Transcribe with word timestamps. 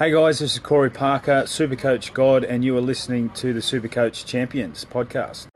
Hey 0.00 0.12
guys, 0.12 0.38
this 0.38 0.54
is 0.54 0.58
Corey 0.60 0.88
Parker, 0.88 1.42
Supercoach 1.42 2.14
God, 2.14 2.42
and 2.42 2.64
you 2.64 2.74
are 2.74 2.80
listening 2.80 3.28
to 3.34 3.52
the 3.52 3.60
Supercoach 3.60 4.24
Champions 4.24 4.86
podcast. 4.86 5.48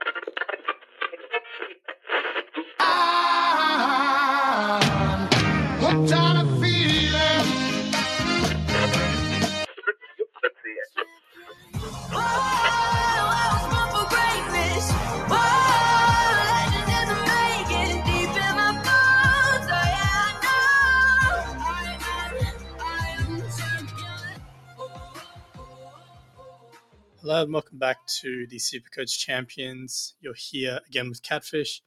Welcome 27.35 27.79
back 27.79 28.07
to 28.21 28.47
the 28.47 28.59
Supercoach 28.59 29.19
Champions. 29.19 30.15
You're 30.21 30.37
here 30.37 30.79
again 30.87 31.09
with 31.09 31.21
Catfish. 31.25 31.83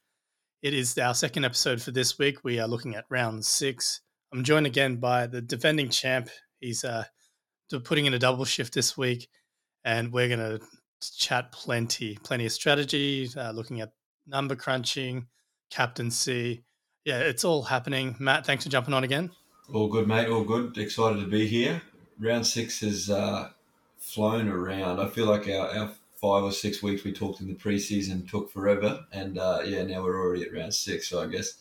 It 0.61 0.73
is 0.73 0.97
our 0.97 1.13
second 1.13 1.45
episode 1.45 1.81
for 1.81 1.91
this 1.91 2.20
week. 2.20 2.43
We 2.43 2.59
are 2.59 2.67
looking 2.67 2.95
at 2.95 3.05
round 3.09 3.45
six. 3.45 4.01
I'm 4.33 4.43
joined 4.43 4.65
again 4.65 4.97
by 4.97 5.25
the 5.25 5.41
defending 5.41 5.87
champ. 5.87 6.27
He's 6.59 6.83
uh, 6.83 7.05
putting 7.85 8.05
in 8.05 8.13
a 8.13 8.20
double 8.20 8.43
shift 8.43 8.73
this 8.73 8.97
week, 8.97 9.29
and 9.85 10.11
we're 10.11 10.27
going 10.27 10.39
to 10.39 10.59
chat 11.17 11.53
plenty, 11.53 12.17
plenty 12.23 12.45
of 12.45 12.51
strategy, 12.51 13.29
uh, 13.37 13.51
looking 13.51 13.79
at 13.79 13.93
number 14.27 14.57
crunching, 14.57 15.27
captaincy. 15.71 16.65
Yeah, 17.05 17.20
it's 17.20 17.45
all 17.45 17.63
happening. 17.63 18.17
Matt, 18.20 18.45
thanks 18.45 18.65
for 18.65 18.70
jumping 18.70 18.93
on 18.93 19.05
again. 19.05 19.31
All 19.73 19.87
good, 19.87 20.09
mate. 20.09 20.27
All 20.27 20.43
good. 20.43 20.77
Excited 20.77 21.21
to 21.21 21.27
be 21.27 21.48
here. 21.48 21.81
Round 22.20 22.45
six 22.45 22.84
is 22.84 23.09
uh, 23.09 23.49
flown 24.07 24.47
around. 24.47 24.99
I 24.99 25.07
feel 25.07 25.25
like 25.25 25.47
our, 25.49 25.67
our 25.67 25.91
five 26.15 26.43
or 26.43 26.51
six 26.51 26.82
weeks 26.82 27.04
we 27.04 27.12
talked 27.12 27.41
in 27.41 27.48
the 27.48 27.54
preseason 27.54 28.29
took 28.29 28.49
forever, 28.49 29.05
and 29.12 29.37
uh, 29.37 29.62
yeah, 29.65 29.84
now 29.84 30.01
we're 30.04 30.20
already 30.20 30.43
at 30.43 30.54
round 30.54 30.73
six. 30.73 31.09
So 31.09 31.21
I 31.21 31.27
guess 31.27 31.55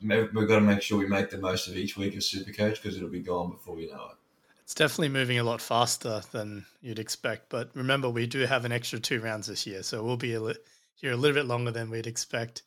we've 0.00 0.32
got 0.32 0.56
to 0.56 0.60
make 0.60 0.82
sure 0.82 0.98
we 0.98 1.08
make 1.08 1.30
the 1.30 1.38
most 1.38 1.66
of 1.66 1.76
each 1.76 1.96
week 1.96 2.14
of 2.14 2.20
Supercoach 2.20 2.82
because 2.82 2.96
it'll 2.96 3.08
be 3.08 3.20
gone 3.20 3.50
before 3.50 3.74
we 3.74 3.86
know 3.86 4.08
it. 4.10 4.16
It's 4.62 4.74
definitely 4.74 5.08
moving 5.08 5.38
a 5.38 5.44
lot 5.44 5.60
faster 5.60 6.22
than 6.32 6.66
you'd 6.82 6.98
expect. 6.98 7.48
But 7.48 7.70
remember, 7.74 8.10
we 8.10 8.26
do 8.26 8.40
have 8.40 8.64
an 8.64 8.72
extra 8.72 8.98
two 8.98 9.20
rounds 9.20 9.46
this 9.46 9.66
year, 9.66 9.82
so 9.82 10.02
we'll 10.02 10.16
be 10.16 10.34
a 10.34 10.40
li- 10.40 10.54
here 10.94 11.12
a 11.12 11.16
little 11.16 11.34
bit 11.34 11.46
longer 11.46 11.70
than 11.70 11.88
we'd 11.88 12.06
expect. 12.06 12.62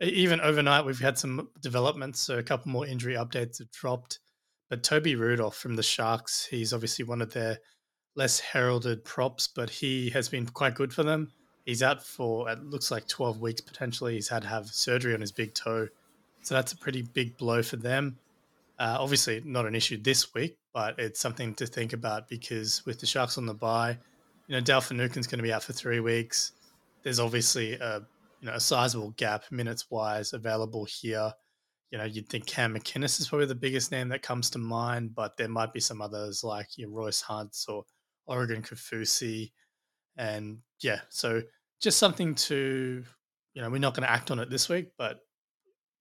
Even 0.00 0.40
overnight, 0.40 0.84
we've 0.84 0.98
had 1.00 1.18
some 1.18 1.48
developments. 1.60 2.20
So 2.20 2.38
a 2.38 2.42
couple 2.42 2.70
more 2.70 2.86
injury 2.86 3.14
updates 3.14 3.58
have 3.58 3.70
dropped. 3.70 4.18
But 4.68 4.82
Toby 4.82 5.16
Rudolph 5.16 5.56
from 5.56 5.76
the 5.76 5.82
Sharks, 5.82 6.46
he's 6.46 6.72
obviously 6.72 7.04
one 7.04 7.22
of 7.22 7.32
their 7.32 7.58
less 8.14 8.40
heralded 8.40 9.04
props, 9.04 9.48
but 9.48 9.70
he 9.70 10.10
has 10.10 10.28
been 10.28 10.46
quite 10.46 10.74
good 10.74 10.92
for 10.92 11.02
them. 11.02 11.32
He's 11.64 11.82
out 11.82 12.02
for 12.02 12.50
it 12.50 12.62
looks 12.64 12.90
like 12.90 13.06
12 13.06 13.40
weeks 13.40 13.60
potentially. 13.60 14.14
He's 14.14 14.28
had 14.28 14.42
to 14.42 14.48
have 14.48 14.66
surgery 14.66 15.14
on 15.14 15.20
his 15.20 15.32
big 15.32 15.54
toe, 15.54 15.88
so 16.42 16.54
that's 16.54 16.72
a 16.72 16.76
pretty 16.76 17.02
big 17.02 17.36
blow 17.36 17.62
for 17.62 17.76
them. 17.76 18.18
Uh, 18.78 18.96
obviously, 18.98 19.40
not 19.44 19.66
an 19.66 19.74
issue 19.74 19.96
this 19.96 20.34
week, 20.34 20.56
but 20.74 20.98
it's 20.98 21.20
something 21.20 21.54
to 21.54 21.66
think 21.66 21.92
about 21.92 22.28
because 22.28 22.84
with 22.84 22.98
the 22.98 23.06
Sharks 23.06 23.38
on 23.38 23.46
the 23.46 23.54
bye, 23.54 23.96
you 24.48 24.54
know, 24.54 24.60
Dale 24.60 24.80
Finucane's 24.80 25.26
going 25.28 25.38
to 25.38 25.42
be 25.42 25.52
out 25.52 25.62
for 25.62 25.72
three 25.72 26.00
weeks. 26.00 26.52
There's 27.04 27.20
obviously 27.20 27.74
a 27.74 28.02
you 28.40 28.48
know 28.48 28.54
a 28.54 28.60
sizable 28.60 29.10
gap 29.10 29.44
minutes 29.50 29.90
wise 29.90 30.32
available 30.32 30.84
here. 30.84 31.32
You 31.90 31.98
know, 31.98 32.04
you'd 32.04 32.28
think 32.28 32.46
Cam 32.46 32.74
McInnes 32.74 33.20
is 33.20 33.28
probably 33.28 33.46
the 33.46 33.54
biggest 33.54 33.92
name 33.92 34.08
that 34.08 34.22
comes 34.22 34.50
to 34.50 34.58
mind, 34.58 35.14
but 35.14 35.36
there 35.36 35.48
might 35.48 35.72
be 35.72 35.80
some 35.80 36.00
others 36.00 36.42
like 36.42 36.76
your 36.76 36.90
Royce 36.90 37.20
Hunts 37.20 37.66
or 37.68 37.84
Oregon 38.26 38.62
Kaufusi, 38.62 39.52
and 40.16 40.58
yeah, 40.80 41.00
so 41.08 41.42
just 41.80 41.98
something 41.98 42.34
to 42.34 43.04
you 43.54 43.62
know 43.62 43.70
we're 43.70 43.78
not 43.78 43.94
going 43.94 44.06
to 44.06 44.10
act 44.10 44.30
on 44.30 44.38
it 44.38 44.50
this 44.50 44.68
week, 44.68 44.90
but 44.96 45.20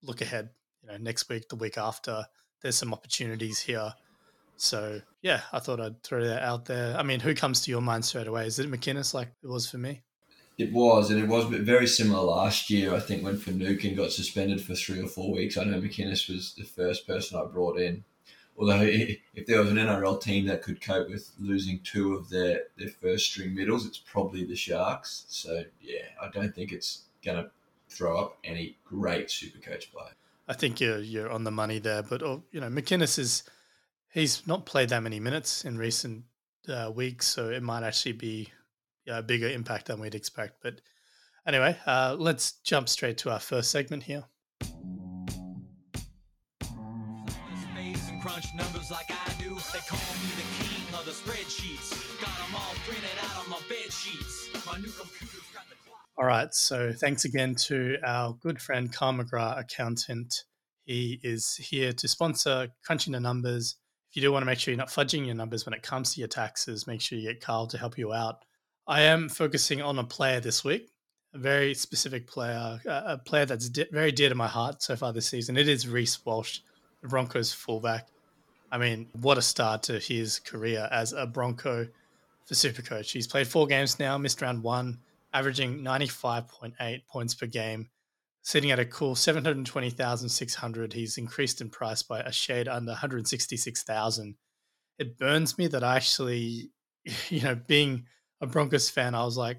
look 0.04 0.22
ahead. 0.22 0.50
You 0.84 0.90
know, 0.90 0.98
next 0.98 1.30
week, 1.30 1.48
the 1.50 1.56
week 1.56 1.78
after, 1.78 2.26
there's 2.62 2.76
some 2.76 2.94
opportunities 2.94 3.60
here. 3.60 3.94
So 4.58 5.02
yeah, 5.22 5.42
I 5.52 5.60
thought 5.60 5.82
I'd 5.82 6.04
throw 6.04 6.24
that 6.26 6.44
out 6.44 6.66
there. 6.66 6.96
I 6.98 7.04
mean, 7.04 7.20
who 7.20 7.34
comes 7.34 7.62
to 7.62 7.72
your 7.72 7.82
mind 7.82 8.06
straight 8.06 8.28
away? 8.28 8.46
Is 8.46 8.60
it 8.60 8.72
McInnes 8.72 9.14
like 9.14 9.30
it 9.44 9.48
was 9.48 9.70
for 9.70 9.78
me? 9.78 10.02
It 10.58 10.72
was, 10.72 11.10
and 11.10 11.20
it 11.20 11.28
was 11.28 11.46
very 11.46 11.88
similar 11.88 12.22
last 12.22 12.70
year. 12.70 12.94
I 12.94 13.00
think 13.00 13.24
when 13.24 13.38
Finucane 13.38 13.96
got 13.96 14.12
suspended 14.12 14.62
for 14.62 14.76
three 14.76 15.02
or 15.02 15.08
four 15.08 15.32
weeks, 15.32 15.58
I 15.58 15.64
know 15.64 15.82
McInnes 15.82 16.30
was 16.30 16.54
the 16.56 16.66
first 16.66 17.08
person 17.08 17.40
I 17.40 17.46
brought 17.46 17.80
in 17.80 18.04
although 18.62 18.82
if 18.84 19.48
there 19.48 19.60
was 19.60 19.72
an 19.72 19.78
NRL 19.78 20.22
team 20.22 20.46
that 20.46 20.62
could 20.62 20.80
cope 20.80 21.10
with 21.10 21.32
losing 21.40 21.80
two 21.80 22.14
of 22.14 22.30
their, 22.30 22.62
their 22.78 22.90
first 22.90 23.32
string 23.32 23.56
middles, 23.56 23.88
it's 23.88 23.98
probably 23.98 24.46
the 24.46 24.56
Sharks. 24.56 25.26
So, 25.30 25.64
yeah, 25.82 26.04
I 26.22 26.30
don't 26.30 26.54
think 26.54 26.72
it's 26.72 27.06
going 27.26 27.44
to 27.44 27.50
throw 27.90 28.20
up 28.20 28.38
any 28.44 28.78
great 28.86 29.32
super 29.32 29.58
coach 29.58 29.92
play. 29.92 30.10
I 30.48 30.54
think 30.54 30.80
you're, 30.80 31.00
you're 31.00 31.32
on 31.32 31.44
the 31.44 31.52
money 31.52 31.80
there. 31.80 32.04
But, 32.04 32.22
oh, 32.22 32.44
you 32.52 32.62
know, 32.62 32.70
McInnes 32.70 33.18
is, 33.18 33.44
he's 34.14 34.46
not 34.46 34.68
played 34.68 34.90
that 34.90 35.02
many 35.02 35.20
minutes 35.20 35.66
in 35.66 35.80
recent 35.80 36.26
uh, 36.70 36.92
weeks. 36.94 37.28
So 37.28 37.50
it 37.50 37.64
might 37.64 37.84
actually 37.84 38.14
be 38.14 38.50
a 39.08 39.24
bigger 39.24 39.50
impact 39.50 39.88
than 39.88 40.00
we'd 40.00 40.14
expect. 40.14 40.62
But 40.62 40.82
anyway, 41.48 41.78
uh, 41.88 42.16
let's 42.20 42.52
jump 42.64 42.90
straight 42.90 43.18
to 43.20 43.32
our 43.32 43.40
first 43.40 43.72
segment 43.72 44.04
here. 44.04 44.26
Crunch 48.42 48.54
numbers 48.56 48.92
like 48.92 49.10
I 49.10 49.34
do. 49.42 49.50
They 49.50 49.80
call 49.88 50.00
me 50.00 50.30
the 50.36 50.64
king 50.64 50.94
of 50.94 51.06
the 51.06 51.12
spreadsheets. 51.12 52.20
Got 52.20 52.36
them 52.38 52.56
all 52.56 52.74
printed 52.88 53.10
out 53.24 53.44
on 53.44 53.50
my 53.50 53.60
bed 53.70 53.92
sheets. 53.92 54.50
My 54.66 54.78
new 54.78 54.90
computer's 54.90 55.42
got 55.54 55.68
the 55.70 55.76
clock. 55.86 56.00
All 56.18 56.26
right, 56.26 56.54
so 56.54 56.92
thanks 56.94 57.26
again 57.26 57.56
to 57.68 57.98
our 58.04 58.34
good 58.34 58.62
friend 58.62 58.92
Carl 58.92 59.20
accountant. 59.58 60.44
He 60.86 61.20
is 61.24 61.56
here 61.56 61.94
to 61.94 62.08
sponsor 62.08 62.70
Crunching 62.84 63.14
the 63.14 63.20
Numbers. 63.20 63.76
If 64.10 64.16
you 64.16 64.22
do 64.24 64.32
want 64.32 64.42
to 64.42 64.46
make 64.46 64.60
sure 64.60 64.72
you're 64.72 64.80
not 64.80 64.90
fudging 64.90 65.26
your 65.26 65.36
numbers 65.36 65.66
when 65.66 65.74
it 65.74 65.84
comes 65.84 66.14
to 66.14 66.20
your 66.20 66.28
taxes, 66.28 66.88
make 66.88 67.02
sure 67.02 67.18
you 67.18 67.32
get 67.32 67.42
Carl 67.42 67.68
to 67.68 67.78
help 67.78 67.98
you 67.98 68.14
out. 68.14 68.44
I 68.88 69.02
am 69.02 69.30
focusing 69.30 69.82
on 69.82 70.00
a 70.00 70.04
player 70.04 70.40
this 70.40 70.64
week, 70.64 70.90
a 71.34 71.38
very 71.38 71.74
specific 71.74 72.28
player, 72.28 72.80
a 72.86 73.18
player 73.20 73.46
that's 73.46 73.68
very 73.68 74.12
dear 74.12 74.30
to 74.30 74.36
my 74.36 74.48
heart 74.48 74.82
so 74.82 74.96
far 74.96 75.14
this 75.14 75.28
season. 75.28 75.58
It 75.58 75.70
is 75.70 75.88
Reece 75.88 76.26
Walsh, 76.26 76.60
Broncos 77.04 77.54
fullback. 77.54 78.08
I 78.72 78.78
mean, 78.78 79.08
what 79.20 79.38
a 79.38 79.42
start 79.42 79.84
to 79.84 80.00
his 80.00 80.40
career 80.40 80.88
as 80.92 81.12
a 81.12 81.26
Bronco 81.26 81.88
for 82.46 82.54
Supercoach. 82.54 83.12
He's 83.12 83.28
played 83.28 83.48
four 83.48 83.68
games 83.68 84.00
now, 84.00 84.18
missed 84.18 84.42
round 84.42 84.64
one, 84.64 85.00
averaging 85.34 85.80
95.8 85.80 87.02
points 87.08 87.36
per 87.36 87.48
game, 87.48 87.90
sitting 88.42 88.72
at 88.72 88.80
a 88.80 88.86
cool 88.86 89.16
720,600. 89.16 90.94
He's 90.94 91.18
increased 91.18 91.60
in 91.60 91.70
price 91.70 92.02
by 92.02 92.22
a 92.22 92.32
shade 92.32 92.70
under 92.70 92.92
166,000. 92.92 94.36
It 95.00 95.18
burns 95.18 95.58
me 95.58 95.68
that 95.68 95.84
I 95.84 95.98
actually, 95.98 96.70
you 97.30 97.42
know, 97.42 97.56
being 97.56 98.06
a 98.40 98.48
Broncos 98.48 98.90
fan, 98.90 99.16
I 99.16 99.26
was 99.26 99.38
like, 99.38 99.58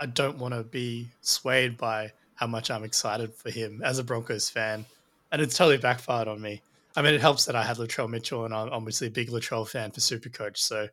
I 0.00 0.06
don't 0.06 0.38
want 0.38 0.54
to 0.54 0.62
be 0.62 1.08
swayed 1.20 1.76
by 1.76 2.12
how 2.34 2.46
much 2.46 2.70
I'm 2.70 2.84
excited 2.84 3.34
for 3.34 3.50
him 3.50 3.82
as 3.84 3.98
a 3.98 4.04
Broncos 4.04 4.48
fan. 4.48 4.86
And 5.30 5.42
it's 5.42 5.56
totally 5.56 5.76
backfired 5.76 6.28
on 6.28 6.40
me. 6.40 6.62
I 6.98 7.02
mean, 7.02 7.14
it 7.14 7.20
helps 7.20 7.44
that 7.44 7.54
I 7.54 7.62
had 7.62 7.76
Latrell 7.76 8.08
Mitchell, 8.08 8.44
and 8.44 8.52
I'm 8.52 8.70
obviously 8.70 9.06
a 9.06 9.10
big 9.10 9.28
Latrell 9.28 9.68
fan 9.68 9.92
for 9.92 10.00
Supercoach, 10.00 10.56
so 10.56 10.88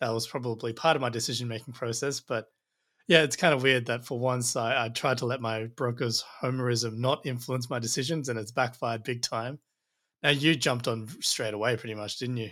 that 0.00 0.10
was 0.10 0.26
probably 0.26 0.74
part 0.74 0.96
of 0.96 1.00
my 1.00 1.08
decision 1.08 1.48
making 1.48 1.72
process. 1.72 2.20
But 2.20 2.44
yeah, 3.08 3.22
it's 3.22 3.36
kind 3.36 3.54
of 3.54 3.62
weird 3.62 3.86
that 3.86 4.04
for 4.04 4.18
once 4.18 4.54
I, 4.54 4.84
I, 4.84 4.88
tried 4.90 5.16
to 5.18 5.24
let 5.24 5.40
my 5.40 5.64
Broncos 5.64 6.22
homerism 6.42 6.98
not 6.98 7.24
influence 7.24 7.70
my 7.70 7.78
decisions, 7.78 8.28
and 8.28 8.38
it's 8.38 8.52
backfired 8.52 9.02
big 9.02 9.22
time. 9.22 9.58
Now 10.22 10.28
you 10.28 10.56
jumped 10.56 10.88
on 10.88 11.08
straight 11.22 11.54
away, 11.54 11.74
pretty 11.78 11.94
much, 11.94 12.18
didn't 12.18 12.36
you? 12.36 12.50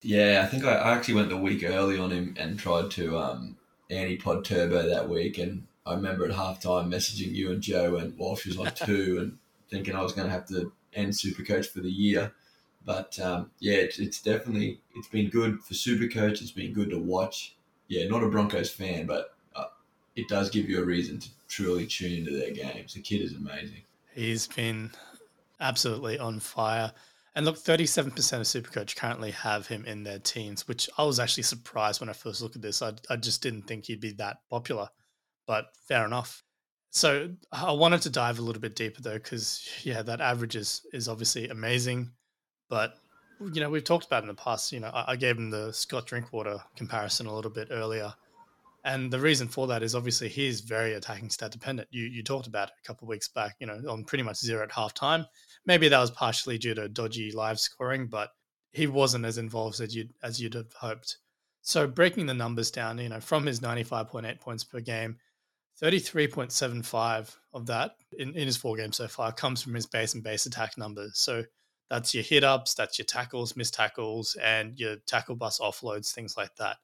Yeah, 0.00 0.40
I 0.42 0.46
think 0.46 0.64
I, 0.64 0.76
I 0.76 0.94
actually 0.94 1.16
went 1.16 1.28
the 1.28 1.36
week 1.36 1.62
early 1.62 1.98
on 1.98 2.10
him 2.10 2.34
and 2.38 2.58
tried 2.58 2.90
to 2.92 3.18
um, 3.18 3.58
anti 3.90 4.16
pod 4.16 4.46
turbo 4.46 4.88
that 4.88 5.10
week, 5.10 5.36
and 5.36 5.66
I 5.84 5.92
remember 5.92 6.24
at 6.24 6.30
halftime 6.30 6.88
messaging 6.88 7.34
you 7.34 7.52
and 7.52 7.60
Joe 7.60 7.96
and 7.96 8.16
Walsh 8.16 8.46
was 8.46 8.56
on 8.56 8.72
two, 8.86 9.18
and 9.20 9.38
thinking 9.68 9.94
I 9.94 10.00
was 10.00 10.14
going 10.14 10.26
to 10.26 10.32
have 10.32 10.46
to 10.46 10.72
and 10.94 11.12
Supercoach 11.12 11.66
for 11.66 11.80
the 11.80 11.90
year. 11.90 12.32
But 12.84 13.18
um, 13.20 13.50
yeah, 13.58 13.74
it's, 13.74 13.98
it's 13.98 14.22
definitely 14.22 14.80
it's 14.94 15.08
been 15.08 15.28
good 15.28 15.60
for 15.62 15.74
Supercoach. 15.74 16.40
It's 16.40 16.50
been 16.50 16.72
good 16.72 16.90
to 16.90 16.98
watch. 16.98 17.56
Yeah, 17.88 18.06
not 18.08 18.22
a 18.22 18.28
Broncos 18.28 18.70
fan, 18.70 19.06
but 19.06 19.34
uh, 19.54 19.66
it 20.16 20.28
does 20.28 20.48
give 20.50 20.68
you 20.68 20.80
a 20.82 20.84
reason 20.84 21.18
to 21.18 21.28
truly 21.48 21.86
tune 21.86 22.12
into 22.12 22.30
their 22.30 22.52
games. 22.52 22.94
The 22.94 23.00
kid 23.00 23.20
is 23.20 23.34
amazing. 23.34 23.82
He's 24.14 24.46
been 24.46 24.90
absolutely 25.60 26.18
on 26.18 26.40
fire. 26.40 26.92
And 27.34 27.46
look, 27.46 27.56
37% 27.56 28.08
of 28.08 28.14
Supercoach 28.14 28.96
currently 28.96 29.30
have 29.30 29.66
him 29.66 29.84
in 29.84 30.02
their 30.02 30.18
teams, 30.18 30.66
which 30.66 30.90
I 30.98 31.04
was 31.04 31.20
actually 31.20 31.44
surprised 31.44 32.00
when 32.00 32.10
I 32.10 32.12
first 32.12 32.42
looked 32.42 32.56
at 32.56 32.62
this. 32.62 32.82
I, 32.82 32.92
I 33.08 33.16
just 33.16 33.42
didn't 33.42 33.62
think 33.62 33.84
he'd 33.84 34.00
be 34.00 34.12
that 34.12 34.38
popular, 34.48 34.88
but 35.46 35.66
fair 35.86 36.04
enough. 36.04 36.42
So 36.90 37.30
I 37.52 37.70
wanted 37.70 38.02
to 38.02 38.10
dive 38.10 38.40
a 38.40 38.42
little 38.42 38.60
bit 38.60 38.74
deeper 38.74 39.00
though, 39.00 39.14
because 39.14 39.64
yeah, 39.84 40.02
that 40.02 40.20
average 40.20 40.56
is 40.56 40.84
is 40.92 41.08
obviously 41.08 41.48
amazing, 41.48 42.10
but 42.70 42.94
you 43.52 43.60
know, 43.60 43.68
we've 43.68 43.84
talked 43.84 44.06
about 44.06 44.22
in 44.22 44.28
the 44.28 44.34
past. 44.34 44.72
You 44.72 44.80
know, 44.80 44.88
I, 44.88 45.12
I 45.12 45.16
gave 45.16 45.36
him 45.36 45.50
the 45.50 45.72
Scott 45.72 46.06
Drinkwater 46.06 46.58
comparison 46.76 47.26
a 47.26 47.34
little 47.34 47.50
bit 47.50 47.68
earlier, 47.70 48.14
and 48.84 49.10
the 49.10 49.20
reason 49.20 49.48
for 49.48 49.66
that 49.66 49.82
is 49.82 49.94
obviously 49.94 50.28
he's 50.28 50.60
very 50.60 50.94
attacking 50.94 51.30
stat 51.30 51.50
dependent. 51.50 51.88
You 51.90 52.04
you 52.04 52.22
talked 52.22 52.46
about 52.46 52.68
it 52.68 52.74
a 52.82 52.86
couple 52.86 53.06
of 53.06 53.10
weeks 53.10 53.28
back. 53.28 53.56
You 53.60 53.66
know, 53.66 53.82
on 53.88 54.04
pretty 54.04 54.24
much 54.24 54.38
zero 54.38 54.62
at 54.62 54.70
halftime. 54.70 55.26
Maybe 55.66 55.88
that 55.88 55.98
was 55.98 56.10
partially 56.10 56.56
due 56.56 56.74
to 56.74 56.88
dodgy 56.88 57.32
live 57.32 57.60
scoring, 57.60 58.06
but 58.06 58.30
he 58.72 58.86
wasn't 58.86 59.24
as 59.24 59.36
involved 59.36 59.80
as 59.80 59.94
you 59.94 60.08
as 60.22 60.40
you'd 60.40 60.54
have 60.54 60.72
hoped. 60.72 61.18
So 61.62 61.86
breaking 61.86 62.26
the 62.26 62.34
numbers 62.34 62.70
down, 62.70 62.98
you 62.98 63.10
know, 63.10 63.20
from 63.20 63.44
his 63.44 63.60
95.8 63.60 64.40
points 64.40 64.64
per 64.64 64.80
game, 64.80 65.18
33.75 65.82 67.36
of 67.52 67.66
that 67.66 67.92
in, 68.18 68.30
in 68.30 68.46
his 68.46 68.56
four 68.56 68.76
games 68.76 68.96
so 68.96 69.08
far 69.08 69.30
comes 69.32 69.62
from 69.62 69.74
his 69.74 69.86
base 69.86 70.14
and 70.14 70.22
base 70.22 70.46
attack 70.46 70.78
numbers. 70.78 71.18
So 71.18 71.44
that's 71.90 72.14
your 72.14 72.22
hit 72.22 72.44
ups, 72.44 72.72
that's 72.74 72.98
your 72.98 73.04
tackles, 73.04 73.56
missed 73.56 73.74
tackles, 73.74 74.36
and 74.40 74.78
your 74.78 74.96
tackle 75.06 75.34
bus 75.34 75.58
offloads, 75.58 76.12
things 76.12 76.36
like 76.36 76.54
that. 76.56 76.76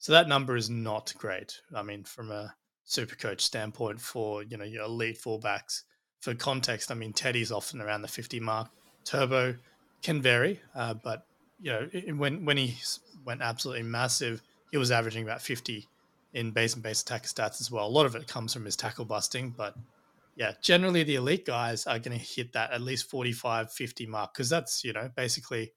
So 0.00 0.12
that 0.12 0.28
number 0.28 0.56
is 0.56 0.68
not 0.68 1.14
great. 1.16 1.60
I 1.74 1.82
mean, 1.82 2.04
from 2.04 2.30
a 2.30 2.54
super 2.84 3.14
coach 3.14 3.40
standpoint 3.40 4.00
for, 4.00 4.42
you 4.42 4.56
know, 4.56 4.64
your 4.64 4.84
elite 4.84 5.18
fullbacks. 5.18 5.82
For 6.20 6.34
context, 6.34 6.90
I 6.90 6.94
mean, 6.94 7.12
Teddy's 7.12 7.52
often 7.52 7.80
around 7.80 8.02
the 8.02 8.08
50 8.08 8.40
mark. 8.40 8.68
Turbo 9.04 9.54
can 10.02 10.20
vary, 10.20 10.60
uh, 10.74 10.94
but 10.94 11.24
you 11.60 11.72
know, 11.72 11.88
when 12.16 12.44
when 12.44 12.56
he 12.56 12.76
went 13.24 13.42
absolutely 13.42 13.82
massive, 13.84 14.42
he 14.70 14.76
was 14.76 14.90
averaging 14.90 15.22
about 15.22 15.40
50 15.40 15.86
in 16.34 16.50
base 16.50 16.74
and 16.74 16.82
base 16.82 17.02
attack 17.02 17.24
stats 17.24 17.60
as 17.60 17.70
well. 17.70 17.86
A 17.86 17.88
lot 17.88 18.06
of 18.06 18.14
it 18.14 18.26
comes 18.26 18.52
from 18.52 18.64
his 18.64 18.76
tackle 18.76 19.04
busting, 19.04 19.50
but 19.56 19.74
yeah, 20.38 20.52
generally 20.62 21.02
the 21.02 21.16
elite 21.16 21.44
guys 21.44 21.84
are 21.84 21.98
going 21.98 22.16
to 22.16 22.24
hit 22.24 22.52
that 22.52 22.70
at 22.70 22.80
least 22.80 23.10
45, 23.10 23.72
50 23.72 24.06
mark 24.06 24.32
because 24.32 24.48
that's, 24.48 24.84
you 24.84 24.92
know, 24.92 25.10
basically 25.16 25.72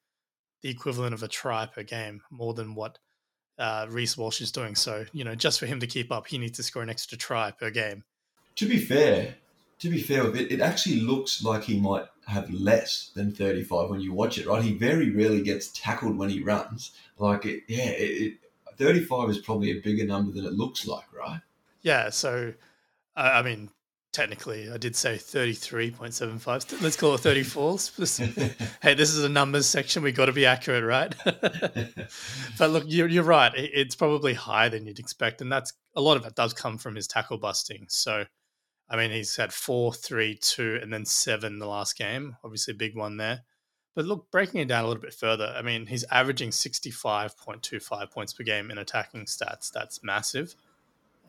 the 0.61 0.69
equivalent 0.69 1.15
of 1.15 1.23
a 1.23 1.27
try 1.27 1.65
per 1.65 1.81
game 1.81 2.21
more 2.29 2.53
than 2.53 2.75
what 2.75 2.99
uh, 3.57 3.87
Reece 3.89 4.15
Walsh 4.15 4.39
is 4.39 4.51
doing. 4.51 4.75
So, 4.75 5.05
you 5.13 5.23
know, 5.23 5.33
just 5.33 5.59
for 5.59 5.65
him 5.65 5.79
to 5.79 5.87
keep 5.87 6.11
up, 6.11 6.27
he 6.27 6.37
needs 6.37 6.57
to 6.57 6.63
score 6.63 6.83
an 6.83 6.91
extra 6.91 7.17
try 7.17 7.49
per 7.49 7.71
game. 7.71 8.03
To 8.57 8.67
be 8.67 8.77
fair, 8.77 9.33
to 9.79 9.89
be 9.89 9.99
fair 9.99 10.23
with 10.23 10.35
it, 10.35 10.51
it 10.51 10.61
actually 10.61 10.99
looks 10.99 11.43
like 11.43 11.63
he 11.63 11.79
might 11.79 12.05
have 12.27 12.47
less 12.51 13.09
than 13.15 13.31
35 13.31 13.89
when 13.89 13.99
you 13.99 14.13
watch 14.13 14.37
it, 14.37 14.45
right? 14.45 14.61
He 14.61 14.75
very 14.75 15.09
rarely 15.09 15.41
gets 15.41 15.71
tackled 15.73 16.19
when 16.19 16.29
he 16.29 16.43
runs. 16.43 16.91
Like, 17.17 17.47
it, 17.47 17.63
yeah, 17.67 17.89
it, 17.89 18.21
it, 18.21 18.33
35 18.77 19.31
is 19.31 19.39
probably 19.39 19.71
a 19.71 19.81
bigger 19.81 20.05
number 20.05 20.31
than 20.31 20.45
it 20.45 20.53
looks 20.53 20.85
like, 20.85 21.11
right? 21.11 21.41
Yeah. 21.81 22.11
So, 22.11 22.53
I 23.15 23.41
mean, 23.41 23.71
technically, 24.11 24.69
I 24.71 24.77
did 24.77 24.95
say 24.95 25.15
33.75. 25.15 26.81
Let's 26.81 26.95
call 26.95 27.15
it 27.15 27.19
34. 27.19 27.71
hey, 28.81 28.93
this 28.93 29.09
is 29.09 29.23
a 29.23 29.29
numbers 29.29 29.65
section. 29.65 30.03
We've 30.03 30.15
got 30.15 30.25
to 30.25 30.33
be 30.33 30.45
accurate, 30.45 30.83
right? 30.83 31.15
but 32.57 32.69
look, 32.69 32.83
you're, 32.87 33.07
you're 33.07 33.23
right. 33.23 33.51
It's 33.55 33.95
probably 33.95 34.33
higher 34.33 34.69
than 34.69 34.85
you'd 34.85 34.99
expect. 34.99 35.41
And 35.41 35.51
that's 35.51 35.73
a 35.95 36.01
lot 36.01 36.17
of 36.17 36.25
it 36.25 36.35
does 36.35 36.53
come 36.53 36.77
from 36.77 36.95
his 36.95 37.07
tackle 37.07 37.37
busting. 37.37 37.85
So, 37.89 38.25
I 38.89 38.97
mean, 38.97 39.11
he's 39.11 39.35
had 39.35 39.53
four, 39.53 39.93
three, 39.93 40.35
two, 40.35 40.79
and 40.81 40.91
then 40.91 41.05
seven 41.05 41.59
the 41.59 41.67
last 41.67 41.97
game. 41.97 42.35
Obviously, 42.43 42.73
a 42.73 42.77
big 42.77 42.95
one 42.95 43.17
there. 43.17 43.41
But 43.95 44.05
look, 44.05 44.31
breaking 44.31 44.61
it 44.61 44.67
down 44.67 44.85
a 44.85 44.87
little 44.87 45.01
bit 45.01 45.13
further, 45.13 45.53
I 45.55 45.61
mean, 45.61 45.85
he's 45.85 46.05
averaging 46.05 46.51
65.25 46.51 48.11
points 48.11 48.33
per 48.33 48.43
game 48.43 48.71
in 48.71 48.77
attacking 48.77 49.25
stats. 49.25 49.71
That's 49.71 50.01
massive. 50.01 50.55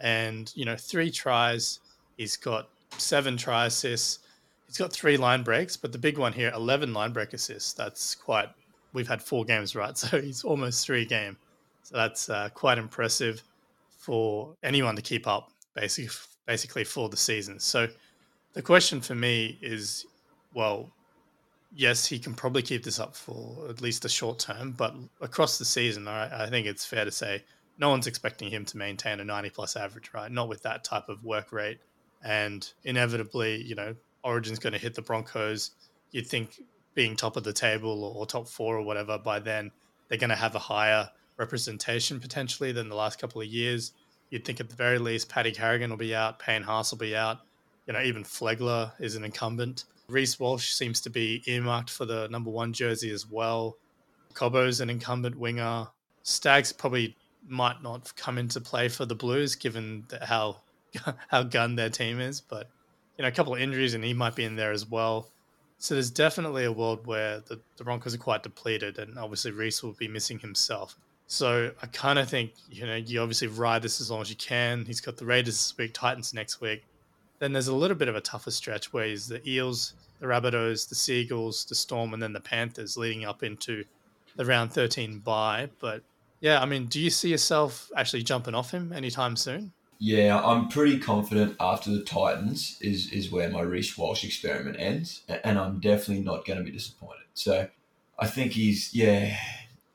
And, 0.01 0.53
you 0.55 0.65
know, 0.65 0.77
three 0.77 1.11
tries. 1.11 1.81
He's 2.17 2.37
got 2.37 2.69
seven 2.99 3.37
try 3.37 3.67
assists. 3.67 4.21
He's 4.67 4.79
got 4.79 4.93
three 4.93 5.17
line 5.17 5.43
breaks, 5.43 5.77
but 5.77 5.93
the 5.93 5.99
big 5.99 6.19
one 6.19 6.33
here, 6.33 6.51
11 6.55 6.93
line 6.95 7.13
break 7.13 7.33
assists. 7.33 7.73
That's 7.73 8.15
quite, 8.15 8.49
we've 8.93 9.09
had 9.09 9.23
four 9.23 9.45
games, 9.45 9.75
right? 9.75 9.97
So 9.99 10.21
he's 10.21 10.45
almost 10.45 10.87
three 10.87 11.05
game. 11.05 11.37
So 11.83 11.97
that's 11.97 12.31
uh, 12.31 12.49
quite 12.55 12.79
impressive 12.79 13.43
for 13.99 14.55
anyone 14.63 14.97
to 14.97 15.03
keep 15.03 15.27
up, 15.27 15.51
basically, 15.75 16.11
basically 16.47 16.85
for 16.85 17.09
the 17.09 17.17
season. 17.17 17.59
So 17.59 17.89
the 18.55 18.63
question 18.63 19.01
for 19.01 19.15
me 19.15 19.59
is, 19.63 20.07
well, 20.55 20.91
yes, 21.75 22.07
he 22.07 22.19
can 22.19 22.35
probably 22.35 22.63
keep 22.63 22.85
this 22.85 23.01
up 23.01 23.17
for 23.17 23.67
at 23.69 23.81
least 23.81 24.05
a 24.05 24.09
short 24.09 24.39
term, 24.39 24.73
but 24.73 24.95
across 25.21 25.59
the 25.59 25.65
season, 25.65 26.09
I, 26.09 26.45
I 26.45 26.51
think 26.51 26.67
it's 26.67 26.85
fair 26.85 27.05
to 27.05 27.11
say 27.11 27.43
no 27.79 27.89
one's 27.89 28.07
expecting 28.07 28.51
him 28.51 28.65
to 28.67 28.77
maintain 28.77 29.21
a 29.21 29.25
90 29.25 29.51
plus 29.51 29.77
average, 29.77 30.11
right? 30.13 30.31
Not 30.31 30.49
with 30.49 30.63
that 30.63 30.85
type 30.85 31.09
of 31.09 31.25
work 31.25 31.53
rate. 31.53 31.79
And 32.23 32.71
inevitably, 32.85 33.63
you 33.63 33.75
know, 33.75 33.95
Origin's 34.23 34.59
going 34.59 34.73
to 34.73 34.79
hit 34.79 34.95
the 34.95 35.03
Broncos. 35.03 35.73
You'd 36.13 36.27
think 36.27 36.63
being 36.95 37.17
top 37.17 37.37
of 37.37 37.45
the 37.45 37.53
table 37.53 38.05
or, 38.05 38.15
or 38.15 38.27
top 38.27 38.49
four 38.49 38.77
or 38.77 38.83
whatever, 38.83 39.19
by 39.19 39.41
then 39.41 39.71
they're 40.09 40.19
going 40.19 40.31
to 40.31 40.37
have 40.37 40.55
a 40.55 40.61
higher 40.61 41.09
representation 41.37 42.21
potentially 42.21 42.73
than 42.73 42.89
the 42.89 42.95
last 42.95 43.19
couple 43.19 43.41
of 43.41 43.49
years. 43.49 43.93
You'd 44.31 44.45
think 44.45 44.61
at 44.61 44.69
the 44.69 44.77
very 44.77 44.99
least 44.99 45.29
Paddy 45.29 45.53
Carrigan 45.53 45.91
will 45.91 45.97
be 45.97 46.15
out, 46.15 46.39
Payne 46.39 46.63
Haas 46.63 46.93
will 46.93 46.99
be 46.99 47.17
out. 47.17 47.39
You 47.87 47.95
know, 47.95 48.03
even 48.03 48.23
Flegler 48.23 48.93
is 49.01 49.17
an 49.17 49.25
incumbent. 49.25 49.85
Reece 50.09 50.39
Walsh 50.39 50.73
seems 50.73 51.01
to 51.01 51.11
be 51.11 51.43
earmarked 51.47 51.91
for 51.91 52.05
the 52.05 52.29
number 52.29 52.51
one 52.51 52.73
jersey 52.73 53.11
as 53.11 53.29
well. 53.29 53.77
Cobbo's 54.35 54.81
an 54.81 54.91
incumbent 54.91 55.37
winger. 55.37 55.89
Staggs 56.23 56.73
probably 56.73 57.17
might 57.49 57.83
not 57.83 58.15
come 58.15 58.39
into 58.39 58.61
play 58.61 58.89
for 58.89 59.05
the 59.05 59.15
Blues 59.15 59.57
given 59.57 60.07
how 60.23 60.59
how 61.29 61.43
gun 61.43 61.77
their 61.77 61.91
team 61.91 62.21
is, 62.21 62.41
but 62.41 62.69
you 63.17 63.23
know, 63.23 63.29
a 63.29 63.33
couple 63.33 63.55
of 63.55 63.61
injuries 63.61 63.95
and 63.95 64.05
he 64.05 64.15
might 64.15 64.35
be 64.35 64.45
in 64.45 64.57
there 64.57 64.73
as 64.73 64.89
well. 64.89 65.29
So 65.79 65.95
there's 65.95 66.11
definitely 66.11 66.65
a 66.65 66.73
world 66.73 67.07
where 67.07 67.41
the, 67.41 67.61
the 67.77 67.85
Broncos 67.85 68.15
are 68.15 68.19
quite 68.19 68.45
depleted, 68.45 68.99
and 68.99 69.19
obviously 69.19 69.51
Reece 69.51 69.83
will 69.83 69.93
be 69.93 70.07
missing 70.07 70.39
himself. 70.39 70.97
So 71.27 71.73
I 71.83 71.87
kind 71.87 72.19
of 72.19 72.29
think, 72.29 72.53
you 72.71 72.87
know, 72.87 72.95
you 72.95 73.21
obviously 73.21 73.49
ride 73.49 73.83
this 73.83 74.01
as 74.01 74.11
long 74.11 74.21
as 74.21 74.31
you 74.31 74.37
can. 74.37 74.85
He's 74.85 75.01
got 75.01 75.17
the 75.17 75.25
Raiders 75.25 75.55
this 75.55 75.77
week, 75.77 75.93
Titans 75.95 76.35
next 76.35 76.61
week. 76.61 76.85
Then 77.39 77.53
there's 77.53 77.69
a 77.69 77.75
little 77.75 77.97
bit 77.97 78.09
of 78.09 78.15
a 78.15 78.21
tougher 78.21 78.51
stretch 78.51 78.93
where 78.93 79.07
he's 79.07 79.27
the 79.27 79.47
Eels, 79.49 79.95
the 80.21 80.27
Rabbitohs, 80.27 80.89
the 80.89 80.95
Seagulls, 80.95 81.65
the 81.65 81.75
Storm, 81.75 82.15
and 82.15 82.23
then 82.23 82.33
the 82.33 82.41
Panthers 82.41 82.97
leading 82.97 83.25
up 83.25 83.43
into 83.43 83.85
the 84.37 84.45
round 84.45 84.73
13 84.73 85.19
bye. 85.19 85.69
But 85.81 86.03
yeah, 86.41 86.61
I 86.61 86.67
mean, 86.67 86.87
do 86.87 87.01
you 87.01 87.11
see 87.11 87.31
yourself 87.31 87.91
actually 87.97 88.23
jumping 88.23 88.55
off 88.55 88.71
him 88.71 88.93
anytime 88.93 89.35
soon? 89.35 89.73
Yeah, 90.05 90.43
I'm 90.45 90.67
pretty 90.67 90.99
confident 90.99 91.55
after 91.61 91.89
the 91.93 92.03
Titans 92.03 92.77
is 92.81 93.13
is 93.13 93.31
where 93.31 93.49
my 93.49 93.61
Reece 93.61 93.97
Walsh 93.97 94.25
experiment 94.25 94.75
ends, 94.81 95.23
and 95.29 95.57
I'm 95.57 95.79
definitely 95.79 96.25
not 96.25 96.45
going 96.45 96.59
to 96.59 96.65
be 96.65 96.73
disappointed. 96.73 97.27
So 97.35 97.69
I 98.19 98.27
think 98.27 98.51
he's 98.51 98.93
yeah, 98.93 99.37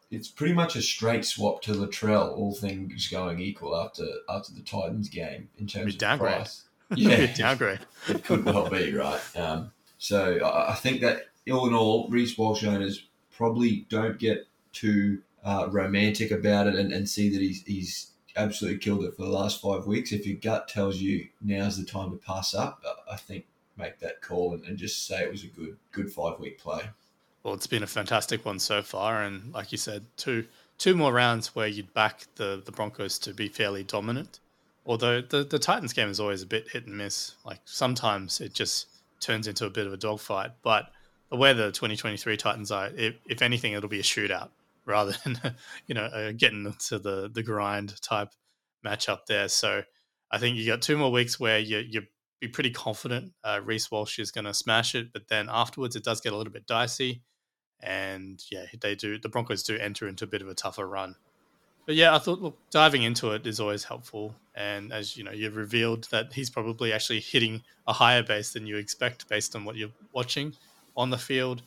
it's 0.09 0.29
pretty 0.29 0.53
much 0.53 0.77
a 0.77 0.81
straight 0.81 1.25
swap 1.25 1.61
to 1.63 1.73
Latrell, 1.73 2.37
all 2.37 2.55
things 2.55 3.09
going 3.09 3.41
equal 3.41 3.75
after 3.75 4.05
after 4.29 4.53
the 4.53 4.61
Titans 4.61 5.09
game 5.09 5.49
in 5.57 5.67
terms 5.67 5.95
of 5.95 5.99
downgrade. 5.99 6.35
price. 6.35 6.63
Yeah, 6.95 7.25
downgrade. 7.35 7.81
it 8.07 8.23
could 8.23 8.45
well 8.45 8.69
be 8.69 8.93
right. 8.93 9.19
Um, 9.35 9.71
so 9.97 10.37
I, 10.37 10.71
I, 10.71 10.75
think 10.75 11.01
that 11.01 11.23
all 11.51 11.67
in 11.67 11.73
all, 11.73 12.07
Reece 12.09 12.37
Walsh 12.37 12.63
owners 12.63 13.05
probably 13.35 13.85
don't 13.89 14.17
get 14.17 14.47
too 14.71 15.21
uh, 15.43 15.67
romantic 15.69 16.31
about 16.31 16.67
it 16.67 16.75
and, 16.75 16.93
and 16.93 17.09
see 17.09 17.27
that 17.27 17.41
he's 17.41 17.63
he's 17.63 18.11
absolutely 18.37 18.79
killed 18.79 19.03
it 19.03 19.15
for 19.15 19.23
the 19.23 19.29
last 19.29 19.61
five 19.61 19.85
weeks. 19.85 20.11
If 20.11 20.25
your 20.25 20.37
gut 20.37 20.67
tells 20.67 20.97
you 20.97 21.27
now's 21.41 21.77
the 21.77 21.85
time 21.85 22.11
to 22.11 22.17
pass 22.17 22.53
up, 22.53 22.83
I 23.11 23.17
think 23.17 23.45
make 23.77 23.99
that 23.99 24.21
call 24.21 24.53
and, 24.53 24.63
and 24.65 24.77
just 24.77 25.05
say 25.05 25.21
it 25.21 25.31
was 25.31 25.43
a 25.43 25.47
good 25.47 25.77
good 25.91 26.11
five 26.11 26.39
week 26.39 26.59
play. 26.59 26.81
Well, 27.43 27.53
it's 27.53 27.67
been 27.67 27.83
a 27.83 27.87
fantastic 27.87 28.45
one 28.45 28.59
so 28.59 28.81
far, 28.81 29.23
and 29.23 29.53
like 29.53 29.71
you 29.71 29.77
said, 29.77 30.05
two 30.15 30.45
two 30.77 30.95
more 30.95 31.11
rounds 31.11 31.55
where 31.55 31.67
you'd 31.67 31.93
back 31.93 32.25
the 32.35 32.61
the 32.63 32.71
Broncos 32.71 33.19
to 33.19 33.33
be 33.33 33.47
fairly 33.47 33.83
dominant. 33.83 34.39
Although 34.85 35.21
the 35.21 35.43
the 35.43 35.59
Titans 35.59 35.93
game 35.93 36.09
is 36.09 36.19
always 36.19 36.41
a 36.41 36.47
bit 36.47 36.69
hit 36.69 36.85
and 36.85 36.97
miss. 36.97 37.35
Like 37.45 37.59
sometimes 37.65 38.39
it 38.39 38.53
just 38.53 38.87
turns 39.19 39.47
into 39.47 39.65
a 39.65 39.69
bit 39.69 39.87
of 39.87 39.93
a 39.93 39.97
dogfight. 39.97 40.51
But 40.61 40.91
the 41.29 41.37
way 41.37 41.53
the 41.53 41.71
2023 41.71 42.37
Titans 42.37 42.71
are, 42.71 42.89
if, 42.95 43.15
if 43.27 43.41
anything, 43.41 43.73
it'll 43.73 43.89
be 43.89 43.99
a 43.99 44.03
shootout 44.03 44.49
rather 44.87 45.15
than 45.23 45.39
you 45.87 45.93
know 45.93 46.05
uh, 46.05 46.31
getting 46.31 46.73
to 46.87 46.97
the 46.97 47.29
the 47.31 47.43
grind 47.43 48.01
type 48.01 48.29
matchup 48.85 49.25
there. 49.27 49.47
So 49.47 49.83
I 50.31 50.37
think 50.39 50.57
you 50.57 50.65
got 50.65 50.81
two 50.81 50.97
more 50.97 51.11
weeks 51.11 51.39
where 51.39 51.59
you 51.59 51.79
you 51.79 52.03
be 52.39 52.47
pretty 52.47 52.71
confident 52.71 53.33
uh, 53.43 53.59
Reece 53.63 53.89
Walsh 53.89 54.19
is 54.19 54.31
going 54.31 54.45
to 54.45 54.53
smash 54.53 54.93
it, 54.95 55.11
but 55.11 55.27
then 55.27 55.47
afterwards 55.51 55.95
it 55.95 56.03
does 56.03 56.21
get 56.21 56.33
a 56.33 56.37
little 56.37 56.53
bit 56.53 56.67
dicey 56.67 57.21
and 57.81 58.43
yeah, 58.51 58.65
they 58.81 58.95
do. 58.95 59.19
The 59.19 59.29
Broncos 59.29 59.63
do 59.63 59.77
enter 59.77 60.07
into 60.07 60.23
a 60.23 60.27
bit 60.27 60.41
of 60.41 60.47
a 60.47 60.53
tougher 60.53 60.87
run. 60.87 61.15
But 61.85 61.95
yeah, 61.95 62.13
I 62.13 62.19
thought 62.19 62.41
look, 62.41 62.57
diving 62.69 63.03
into 63.03 63.31
it 63.31 63.47
is 63.47 63.59
always 63.59 63.85
helpful. 63.85 64.35
And 64.55 64.91
as 64.91 65.15
you 65.15 65.23
know, 65.23 65.31
you've 65.31 65.55
revealed 65.55 66.07
that 66.11 66.33
he's 66.33 66.49
probably 66.49 66.91
actually 66.91 67.21
hitting 67.21 67.63
a 67.87 67.93
higher 67.93 68.23
base 68.23 68.51
than 68.53 68.67
you 68.67 68.77
expect 68.77 69.29
based 69.29 69.55
on 69.55 69.63
what 69.63 69.75
you're 69.75 69.93
watching 70.11 70.53
on 70.95 71.11
the 71.11 71.17
field. 71.17 71.61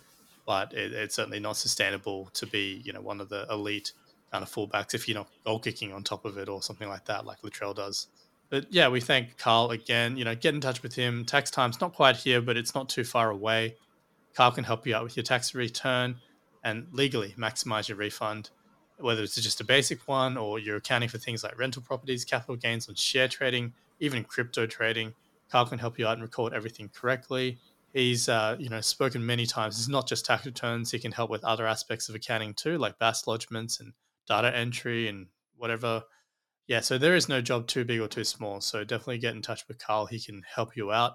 But 0.50 0.72
it, 0.72 0.92
it's 0.92 1.14
certainly 1.14 1.38
not 1.38 1.56
sustainable 1.56 2.28
to 2.34 2.44
be, 2.44 2.82
you 2.84 2.92
know, 2.92 3.00
one 3.00 3.20
of 3.20 3.28
the 3.28 3.46
elite 3.48 3.92
kind 4.32 4.42
of 4.42 4.50
fullbacks 4.50 4.94
if 4.94 5.06
you're 5.06 5.16
not 5.16 5.28
goal 5.44 5.60
kicking 5.60 5.92
on 5.92 6.02
top 6.02 6.24
of 6.24 6.38
it 6.38 6.48
or 6.48 6.60
something 6.60 6.88
like 6.88 7.04
that, 7.04 7.24
like 7.24 7.40
Latrell 7.42 7.72
does. 7.72 8.08
But 8.48 8.66
yeah, 8.68 8.88
we 8.88 9.00
thank 9.00 9.38
Carl 9.38 9.70
again. 9.70 10.16
You 10.16 10.24
know, 10.24 10.34
get 10.34 10.52
in 10.56 10.60
touch 10.60 10.82
with 10.82 10.92
him. 10.92 11.24
Tax 11.24 11.52
time's 11.52 11.80
not 11.80 11.94
quite 11.94 12.16
here, 12.16 12.40
but 12.40 12.56
it's 12.56 12.74
not 12.74 12.88
too 12.88 13.04
far 13.04 13.30
away. 13.30 13.76
Carl 14.34 14.50
can 14.50 14.64
help 14.64 14.88
you 14.88 14.96
out 14.96 15.04
with 15.04 15.16
your 15.16 15.22
tax 15.22 15.54
return. 15.54 16.16
and 16.64 16.86
legally 16.92 17.34
maximize 17.38 17.88
your 17.88 17.96
refund, 17.96 18.50
whether 18.98 19.22
it's 19.22 19.36
just 19.36 19.60
a 19.60 19.64
basic 19.64 20.06
one 20.08 20.36
or 20.36 20.58
you're 20.58 20.76
accounting 20.76 21.08
for 21.08 21.18
things 21.18 21.42
like 21.44 21.58
rental 21.58 21.82
properties, 21.82 22.24
capital 22.24 22.56
gains 22.56 22.88
on 22.88 22.94
share 22.96 23.28
trading, 23.28 23.72
even 24.00 24.24
crypto 24.24 24.66
trading. 24.66 25.14
Carl 25.50 25.66
can 25.66 25.78
help 25.78 25.98
you 25.98 26.06
out 26.06 26.14
and 26.14 26.22
record 26.22 26.52
everything 26.52 26.90
correctly. 26.92 27.58
He's 27.92 28.28
uh, 28.28 28.56
you 28.58 28.68
know 28.68 28.80
spoken 28.80 29.24
many 29.24 29.46
times. 29.46 29.78
It's 29.78 29.88
not 29.88 30.06
just 30.06 30.24
tax 30.24 30.46
returns. 30.46 30.90
He 30.90 30.98
can 30.98 31.12
help 31.12 31.30
with 31.30 31.44
other 31.44 31.66
aspects 31.66 32.08
of 32.08 32.14
accounting 32.14 32.54
too, 32.54 32.78
like 32.78 32.98
BAS 32.98 33.24
lodgements 33.24 33.80
and 33.80 33.92
data 34.28 34.56
entry 34.56 35.08
and 35.08 35.26
whatever. 35.56 36.02
Yeah, 36.68 36.80
so 36.80 36.98
there 36.98 37.16
is 37.16 37.28
no 37.28 37.40
job 37.40 37.66
too 37.66 37.84
big 37.84 38.00
or 38.00 38.06
too 38.06 38.22
small. 38.22 38.60
So 38.60 38.84
definitely 38.84 39.18
get 39.18 39.34
in 39.34 39.42
touch 39.42 39.66
with 39.66 39.84
Carl. 39.84 40.06
He 40.06 40.20
can 40.20 40.42
help 40.54 40.76
you 40.76 40.92
out. 40.92 41.14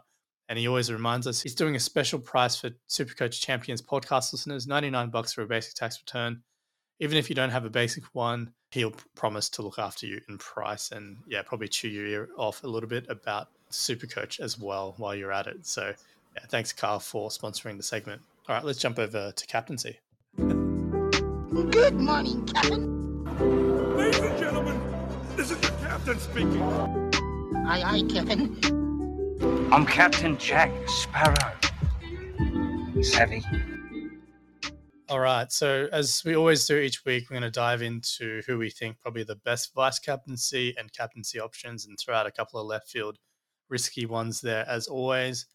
And 0.49 0.59
he 0.59 0.67
always 0.67 0.91
reminds 0.91 1.27
us 1.27 1.41
he's 1.41 1.55
doing 1.55 1.75
a 1.75 1.79
special 1.79 2.19
price 2.19 2.57
for 2.57 2.71
Supercoach 2.89 3.41
Champions 3.41 3.81
podcast 3.81 4.33
listeners, 4.33 4.67
99 4.67 5.09
bucks 5.09 5.33
for 5.33 5.41
a 5.41 5.47
basic 5.47 5.73
tax 5.73 5.99
return. 5.99 6.43
Even 6.99 7.17
if 7.17 7.29
you 7.29 7.35
don't 7.35 7.49
have 7.49 7.65
a 7.65 7.69
basic 7.69 8.03
one, 8.13 8.51
he'll 8.71 8.93
promise 9.15 9.49
to 9.49 9.61
look 9.61 9.79
after 9.79 10.05
you 10.05 10.19
in 10.29 10.37
price 10.37 10.91
and 10.91 11.17
yeah, 11.25 11.41
probably 11.41 11.67
chew 11.67 11.87
your 11.87 12.05
ear 12.05 12.29
off 12.37 12.63
a 12.63 12.67
little 12.67 12.89
bit 12.89 13.05
about 13.09 13.47
Supercoach 13.71 14.39
as 14.39 14.59
well 14.59 14.93
while 14.97 15.15
you're 15.15 15.31
at 15.31 15.47
it. 15.47 15.65
So 15.65 15.93
yeah, 16.35 16.45
thanks 16.49 16.73
Carl 16.73 16.99
for 16.99 17.29
sponsoring 17.29 17.77
the 17.77 17.83
segment. 17.83 18.21
All 18.47 18.55
right, 18.55 18.63
let's 18.63 18.79
jump 18.79 18.99
over 18.99 19.31
to 19.31 19.47
captaincy. 19.47 19.97
Good 20.37 21.95
morning, 21.95 22.45
Captain. 22.45 23.95
Ladies 23.95 24.19
and 24.19 24.37
gentlemen, 24.37 24.79
this 25.35 25.51
is 25.51 25.57
the 25.59 25.69
captain 25.81 26.19
speaking. 26.19 26.61
Aye, 27.67 27.83
aye, 27.85 28.03
Captain. 28.09 28.59
I'm 29.71 29.85
Captain 29.85 30.37
Jack 30.37 30.71
Sparrow. 30.87 31.55
Savvy. 33.01 33.43
All 35.07 35.19
right. 35.19 35.51
So, 35.51 35.87
as 35.91 36.23
we 36.25 36.35
always 36.35 36.65
do 36.65 36.77
each 36.77 37.05
week, 37.05 37.29
we're 37.29 37.39
going 37.39 37.43
to 37.43 37.51
dive 37.51 37.81
into 37.81 38.41
who 38.47 38.57
we 38.57 38.69
think 38.69 38.99
probably 38.99 39.23
the 39.23 39.35
best 39.35 39.73
vice 39.73 39.99
captaincy 39.99 40.75
and 40.77 40.91
captaincy 40.91 41.39
options 41.39 41.85
and 41.85 41.97
throw 41.99 42.15
out 42.15 42.25
a 42.25 42.31
couple 42.31 42.59
of 42.59 42.67
left 42.67 42.89
field 42.89 43.17
risky 43.69 44.05
ones 44.05 44.41
there, 44.41 44.65
as 44.67 44.87
always. 44.87 45.45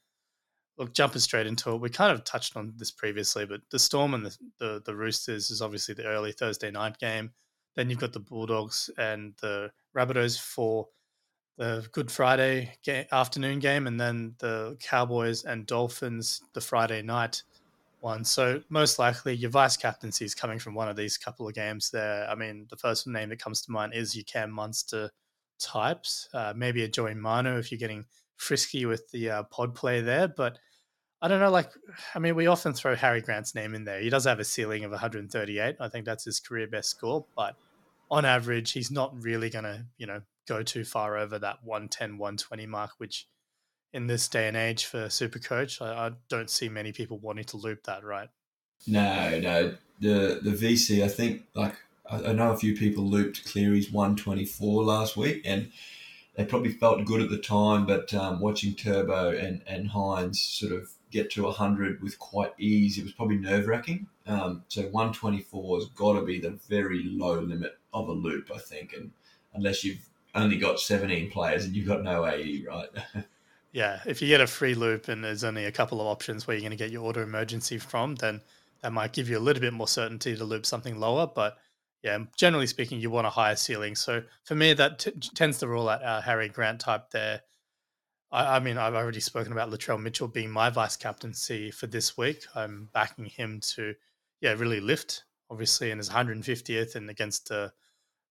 Look, 0.80 0.94
jumping 0.94 1.20
straight 1.20 1.46
into 1.46 1.72
it, 1.72 1.80
we 1.82 1.90
kind 1.90 2.10
of 2.10 2.24
touched 2.24 2.56
on 2.56 2.72
this 2.78 2.90
previously, 2.90 3.44
but 3.44 3.60
the 3.70 3.78
Storm 3.78 4.14
and 4.14 4.24
the, 4.24 4.38
the, 4.58 4.82
the 4.86 4.96
Roosters 4.96 5.50
is 5.50 5.60
obviously 5.60 5.92
the 5.92 6.06
early 6.06 6.32
Thursday 6.32 6.70
night 6.70 6.98
game. 6.98 7.32
Then 7.76 7.90
you've 7.90 7.98
got 7.98 8.14
the 8.14 8.18
Bulldogs 8.18 8.88
and 8.96 9.34
the 9.42 9.72
Rabbitohs 9.94 10.40
for 10.40 10.88
the 11.58 11.86
Good 11.92 12.10
Friday 12.10 12.78
ga- 12.82 13.06
afternoon 13.12 13.58
game, 13.58 13.86
and 13.86 14.00
then 14.00 14.36
the 14.38 14.78
Cowboys 14.80 15.44
and 15.44 15.66
Dolphins 15.66 16.40
the 16.54 16.62
Friday 16.62 17.02
night 17.02 17.42
one. 18.00 18.24
So 18.24 18.62
most 18.70 18.98
likely 18.98 19.34
your 19.34 19.50
vice 19.50 19.76
captaincy 19.76 20.24
is 20.24 20.34
coming 20.34 20.58
from 20.58 20.74
one 20.74 20.88
of 20.88 20.96
these 20.96 21.18
couple 21.18 21.46
of 21.46 21.52
games 21.52 21.90
there. 21.90 22.26
I 22.26 22.34
mean, 22.34 22.66
the 22.70 22.78
first 22.78 23.06
name 23.06 23.28
that 23.28 23.38
comes 23.38 23.60
to 23.62 23.70
mind 23.70 23.92
is 23.92 24.16
your 24.16 24.24
Cam 24.24 24.50
Munster 24.50 25.10
types, 25.58 26.30
uh, 26.32 26.54
maybe 26.56 26.84
a 26.84 26.88
Joey 26.88 27.12
Manu 27.12 27.58
if 27.58 27.70
you're 27.70 27.78
getting 27.78 28.06
frisky 28.36 28.86
with 28.86 29.10
the 29.10 29.28
uh, 29.28 29.42
pod 29.42 29.74
play 29.74 30.00
there, 30.00 30.26
but. 30.26 30.58
I 31.22 31.28
don't 31.28 31.40
know. 31.40 31.50
Like, 31.50 31.70
I 32.14 32.18
mean, 32.18 32.34
we 32.34 32.46
often 32.46 32.72
throw 32.72 32.94
Harry 32.96 33.20
Grant's 33.20 33.54
name 33.54 33.74
in 33.74 33.84
there. 33.84 34.00
He 34.00 34.08
does 34.08 34.24
have 34.24 34.40
a 34.40 34.44
ceiling 34.44 34.84
of 34.84 34.90
138. 34.90 35.76
I 35.78 35.88
think 35.88 36.04
that's 36.06 36.24
his 36.24 36.40
career 36.40 36.66
best 36.66 36.90
score. 36.90 37.26
But 37.36 37.56
on 38.10 38.24
average, 38.24 38.72
he's 38.72 38.90
not 38.90 39.22
really 39.22 39.50
going 39.50 39.64
to, 39.64 39.84
you 39.98 40.06
know, 40.06 40.22
go 40.48 40.62
too 40.62 40.84
far 40.84 41.18
over 41.18 41.38
that 41.38 41.62
110, 41.62 42.16
120 42.16 42.66
mark, 42.66 42.92
which 42.98 43.28
in 43.92 44.06
this 44.06 44.28
day 44.28 44.48
and 44.48 44.56
age 44.56 44.86
for 44.86 45.06
Supercoach, 45.06 45.82
I, 45.82 46.06
I 46.06 46.10
don't 46.28 46.48
see 46.48 46.68
many 46.68 46.92
people 46.92 47.18
wanting 47.18 47.44
to 47.44 47.56
loop 47.56 47.84
that, 47.84 48.04
right? 48.04 48.28
No, 48.86 49.38
no. 49.38 49.74
The 50.00 50.40
the 50.42 50.52
VC, 50.52 51.04
I 51.04 51.08
think, 51.08 51.42
like 51.54 51.74
I, 52.10 52.30
I 52.30 52.32
know 52.32 52.52
a 52.52 52.56
few 52.56 52.74
people 52.74 53.04
looped 53.04 53.44
Cleary's 53.44 53.92
124 53.92 54.82
last 54.82 55.16
week, 55.16 55.42
and 55.44 55.70
they 56.34 56.44
probably 56.44 56.72
felt 56.72 57.04
good 57.04 57.20
at 57.20 57.28
the 57.28 57.38
time. 57.38 57.84
But 57.84 58.14
um, 58.14 58.40
watching 58.40 58.74
Turbo 58.74 59.30
and 59.30 59.62
and 59.66 59.90
Hynes 59.90 60.36
sort 60.36 60.72
of 60.72 60.92
get 61.10 61.30
to 61.32 61.44
100 61.44 62.02
with 62.02 62.18
quite 62.18 62.52
ease, 62.58 62.98
it 62.98 63.04
was 63.04 63.12
probably 63.12 63.36
nerve 63.36 63.66
wracking. 63.66 64.06
Um, 64.26 64.62
so 64.68 64.82
124 64.82 65.78
has 65.78 65.88
got 65.88 66.14
to 66.14 66.22
be 66.22 66.38
the 66.38 66.58
very 66.68 67.04
low 67.04 67.40
limit 67.40 67.78
of 67.92 68.08
a 68.08 68.12
loop, 68.12 68.50
I 68.54 68.58
think, 68.58 68.92
and 68.92 69.10
unless 69.54 69.84
you've 69.84 70.08
only 70.34 70.56
got 70.56 70.80
17 70.80 71.30
players 71.30 71.64
and 71.64 71.74
you've 71.74 71.88
got 71.88 72.02
no 72.02 72.26
AE, 72.26 72.64
right? 72.68 72.88
yeah, 73.72 74.00
if 74.06 74.22
you 74.22 74.28
get 74.28 74.40
a 74.40 74.46
free 74.46 74.74
loop 74.74 75.08
and 75.08 75.24
there's 75.24 75.44
only 75.44 75.64
a 75.64 75.72
couple 75.72 76.00
of 76.00 76.06
options 76.06 76.46
where 76.46 76.56
you're 76.56 76.62
going 76.62 76.70
to 76.70 76.76
get 76.76 76.90
your 76.90 77.04
auto 77.04 77.22
emergency 77.22 77.78
from, 77.78 78.14
then 78.16 78.40
that 78.82 78.92
might 78.92 79.12
give 79.12 79.28
you 79.28 79.38
a 79.38 79.40
little 79.40 79.60
bit 79.60 79.72
more 79.72 79.88
certainty 79.88 80.36
to 80.36 80.44
loop 80.44 80.64
something 80.66 80.98
lower. 80.98 81.26
But 81.26 81.58
yeah, 82.02 82.18
generally 82.36 82.66
speaking, 82.66 83.00
you 83.00 83.10
want 83.10 83.26
a 83.26 83.30
higher 83.30 83.56
ceiling. 83.56 83.94
So 83.94 84.22
for 84.44 84.54
me, 84.54 84.72
that 84.74 85.00
t- 85.00 85.12
tends 85.34 85.58
to 85.58 85.68
rule 85.68 85.88
out 85.88 86.02
our 86.02 86.20
Harry 86.20 86.48
Grant 86.48 86.80
type 86.80 87.10
there. 87.10 87.42
I, 88.32 88.56
I, 88.56 88.60
mean, 88.60 88.78
I've 88.78 88.94
already 88.94 89.20
spoken 89.20 89.52
about 89.52 89.70
Latrell 89.70 90.00
Mitchell 90.00 90.28
being 90.28 90.50
my 90.50 90.70
vice 90.70 90.96
captaincy 90.96 91.70
for 91.70 91.86
this 91.86 92.16
week. 92.16 92.44
I'm 92.54 92.88
backing 92.92 93.26
him 93.26 93.60
to, 93.74 93.94
yeah, 94.40 94.52
really 94.52 94.80
lift, 94.80 95.24
obviously, 95.50 95.90
in 95.90 95.98
his 95.98 96.10
150th 96.10 96.94
and 96.94 97.10
against 97.10 97.50
uh, 97.50 97.70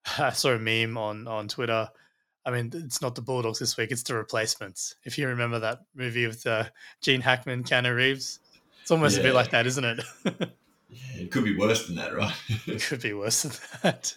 I 0.19 0.31
saw 0.31 0.51
a 0.51 0.59
meme 0.59 0.97
on 0.97 1.27
on 1.27 1.47
Twitter. 1.47 1.89
I 2.45 2.51
mean, 2.51 2.71
it's 2.73 3.01
not 3.01 3.15
the 3.15 3.21
Bulldogs 3.21 3.59
this 3.59 3.77
week; 3.77 3.91
it's 3.91 4.03
the 4.03 4.15
replacements. 4.15 4.95
If 5.03 5.17
you 5.17 5.27
remember 5.27 5.59
that 5.59 5.79
movie 5.93 6.25
with 6.25 6.45
uh, 6.47 6.65
Gene 7.01 7.21
Hackman, 7.21 7.63
Keanu 7.63 7.95
Reeves, 7.95 8.39
it's 8.81 8.91
almost 8.91 9.15
yeah. 9.15 9.21
a 9.21 9.23
bit 9.23 9.35
like 9.35 9.51
that, 9.51 9.67
isn't 9.67 9.83
it? 9.83 9.99
yeah, 10.25 11.21
it 11.21 11.31
could 11.31 11.43
be 11.43 11.57
worse 11.57 11.87
than 11.87 11.97
that, 11.97 12.15
right? 12.15 12.33
it 12.67 12.81
could 12.81 13.01
be 13.01 13.13
worse 13.13 13.43
than 13.43 13.51
that. 13.83 14.15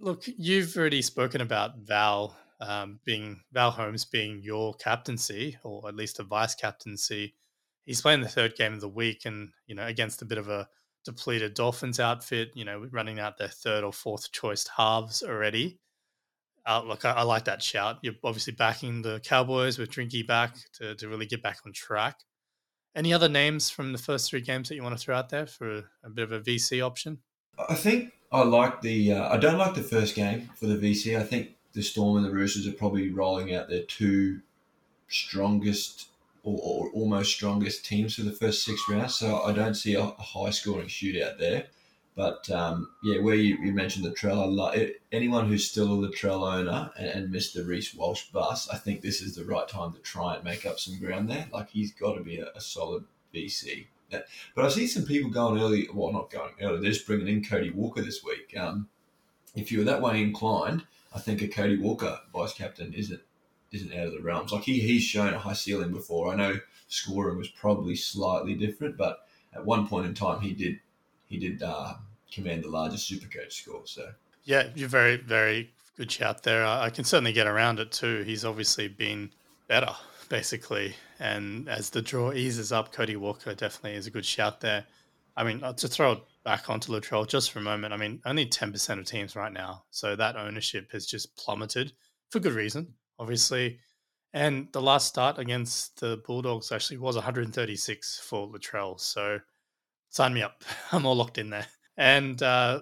Look, 0.00 0.24
you've 0.26 0.76
already 0.76 1.02
spoken 1.02 1.40
about 1.40 1.78
Val 1.78 2.36
um, 2.60 3.00
being 3.04 3.40
Val 3.52 3.70
Holmes 3.70 4.04
being 4.04 4.40
your 4.42 4.74
captaincy, 4.74 5.58
or 5.62 5.88
at 5.88 5.96
least 5.96 6.18
a 6.18 6.22
vice 6.24 6.54
captaincy. 6.54 7.34
He's 7.84 8.00
playing 8.00 8.22
the 8.22 8.28
third 8.28 8.56
game 8.56 8.74
of 8.74 8.80
the 8.80 8.88
week, 8.88 9.24
and 9.24 9.50
you 9.66 9.74
know 9.74 9.86
against 9.86 10.22
a 10.22 10.26
bit 10.26 10.38
of 10.38 10.48
a 10.48 10.68
depleted 11.06 11.54
Dolphins 11.54 12.00
outfit, 12.00 12.50
you 12.54 12.64
know, 12.64 12.86
running 12.90 13.18
out 13.18 13.38
their 13.38 13.48
third 13.48 13.84
or 13.84 13.92
fourth 13.92 14.32
choice 14.32 14.66
halves 14.76 15.22
already. 15.22 15.78
Uh, 16.66 16.82
look, 16.84 17.04
I, 17.04 17.12
I, 17.12 17.22
like 17.22 17.44
that 17.44 17.62
shout. 17.62 17.98
You're 18.02 18.14
obviously 18.24 18.52
backing 18.52 19.00
the 19.00 19.20
Cowboys 19.20 19.78
with 19.78 19.90
Drinky 19.90 20.26
back 20.26 20.56
to, 20.74 20.96
to 20.96 21.08
really 21.08 21.26
get 21.26 21.42
back 21.42 21.58
on 21.64 21.72
track. 21.72 22.18
Any 22.96 23.14
other 23.14 23.28
names 23.28 23.70
from 23.70 23.92
the 23.92 23.98
first 23.98 24.28
three 24.28 24.40
games 24.40 24.68
that 24.68 24.74
you 24.74 24.82
want 24.82 24.98
to 24.98 25.02
throw 25.02 25.16
out 25.16 25.28
there 25.28 25.46
for 25.46 25.84
a 26.02 26.10
bit 26.12 26.24
of 26.24 26.32
a 26.32 26.40
VC 26.40 26.84
option? 26.84 27.18
I 27.68 27.74
think 27.74 28.12
I 28.32 28.42
like 28.42 28.80
the. 28.80 29.12
Uh, 29.12 29.28
I 29.32 29.36
don't 29.36 29.58
like 29.58 29.74
the 29.74 29.82
first 29.82 30.16
game 30.16 30.50
for 30.56 30.66
the 30.66 30.76
VC. 30.76 31.16
I 31.16 31.22
think 31.22 31.55
the 31.76 31.82
Storm 31.82 32.16
and 32.16 32.26
the 32.26 32.30
Roosters 32.30 32.66
are 32.66 32.72
probably 32.72 33.10
rolling 33.10 33.54
out 33.54 33.68
their 33.68 33.82
two 33.82 34.40
strongest 35.08 36.08
or, 36.42 36.58
or, 36.62 36.90
almost 36.90 37.32
strongest 37.32 37.84
teams 37.84 38.14
for 38.14 38.22
the 38.22 38.32
first 38.32 38.64
six 38.64 38.80
rounds. 38.88 39.16
So 39.16 39.42
I 39.42 39.52
don't 39.52 39.74
see 39.74 39.94
a, 39.94 40.00
a 40.00 40.22
high 40.22 40.50
scoring 40.50 40.88
shootout 40.88 41.38
there. 41.38 41.66
But 42.14 42.48
um, 42.50 42.88
yeah, 43.04 43.20
where 43.20 43.34
you, 43.34 43.58
you 43.58 43.72
mentioned 43.72 44.06
the 44.06 44.34
love 44.46 44.74
anyone 45.12 45.48
who's 45.48 45.70
still 45.70 45.92
a 45.92 46.08
Latrell 46.08 46.50
owner 46.50 46.90
and, 46.96 47.08
and 47.08 47.30
missed 47.30 47.52
the 47.52 47.62
Reece 47.62 47.94
Walsh 47.94 48.24
bus, 48.32 48.70
I 48.70 48.78
think 48.78 49.02
this 49.02 49.20
is 49.20 49.34
the 49.34 49.44
right 49.44 49.68
time 49.68 49.92
to 49.92 49.98
try 49.98 50.34
and 50.34 50.44
make 50.44 50.64
up 50.64 50.80
some 50.80 50.98
ground 50.98 51.28
there. 51.28 51.46
Like 51.52 51.68
he's 51.68 51.92
got 51.92 52.14
to 52.14 52.22
be 52.22 52.38
a, 52.38 52.48
a 52.54 52.60
solid 52.60 53.04
VC. 53.34 53.86
But 54.10 54.64
I 54.64 54.68
see 54.68 54.86
some 54.86 55.04
people 55.04 55.30
going 55.30 55.60
early. 55.60 55.88
Well, 55.92 56.12
not 56.12 56.30
going 56.30 56.52
early. 56.62 56.80
They're 56.80 56.92
just 56.92 57.06
bringing 57.06 57.28
in 57.28 57.44
Cody 57.44 57.70
Walker 57.70 58.00
this 58.00 58.24
week. 58.24 58.56
Um, 58.56 58.88
if 59.54 59.70
you're 59.70 59.84
that 59.84 60.00
way 60.00 60.22
inclined, 60.22 60.84
I 61.16 61.18
think 61.18 61.40
a 61.40 61.48
Cody 61.48 61.78
Walker 61.78 62.20
vice 62.30 62.52
captain 62.52 62.92
isn't 62.92 63.22
isn't 63.72 63.92
out 63.94 64.08
of 64.08 64.12
the 64.12 64.20
realms. 64.20 64.52
Like 64.52 64.64
he, 64.64 64.80
he's 64.80 65.02
shown 65.02 65.32
a 65.32 65.38
high 65.38 65.54
ceiling 65.54 65.90
before. 65.90 66.30
I 66.30 66.36
know 66.36 66.60
scoring 66.88 67.38
was 67.38 67.48
probably 67.48 67.96
slightly 67.96 68.54
different, 68.54 68.98
but 68.98 69.26
at 69.54 69.64
one 69.64 69.88
point 69.88 70.06
in 70.06 70.12
time 70.12 70.42
he 70.42 70.52
did 70.52 70.78
he 71.24 71.38
did 71.38 71.62
uh, 71.62 71.94
command 72.30 72.64
the 72.64 72.68
largest 72.68 73.10
Supercoach 73.10 73.52
score. 73.52 73.80
So 73.86 74.10
yeah, 74.44 74.68
you're 74.74 74.90
very 74.90 75.16
very 75.16 75.70
good 75.96 76.12
shout 76.12 76.42
there. 76.42 76.66
I 76.66 76.90
can 76.90 77.04
certainly 77.04 77.32
get 77.32 77.46
around 77.46 77.80
it 77.80 77.92
too. 77.92 78.22
He's 78.22 78.44
obviously 78.44 78.88
been 78.88 79.30
better 79.68 79.96
basically, 80.28 80.96
and 81.18 81.66
as 81.66 81.88
the 81.88 82.02
draw 82.02 82.32
eases 82.32 82.72
up, 82.72 82.92
Cody 82.92 83.16
Walker 83.16 83.54
definitely 83.54 83.96
is 83.96 84.06
a 84.06 84.10
good 84.10 84.26
shout 84.26 84.60
there. 84.60 84.84
I 85.34 85.44
mean, 85.44 85.64
uh, 85.64 85.72
to 85.72 85.88
throw 85.88 86.20
back 86.46 86.70
onto 86.70 86.92
Latrell 86.92 87.28
just 87.28 87.50
for 87.50 87.58
a 87.58 87.62
moment, 87.62 87.92
I 87.92 87.98
mean, 87.98 88.22
only 88.24 88.46
10% 88.46 88.98
of 88.98 89.04
teams 89.04 89.36
right 89.36 89.52
now. 89.52 89.84
So 89.90 90.16
that 90.16 90.36
ownership 90.36 90.90
has 90.92 91.04
just 91.04 91.36
plummeted 91.36 91.92
for 92.30 92.40
good 92.40 92.54
reason 92.54 92.94
obviously. 93.18 93.78
And 94.32 94.68
the 94.72 94.82
last 94.82 95.08
start 95.08 95.38
against 95.38 96.00
the 96.00 96.22
Bulldogs 96.26 96.72
actually 96.72 96.98
was 96.98 97.16
136 97.16 98.20
for 98.20 98.48
Latrell. 98.48 99.00
So 99.00 99.38
sign 100.10 100.34
me 100.34 100.42
up. 100.42 100.62
I'm 100.92 101.06
all 101.06 101.16
locked 101.16 101.38
in 101.38 101.50
there. 101.50 101.66
And 101.96 102.42
uh, 102.42 102.80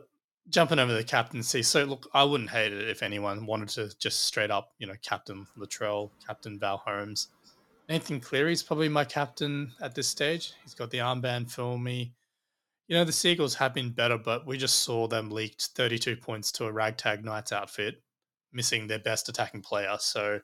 jumping 0.49 0.79
over 0.79 0.93
the 0.93 1.05
captaincy. 1.05 1.63
So 1.63 1.85
look, 1.85 2.09
I 2.13 2.25
wouldn't 2.25 2.51
hate 2.51 2.73
it 2.73 2.89
if 2.89 3.03
anyone 3.03 3.47
wanted 3.47 3.69
to 3.71 3.97
just 3.99 4.25
straight 4.25 4.51
up, 4.51 4.73
you 4.79 4.87
know, 4.87 4.95
captain 5.03 5.47
Latrell, 5.57 6.11
captain 6.27 6.59
Val 6.59 6.79
Holmes. 6.79 7.29
Nathan 7.89 8.19
Cleary's 8.19 8.63
probably 8.63 8.89
my 8.89 9.05
captain 9.05 9.71
at 9.81 9.95
this 9.95 10.09
stage. 10.09 10.55
He's 10.63 10.75
got 10.75 10.91
the 10.91 10.99
armband 10.99 11.51
for 11.51 11.79
me. 11.79 12.15
You 12.87 12.97
know, 12.97 13.05
the 13.05 13.13
Seagulls 13.13 13.55
have 13.55 13.73
been 13.73 13.91
better, 13.91 14.19
but 14.19 14.47
we 14.47 14.59
just 14.59 14.83
saw 14.83 15.09
them 15.09 15.31
leaked 15.31 15.71
32 15.75 16.17
points 16.17 16.53
to 16.53 16.67
a 16.67 16.73
ragtag 16.73 17.25
Knights 17.25 17.53
outfit, 17.53 18.03
missing 18.53 18.87
their 18.87 18.99
best 18.99 19.29
attacking 19.29 19.63
player. 19.63 19.97
So, 19.99 20.41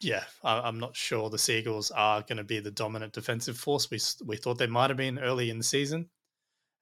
yeah, 0.00 0.24
I, 0.42 0.66
am 0.68 0.78
not 0.78 0.96
sure 0.96 1.28
the 1.28 1.38
Seagulls 1.38 1.90
are 1.90 2.22
going 2.22 2.38
to 2.38 2.44
be 2.44 2.60
the 2.60 2.70
dominant 2.70 3.12
defensive 3.12 3.58
force 3.58 3.90
we 3.90 3.98
we 4.24 4.36
thought 4.36 4.58
they 4.58 4.66
might 4.66 4.90
have 4.90 4.96
been 4.96 5.18
early 5.18 5.50
in 5.50 5.58
the 5.58 5.64
season. 5.64 6.08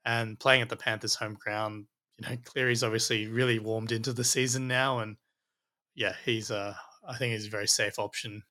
And 0.05 0.39
playing 0.39 0.63
at 0.63 0.69
the 0.69 0.77
Panthers' 0.77 1.15
home 1.15 1.35
ground, 1.35 1.87
you 2.19 2.29
know, 2.29 2.37
Cleary's 2.45 2.85
obviously 2.85 3.27
really 3.27 3.59
warmed 3.59 3.91
into 3.91 4.13
the 4.13 4.25
season 4.25 4.69
now, 4.69 4.99
and 5.01 5.17
yeah, 5.95 6.15
he's 6.25 6.51
a 6.51 6.77
I 7.07 7.17
think 7.17 7.33
he's 7.33 7.47
a 7.47 7.51
very 7.51 7.69
safe 7.69 7.99
option. 7.99 8.43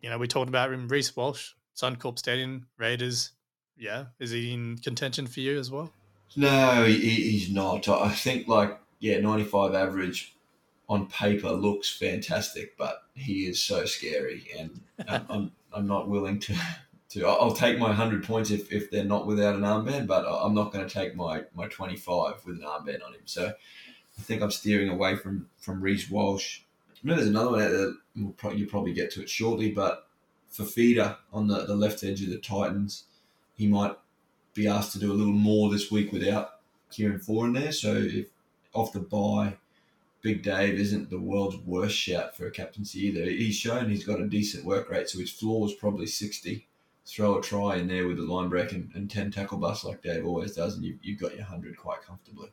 You 0.00 0.10
know, 0.10 0.18
we 0.18 0.28
talked 0.28 0.48
about 0.48 0.72
him, 0.72 0.88
Reece 0.88 1.16
Walsh, 1.16 1.52
Suncorp 1.76 2.18
Stadium, 2.18 2.68
Raiders. 2.78 3.32
Yeah, 3.78 4.06
is 4.18 4.30
he 4.32 4.52
in 4.52 4.78
contention 4.78 5.26
for 5.26 5.40
you 5.40 5.58
as 5.58 5.70
well? 5.70 5.92
No, 6.36 6.84
he, 6.84 6.98
he's 6.98 7.50
not. 7.50 7.88
I 7.88 8.10
think 8.10 8.48
like 8.48 8.78
yeah, 8.98 9.20
ninety 9.20 9.44
five 9.44 9.74
average 9.74 10.34
on 10.88 11.06
paper 11.06 11.50
looks 11.50 11.94
fantastic, 11.94 12.76
but 12.76 13.02
he 13.14 13.46
is 13.46 13.62
so 13.62 13.84
scary, 13.84 14.48
and 14.58 14.80
uh, 15.06 15.20
I'm 15.28 15.52
I'm 15.72 15.86
not 15.86 16.08
willing 16.08 16.40
to. 16.40 16.54
To, 17.12 17.26
I'll 17.26 17.54
take 17.54 17.78
my 17.78 17.90
hundred 17.94 18.22
points 18.22 18.50
if, 18.50 18.70
if 18.70 18.90
they're 18.90 19.02
not 19.02 19.26
without 19.26 19.54
an 19.54 19.62
armband, 19.62 20.06
but 20.06 20.26
I'm 20.28 20.52
not 20.52 20.74
going 20.74 20.86
to 20.86 20.92
take 20.92 21.16
my, 21.16 21.44
my 21.54 21.66
twenty 21.66 21.96
five 21.96 22.34
with 22.44 22.56
an 22.56 22.64
armband 22.64 23.02
on 23.02 23.14
him. 23.14 23.22
So 23.24 23.46
I 23.46 24.22
think 24.22 24.42
I'm 24.42 24.50
steering 24.50 24.90
away 24.90 25.16
from 25.16 25.48
from 25.56 25.80
Reece 25.80 26.10
Walsh. 26.10 26.60
I 26.92 26.96
know 27.02 27.14
there's 27.14 27.28
another 27.28 27.52
one 27.52 27.62
out 27.62 27.70
there. 27.70 27.92
We'll 28.14 28.32
probably, 28.32 28.58
you'll 28.58 28.68
probably 28.68 28.92
get 28.92 29.10
to 29.12 29.22
it 29.22 29.30
shortly, 29.30 29.70
but 29.70 30.08
Fifita 30.52 31.16
on 31.32 31.46
the, 31.46 31.64
the 31.64 31.76
left 31.76 32.02
edge 32.04 32.22
of 32.22 32.28
the 32.28 32.38
Titans, 32.38 33.04
he 33.58 33.66
might 33.66 33.94
be 34.54 34.66
asked 34.66 34.92
to 34.92 34.98
do 34.98 35.12
a 35.12 35.14
little 35.14 35.32
more 35.32 35.68
this 35.70 35.90
week 35.90 36.12
without 36.12 36.60
Kieran 36.90 37.20
Foran 37.20 37.54
there. 37.54 37.72
So 37.72 37.94
if 37.94 38.28
off 38.72 38.92
the 38.92 39.00
bye, 39.00 39.56
Big 40.22 40.42
Dave 40.42 40.78
isn't 40.78 41.10
the 41.10 41.20
world's 41.20 41.58
worst 41.58 41.96
shout 41.96 42.36
for 42.36 42.46
a 42.46 42.50
captaincy 42.50 43.06
either. 43.06 43.24
He's 43.24 43.54
shown 43.54 43.90
he's 43.90 44.04
got 44.04 44.20
a 44.20 44.26
decent 44.26 44.64
work 44.64 44.90
rate, 44.90 45.08
so 45.08 45.18
his 45.18 45.30
floor 45.30 45.66
is 45.66 45.74
probably 45.74 46.06
60. 46.06 46.66
Throw 47.06 47.38
a 47.38 47.42
try 47.42 47.76
in 47.76 47.88
there 47.88 48.06
with 48.06 48.18
a 48.18 48.22
line 48.22 48.48
break 48.48 48.72
and, 48.72 48.90
and 48.94 49.10
10 49.10 49.30
tackle 49.30 49.58
bust 49.58 49.84
like 49.84 50.02
Dave 50.02 50.26
always 50.26 50.54
does, 50.54 50.74
and 50.74 50.84
you've, 50.84 50.98
you've 51.02 51.20
got 51.20 51.32
your 51.32 51.44
100 51.44 51.76
quite 51.76 52.02
comfortably. 52.02 52.50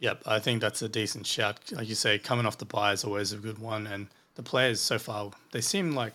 Yep, 0.00 0.22
I 0.26 0.38
think 0.38 0.60
that's 0.60 0.82
a 0.82 0.88
decent 0.88 1.26
shout. 1.26 1.72
Like 1.72 1.88
you 1.88 1.96
say, 1.96 2.18
coming 2.18 2.46
off 2.46 2.58
the 2.58 2.64
bye 2.64 2.92
is 2.92 3.04
always 3.04 3.32
a 3.32 3.36
good 3.36 3.58
one. 3.58 3.86
And 3.86 4.06
the 4.36 4.42
players 4.42 4.80
so 4.80 4.98
far, 4.98 5.32
they 5.50 5.60
seem 5.60 5.94
like, 5.94 6.12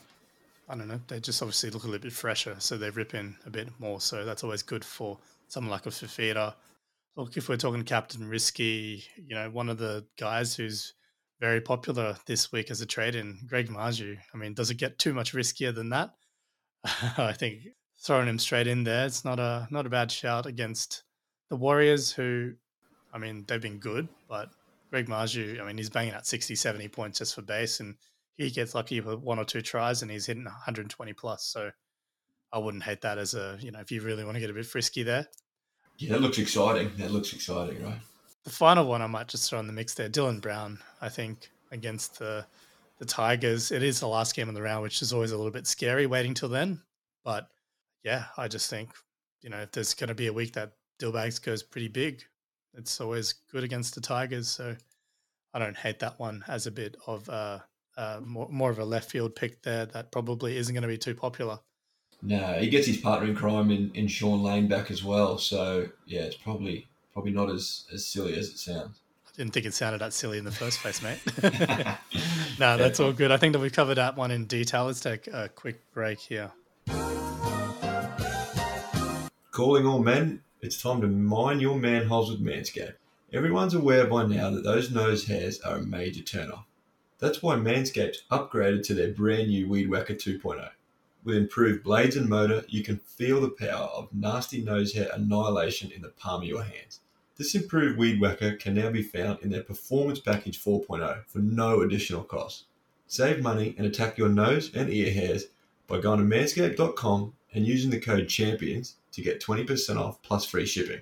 I 0.73 0.77
don't 0.77 0.87
know, 0.87 0.99
they 1.07 1.19
just 1.19 1.41
obviously 1.41 1.69
look 1.69 1.83
a 1.83 1.87
little 1.87 2.01
bit 2.01 2.13
fresher, 2.13 2.55
so 2.59 2.77
they 2.77 2.89
rip 2.89 3.13
in 3.13 3.35
a 3.45 3.49
bit 3.49 3.69
more. 3.79 4.01
So 4.01 4.25
that's 4.25 4.43
always 4.43 4.63
good 4.63 4.83
for 4.83 5.19
someone 5.47 5.71
like 5.71 5.85
a 5.85 5.89
Fifita 5.89 6.55
look, 7.15 7.37
if 7.37 7.49
we're 7.49 7.57
talking 7.57 7.83
Captain 7.83 8.27
Risky, 8.27 9.03
you 9.17 9.35
know, 9.35 9.49
one 9.49 9.69
of 9.69 9.77
the 9.77 10.05
guys 10.17 10.55
who's 10.55 10.93
very 11.39 11.61
popular 11.61 12.17
this 12.25 12.51
week 12.51 12.71
as 12.71 12.81
a 12.81 12.85
trade 12.85 13.15
in, 13.15 13.39
Greg 13.47 13.69
Marzhew. 13.69 14.17
I 14.33 14.37
mean, 14.37 14.53
does 14.53 14.71
it 14.71 14.75
get 14.75 14.97
too 14.97 15.13
much 15.13 15.33
riskier 15.33 15.73
than 15.73 15.89
that? 15.89 16.13
I 17.17 17.33
think 17.33 17.67
throwing 18.01 18.27
him 18.27 18.39
straight 18.39 18.67
in 18.67 18.83
there, 18.83 19.05
it's 19.05 19.25
not 19.25 19.39
a 19.39 19.67
not 19.71 19.85
a 19.85 19.89
bad 19.89 20.11
shout 20.11 20.45
against 20.45 21.03
the 21.49 21.55
Warriors, 21.55 22.11
who, 22.11 22.53
I 23.13 23.17
mean, 23.17 23.45
they've 23.47 23.61
been 23.61 23.79
good, 23.79 24.07
but 24.27 24.49
Greg 24.89 25.07
Marzhew, 25.07 25.61
I 25.61 25.65
mean, 25.65 25.77
he's 25.77 25.89
banging 25.89 26.13
out 26.13 26.25
60, 26.25 26.55
70 26.55 26.87
points 26.89 27.19
just 27.19 27.35
for 27.35 27.41
base, 27.41 27.79
and 27.79 27.95
he 28.37 28.49
gets 28.49 28.75
lucky 28.75 28.99
with 29.01 29.19
one 29.19 29.39
or 29.39 29.45
two 29.45 29.61
tries, 29.61 30.01
and 30.01 30.11
he's 30.11 30.25
hitting 30.25 30.45
120 30.45 31.13
plus. 31.13 31.45
So 31.45 31.71
I 32.51 32.57
wouldn't 32.59 32.83
hate 32.83 33.01
that 33.01 33.17
as 33.17 33.33
a, 33.33 33.57
you 33.59 33.71
know, 33.71 33.79
if 33.79 33.91
you 33.91 34.01
really 34.01 34.23
want 34.23 34.35
to 34.35 34.41
get 34.41 34.49
a 34.49 34.53
bit 34.53 34.65
frisky 34.65 35.03
there. 35.03 35.27
Yeah, 35.97 36.13
that 36.13 36.21
looks 36.21 36.39
exciting. 36.39 36.91
That 36.97 37.11
looks 37.11 37.33
exciting, 37.33 37.83
right? 37.83 37.99
The 38.43 38.49
final 38.49 38.87
one 38.87 39.01
I 39.01 39.07
might 39.07 39.27
just 39.27 39.49
throw 39.49 39.59
in 39.59 39.67
the 39.67 39.73
mix 39.73 39.93
there, 39.93 40.09
Dylan 40.09 40.41
Brown. 40.41 40.79
I 41.01 41.09
think 41.09 41.49
against 41.71 42.19
the 42.19 42.45
the 42.99 43.05
Tigers, 43.05 43.71
it 43.71 43.83
is 43.83 43.99
the 43.99 44.07
last 44.07 44.35
game 44.35 44.47
of 44.47 44.55
the 44.55 44.61
round, 44.61 44.83
which 44.83 45.01
is 45.01 45.11
always 45.11 45.31
a 45.31 45.37
little 45.37 45.51
bit 45.51 45.67
scary 45.67 46.05
waiting 46.05 46.33
till 46.33 46.49
then. 46.49 46.81
But 47.23 47.47
yeah, 48.03 48.25
I 48.37 48.47
just 48.47 48.69
think 48.69 48.89
you 49.41 49.49
know 49.49 49.61
if 49.61 49.71
there's 49.71 49.93
going 49.93 50.09
to 50.09 50.15
be 50.15 50.27
a 50.27 50.33
week 50.33 50.53
that 50.53 50.73
Dillbags 50.99 51.41
goes 51.41 51.63
pretty 51.63 51.87
big, 51.87 52.23
it's 52.73 52.99
always 53.01 53.33
good 53.51 53.63
against 53.63 53.95
the 53.95 54.01
Tigers. 54.01 54.49
So 54.49 54.75
I 55.53 55.59
don't 55.59 55.77
hate 55.77 55.99
that 55.99 56.19
one 56.19 56.43
as 56.47 56.67
a 56.67 56.71
bit 56.71 56.97
of 57.07 57.27
a, 57.29 57.63
a 57.97 58.21
more, 58.21 58.47
more 58.49 58.69
of 58.69 58.79
a 58.79 58.85
left 58.85 59.11
field 59.11 59.35
pick 59.35 59.61
there 59.61 59.85
that 59.87 60.11
probably 60.11 60.57
isn't 60.57 60.73
going 60.73 60.81
to 60.83 60.87
be 60.87 60.97
too 60.97 61.15
popular. 61.15 61.59
No, 62.21 62.57
he 62.59 62.69
gets 62.69 62.87
his 62.87 62.97
partner 62.97 63.29
in 63.29 63.35
crime 63.35 63.69
in, 63.69 63.91
in 63.93 64.07
Shaun 64.07 64.41
Lane 64.41 64.67
back 64.67 64.89
as 64.89 65.03
well. 65.03 65.37
So 65.37 65.89
yeah, 66.05 66.21
it's 66.21 66.37
probably 66.37 66.87
probably 67.11 67.31
not 67.31 67.49
as, 67.49 67.85
as 67.93 68.05
silly 68.05 68.37
as 68.37 68.49
it 68.49 68.57
sounds. 68.57 69.01
I 69.27 69.31
didn't 69.37 69.53
think 69.53 69.65
it 69.65 69.73
sounded 69.73 69.99
that 69.99 70.13
silly 70.13 70.37
in 70.37 70.45
the 70.45 70.51
first 70.51 70.79
place, 70.79 71.01
mate. 71.01 71.19
no, 72.59 72.77
that's 72.77 72.99
all 72.99 73.11
good. 73.11 73.31
I 73.31 73.37
think 73.37 73.53
that 73.53 73.59
we've 73.59 73.73
covered 73.73 73.95
that 73.95 74.15
one 74.15 74.31
in 74.31 74.45
detail. 74.45 74.85
Let's 74.85 74.99
take 74.99 75.27
a 75.27 75.49
quick 75.49 75.81
break 75.93 76.19
here. 76.19 76.51
Calling 79.51 79.85
all 79.85 79.99
men, 79.99 80.41
it's 80.61 80.81
time 80.81 81.01
to 81.01 81.07
mine 81.07 81.59
your 81.59 81.77
manholes 81.77 82.31
with 82.31 82.41
Manscaped. 82.41 82.95
Everyone's 83.33 83.73
aware 83.73 84.05
by 84.05 84.25
now 84.25 84.49
that 84.49 84.63
those 84.63 84.91
nose 84.91 85.25
hairs 85.27 85.59
are 85.61 85.77
a 85.77 85.81
major 85.81 86.21
turnoff. 86.21 86.65
That's 87.23 87.41
why 87.41 87.55
Manscaped 87.55 88.27
upgraded 88.29 88.83
to 88.83 88.93
their 88.93 89.13
brand 89.13 89.47
new 89.47 89.69
Weed 89.69 89.89
Whacker 89.89 90.13
2.0. 90.13 90.71
With 91.23 91.37
improved 91.37 91.81
blades 91.81 92.17
and 92.17 92.27
motor, 92.27 92.65
you 92.67 92.83
can 92.83 92.97
feel 92.97 93.39
the 93.39 93.47
power 93.47 93.87
of 93.95 94.13
nasty 94.13 94.61
nose 94.61 94.91
hair 94.91 95.07
annihilation 95.13 95.89
in 95.89 96.01
the 96.01 96.09
palm 96.09 96.41
of 96.41 96.49
your 96.49 96.63
hands. 96.63 96.99
This 97.37 97.55
improved 97.55 97.97
Weed 97.97 98.19
Whacker 98.19 98.57
can 98.57 98.73
now 98.73 98.89
be 98.89 99.01
found 99.01 99.39
in 99.39 99.51
their 99.51 99.63
Performance 99.63 100.19
Package 100.19 100.61
4.0 100.61 101.23
for 101.25 101.39
no 101.39 101.79
additional 101.79 102.25
cost. 102.25 102.65
Save 103.07 103.41
money 103.41 103.73
and 103.77 103.87
attack 103.87 104.17
your 104.17 104.27
nose 104.27 104.69
and 104.75 104.89
ear 104.89 105.13
hairs 105.13 105.45
by 105.87 106.01
going 106.01 106.19
to 106.19 106.25
manscaped.com 106.25 107.33
and 107.53 107.65
using 107.65 107.89
the 107.89 108.01
code 108.01 108.27
CHAMPIONS 108.27 108.97
to 109.13 109.21
get 109.21 109.41
20% 109.41 109.95
off 109.95 110.21
plus 110.23 110.43
free 110.43 110.65
shipping. 110.65 110.99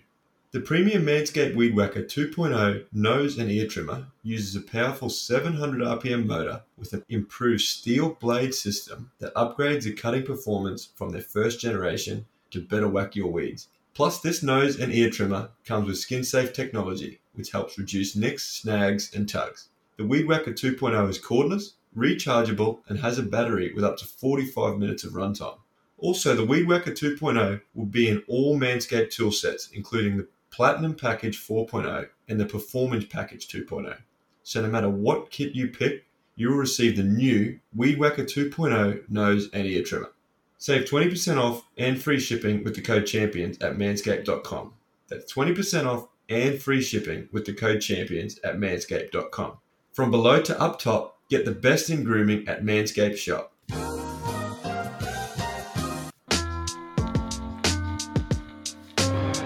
The 0.53 0.59
premium 0.59 1.05
Manscaped 1.05 1.55
Weed 1.55 1.77
Whacker 1.77 2.03
2.0 2.03 2.83
nose 2.91 3.37
and 3.37 3.49
ear 3.49 3.67
trimmer 3.67 4.07
uses 4.21 4.53
a 4.53 4.59
powerful 4.59 5.09
700 5.09 5.79
RPM 5.79 6.25
motor 6.25 6.63
with 6.75 6.91
an 6.91 7.05
improved 7.07 7.61
steel 7.61 8.17
blade 8.19 8.53
system 8.53 9.11
that 9.19 9.33
upgrades 9.33 9.83
the 9.83 9.93
cutting 9.93 10.25
performance 10.25 10.89
from 10.93 11.11
their 11.11 11.21
first 11.21 11.61
generation 11.61 12.25
to 12.49 12.59
better 12.59 12.89
whack 12.89 13.15
your 13.15 13.31
weeds. 13.31 13.69
Plus, 13.93 14.19
this 14.19 14.43
nose 14.43 14.77
and 14.77 14.93
ear 14.93 15.09
trimmer 15.09 15.51
comes 15.63 15.87
with 15.87 15.99
skin 15.99 16.25
safe 16.25 16.51
technology, 16.51 17.21
which 17.31 17.51
helps 17.51 17.77
reduce 17.77 18.17
nicks, 18.17 18.45
snags, 18.45 19.09
and 19.15 19.29
tugs. 19.29 19.69
The 19.95 20.05
Weed 20.05 20.27
Whacker 20.27 20.51
2.0 20.51 21.09
is 21.09 21.17
cordless, 21.17 21.75
rechargeable, 21.95 22.79
and 22.89 22.99
has 22.99 23.17
a 23.17 23.23
battery 23.23 23.71
with 23.73 23.85
up 23.85 23.95
to 23.99 24.05
45 24.05 24.77
minutes 24.77 25.05
of 25.05 25.13
runtime. 25.13 25.59
Also, 25.97 26.35
the 26.35 26.43
Weed 26.43 26.67
Whacker 26.67 26.91
2.0 26.91 27.61
will 27.73 27.85
be 27.85 28.09
in 28.09 28.23
all 28.27 28.59
Manscaped 28.59 29.11
tool 29.11 29.31
sets, 29.31 29.69
including 29.71 30.17
the 30.17 30.27
Platinum 30.51 30.95
Package 30.95 31.39
4.0 31.39 32.07
and 32.27 32.39
the 32.39 32.45
Performance 32.45 33.05
Package 33.05 33.47
2.0. 33.47 33.97
So 34.43 34.61
no 34.61 34.69
matter 34.69 34.89
what 34.89 35.31
kit 35.31 35.53
you 35.53 35.69
pick, 35.69 36.05
you 36.35 36.49
will 36.49 36.57
receive 36.57 36.97
the 36.97 37.03
new 37.03 37.59
Weed 37.75 37.97
Whacker 37.97 38.23
2.0 38.23 39.09
nose 39.09 39.49
and 39.53 39.65
ear 39.65 39.83
trimmer. 39.83 40.11
Save 40.57 40.85
20% 40.85 41.37
off 41.37 41.63
and 41.77 42.01
free 42.01 42.19
shipping 42.19 42.63
with 42.63 42.75
the 42.75 42.81
code 42.81 43.05
CHAMPIONS 43.05 43.57
at 43.61 43.77
manscaped.com. 43.77 44.73
That's 45.07 45.33
20% 45.33 45.85
off 45.85 46.07
and 46.29 46.61
free 46.61 46.81
shipping 46.81 47.29
with 47.31 47.45
the 47.45 47.53
code 47.53 47.81
CHAMPIONS 47.81 48.39
at 48.43 48.57
manscaped.com. 48.57 49.57
From 49.93 50.11
below 50.11 50.41
to 50.41 50.61
up 50.61 50.79
top, 50.79 51.17
get 51.29 51.45
the 51.45 51.51
best 51.51 51.89
in 51.89 52.03
grooming 52.03 52.47
at 52.47 52.63
Manscaped 52.63 53.17
Shop. 53.17 53.53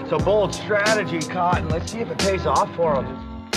It's 0.06 0.12
a 0.12 0.24
bold 0.24 0.54
strategy, 0.54 1.18
Cotton. 1.18 1.68
Let's 1.68 1.90
see 1.90 1.98
if 1.98 2.08
it 2.08 2.18
pays 2.18 2.46
off 2.46 2.72
for 2.76 3.02
him. 3.02 3.50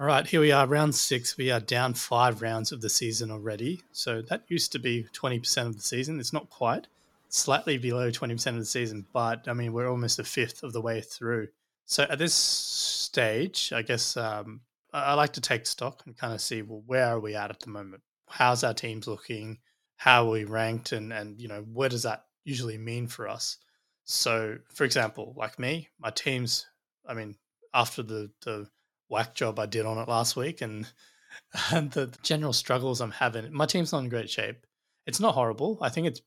All 0.00 0.06
right, 0.06 0.26
here 0.26 0.40
we 0.40 0.52
are, 0.52 0.66
round 0.66 0.94
six. 0.94 1.36
We 1.36 1.50
are 1.50 1.60
down 1.60 1.92
five 1.92 2.40
rounds 2.40 2.72
of 2.72 2.80
the 2.80 2.88
season 2.88 3.30
already. 3.30 3.82
So 3.92 4.22
that 4.22 4.44
used 4.48 4.72
to 4.72 4.78
be 4.78 5.06
20% 5.12 5.66
of 5.66 5.76
the 5.76 5.82
season. 5.82 6.18
It's 6.18 6.32
not 6.32 6.48
quite, 6.48 6.86
slightly 7.28 7.76
below 7.76 8.10
20% 8.10 8.46
of 8.46 8.56
the 8.56 8.64
season, 8.64 9.04
but 9.12 9.46
I 9.48 9.52
mean, 9.52 9.74
we're 9.74 9.90
almost 9.90 10.18
a 10.18 10.24
fifth 10.24 10.62
of 10.62 10.72
the 10.72 10.80
way 10.80 11.02
through. 11.02 11.48
So 11.84 12.04
at 12.04 12.18
this 12.18 12.32
stage, 12.32 13.70
I 13.70 13.82
guess 13.82 14.16
um, 14.16 14.62
I 14.94 15.12
like 15.12 15.34
to 15.34 15.42
take 15.42 15.66
stock 15.66 16.04
and 16.06 16.16
kind 16.16 16.32
of 16.32 16.40
see, 16.40 16.62
well, 16.62 16.84
where 16.86 17.08
are 17.08 17.20
we 17.20 17.34
at 17.34 17.50
at 17.50 17.60
the 17.60 17.68
moment? 17.68 18.00
How's 18.30 18.64
our 18.64 18.72
teams 18.72 19.06
looking? 19.06 19.58
How 19.96 20.24
are 20.24 20.30
we 20.30 20.44
ranked? 20.44 20.92
And, 20.92 21.12
and 21.12 21.38
you 21.38 21.48
know, 21.48 21.66
what 21.70 21.90
does 21.90 22.04
that 22.04 22.24
usually 22.44 22.78
mean 22.78 23.08
for 23.08 23.28
us? 23.28 23.58
So, 24.04 24.58
for 24.74 24.84
example, 24.84 25.34
like 25.36 25.58
me, 25.58 25.88
my 25.98 26.10
team's, 26.10 26.66
I 27.06 27.14
mean, 27.14 27.36
after 27.72 28.02
the, 28.02 28.30
the 28.44 28.68
whack 29.08 29.34
job 29.34 29.58
I 29.58 29.66
did 29.66 29.86
on 29.86 29.98
it 29.98 30.08
last 30.08 30.36
week 30.36 30.60
and, 30.60 30.86
and 31.72 31.90
the 31.92 32.12
general 32.22 32.52
struggles 32.52 33.00
I'm 33.00 33.10
having, 33.10 33.52
my 33.52 33.66
team's 33.66 33.92
not 33.92 34.04
in 34.04 34.08
great 34.08 34.30
shape. 34.30 34.66
It's 35.06 35.20
not 35.20 35.34
horrible. 35.34 35.78
I 35.80 35.88
think 35.88 36.06
it's 36.06 36.20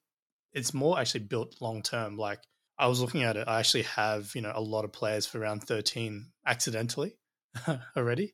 it's 0.55 0.73
more 0.73 0.97
actually 0.97 1.25
built 1.25 1.61
long 1.61 1.83
term. 1.83 2.17
Like 2.17 2.39
I 2.79 2.87
was 2.87 3.01
looking 3.01 3.23
at 3.23 3.37
it. 3.37 3.47
I 3.47 3.59
actually 3.59 3.83
have 3.83 4.31
you 4.35 4.41
know 4.41 4.53
a 4.55 4.61
lot 4.61 4.85
of 4.85 4.91
players 4.91 5.25
for 5.25 5.39
round 5.39 5.63
thirteen 5.63 6.31
accidentally 6.45 7.17
already. 7.97 8.33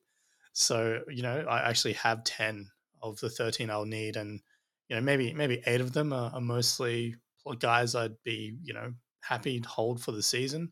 So 0.54 1.01
you 1.10 1.23
know 1.23 1.45
I 1.49 1.69
actually 1.69 1.93
have 1.93 2.23
ten 2.23 2.69
of 3.01 3.19
the 3.19 3.30
thirteen 3.30 3.69
I'll 3.69 3.86
need, 3.86 4.15
and 4.15 4.39
you 4.88 4.95
know 4.95 5.01
maybe 5.01 5.34
maybe 5.34 5.62
eight 5.65 5.82
of 5.82 5.93
them 5.93 6.13
are, 6.13 6.32
are 6.34 6.41
mostly 6.41 7.15
guys 7.60 7.95
I'd 7.95 8.21
be 8.23 8.56
you 8.63 8.73
know 8.73 8.93
happy 9.21 9.62
hold 9.65 10.01
for 10.01 10.12
the 10.12 10.23
season. 10.23 10.71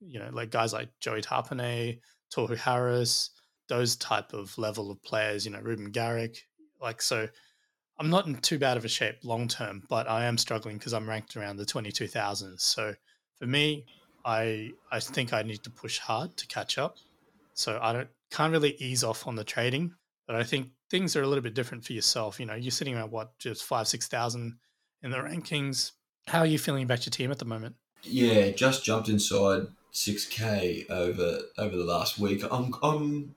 You 0.00 0.18
know 0.18 0.30
like 0.32 0.50
guys 0.50 0.72
like 0.72 0.88
Joey 1.00 1.22
Tapine, 1.22 2.00
Tohu 2.34 2.56
Harris, 2.56 3.30
those 3.68 3.96
type 3.96 4.32
of 4.32 4.56
level 4.58 4.90
of 4.90 5.02
players. 5.02 5.44
You 5.44 5.52
know 5.52 5.60
Reuben 5.60 5.90
Garrick, 5.90 6.46
like 6.80 7.02
so. 7.02 7.28
I'm 7.98 8.08
not 8.08 8.26
in 8.26 8.36
too 8.36 8.58
bad 8.58 8.78
of 8.78 8.86
a 8.86 8.88
shape 8.88 9.18
long 9.24 9.46
term, 9.46 9.82
but 9.90 10.08
I 10.08 10.24
am 10.24 10.38
struggling 10.38 10.78
because 10.78 10.94
I'm 10.94 11.06
ranked 11.06 11.36
around 11.36 11.58
the 11.58 11.66
22,000s. 11.66 12.62
So 12.62 12.94
for 13.38 13.44
me, 13.44 13.84
I 14.24 14.72
I 14.90 15.00
think 15.00 15.32
I 15.32 15.42
need 15.42 15.62
to 15.64 15.70
push 15.70 15.98
hard 15.98 16.36
to 16.38 16.46
catch 16.46 16.78
up. 16.78 16.96
So 17.54 17.78
I 17.82 17.92
don't 17.92 18.08
can't 18.30 18.52
really 18.52 18.74
ease 18.78 19.04
off 19.04 19.26
on 19.26 19.36
the 19.36 19.44
trading, 19.44 19.92
but 20.26 20.36
I 20.36 20.44
think 20.44 20.68
things 20.90 21.16
are 21.16 21.22
a 21.22 21.26
little 21.26 21.42
bit 21.42 21.54
different 21.54 21.84
for 21.84 21.92
yourself. 21.92 22.40
You 22.40 22.46
know, 22.46 22.54
you're 22.54 22.70
sitting 22.70 22.94
at 22.94 23.10
what 23.10 23.38
just 23.38 23.64
five 23.64 23.88
six 23.88 24.08
thousand 24.08 24.58
in 25.02 25.10
the 25.10 25.18
rankings. 25.18 25.92
How 26.26 26.40
are 26.40 26.46
you 26.46 26.58
feeling 26.58 26.84
about 26.84 27.06
your 27.06 27.10
team 27.10 27.30
at 27.30 27.38
the 27.38 27.44
moment? 27.44 27.76
Yeah, 28.02 28.50
just 28.50 28.84
jumped 28.84 29.08
inside 29.08 29.68
six 29.90 30.26
k 30.26 30.86
over 30.88 31.40
over 31.58 31.76
the 31.76 31.84
last 31.84 32.18
week. 32.18 32.42
I'm 32.50 32.74
I'm 32.82 33.34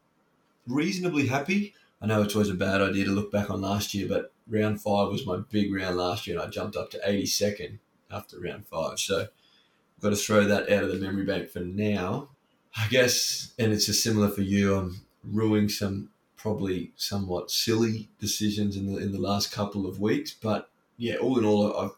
reasonably 0.67 1.27
happy. 1.27 1.73
I 2.01 2.07
know 2.07 2.21
it's 2.21 2.35
always 2.35 2.49
a 2.49 2.55
bad 2.55 2.81
idea 2.81 3.05
to 3.05 3.11
look 3.11 3.31
back 3.31 3.49
on 3.49 3.61
last 3.61 3.93
year, 3.93 4.07
but 4.07 4.31
round 4.47 4.81
five 4.81 5.09
was 5.09 5.25
my 5.25 5.37
big 5.49 5.73
round 5.73 5.97
last 5.97 6.27
year, 6.27 6.37
and 6.37 6.47
I 6.47 6.49
jumped 6.49 6.75
up 6.75 6.91
to 6.91 6.99
82nd 6.99 7.79
after 8.11 8.39
round 8.39 8.65
five. 8.67 8.99
So 8.99 9.21
I've 9.21 10.01
got 10.01 10.09
to 10.09 10.15
throw 10.15 10.45
that 10.45 10.71
out 10.71 10.83
of 10.83 10.89
the 10.91 10.99
memory 10.99 11.25
bank 11.25 11.49
for 11.49 11.59
now. 11.59 12.29
I 12.75 12.87
guess, 12.87 13.53
and 13.59 13.71
it's 13.71 13.85
just 13.85 14.03
similar 14.03 14.29
for 14.29 14.41
you. 14.41 14.75
I'm 14.75 15.01
ruining 15.23 15.69
some 15.69 16.09
probably 16.35 16.91
somewhat 16.97 17.51
silly 17.51 18.09
decisions 18.19 18.75
in 18.75 18.91
the 18.91 18.97
in 18.97 19.11
the 19.11 19.21
last 19.21 19.51
couple 19.51 19.85
of 19.85 19.99
weeks, 19.99 20.33
but 20.33 20.69
yeah, 20.97 21.15
all 21.15 21.37
in 21.37 21.45
all, 21.45 21.77
i 21.77 21.89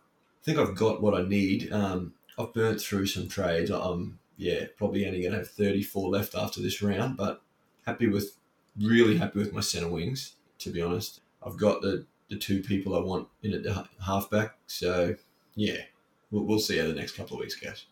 think 0.44 0.58
I've 0.60 0.76
got 0.76 1.02
what 1.02 1.16
I 1.16 1.24
need. 1.24 1.72
Um, 1.72 2.14
I've 2.38 2.54
burnt 2.54 2.82
through 2.82 3.08
some 3.08 3.28
trades. 3.28 3.70
I'm 3.70 4.20
yeah 4.38 4.66
probably 4.78 5.06
only 5.06 5.22
going 5.22 5.32
to 5.32 5.40
have 5.40 5.50
34 5.50 6.10
left 6.10 6.36
after 6.36 6.62
this 6.62 6.82
round, 6.82 7.18
but 7.18 7.42
happy 7.86 8.08
with 8.08 8.38
really 8.80 9.18
happy 9.18 9.40
with 9.40 9.54
my 9.54 9.62
centre 9.62 9.90
wings. 9.90 10.36
To 10.60 10.70
be 10.70 10.82
honest, 10.82 11.22
I've 11.46 11.58
got 11.58 11.82
the 11.82 12.06
the 12.30 12.38
two 12.38 12.62
people 12.62 12.96
I 12.96 13.00
want 13.00 13.28
in 13.44 13.54
at 13.54 13.64
the 13.64 13.88
halfback. 14.04 14.56
So 14.68 15.16
yeah, 15.56 15.78
we'll, 16.32 16.44
we'll 16.44 16.60
see 16.60 16.78
how 16.78 16.88
the 16.88 16.94
next 16.94 17.16
couple 17.16 17.38
of 17.38 17.42
weeks 17.42 17.56
goes. 17.56 17.86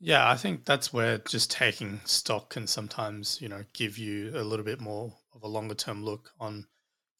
Yeah, 0.00 0.28
I 0.28 0.36
think 0.36 0.64
that's 0.64 0.92
where 0.92 1.18
just 1.18 1.50
taking 1.50 2.00
stock 2.04 2.50
can 2.50 2.66
sometimes, 2.66 3.40
you 3.40 3.48
know, 3.48 3.62
give 3.72 3.96
you 3.96 4.32
a 4.34 4.42
little 4.42 4.64
bit 4.64 4.80
more 4.80 5.14
of 5.34 5.42
a 5.42 5.48
longer 5.48 5.74
term 5.74 6.04
look 6.04 6.32
on, 6.38 6.66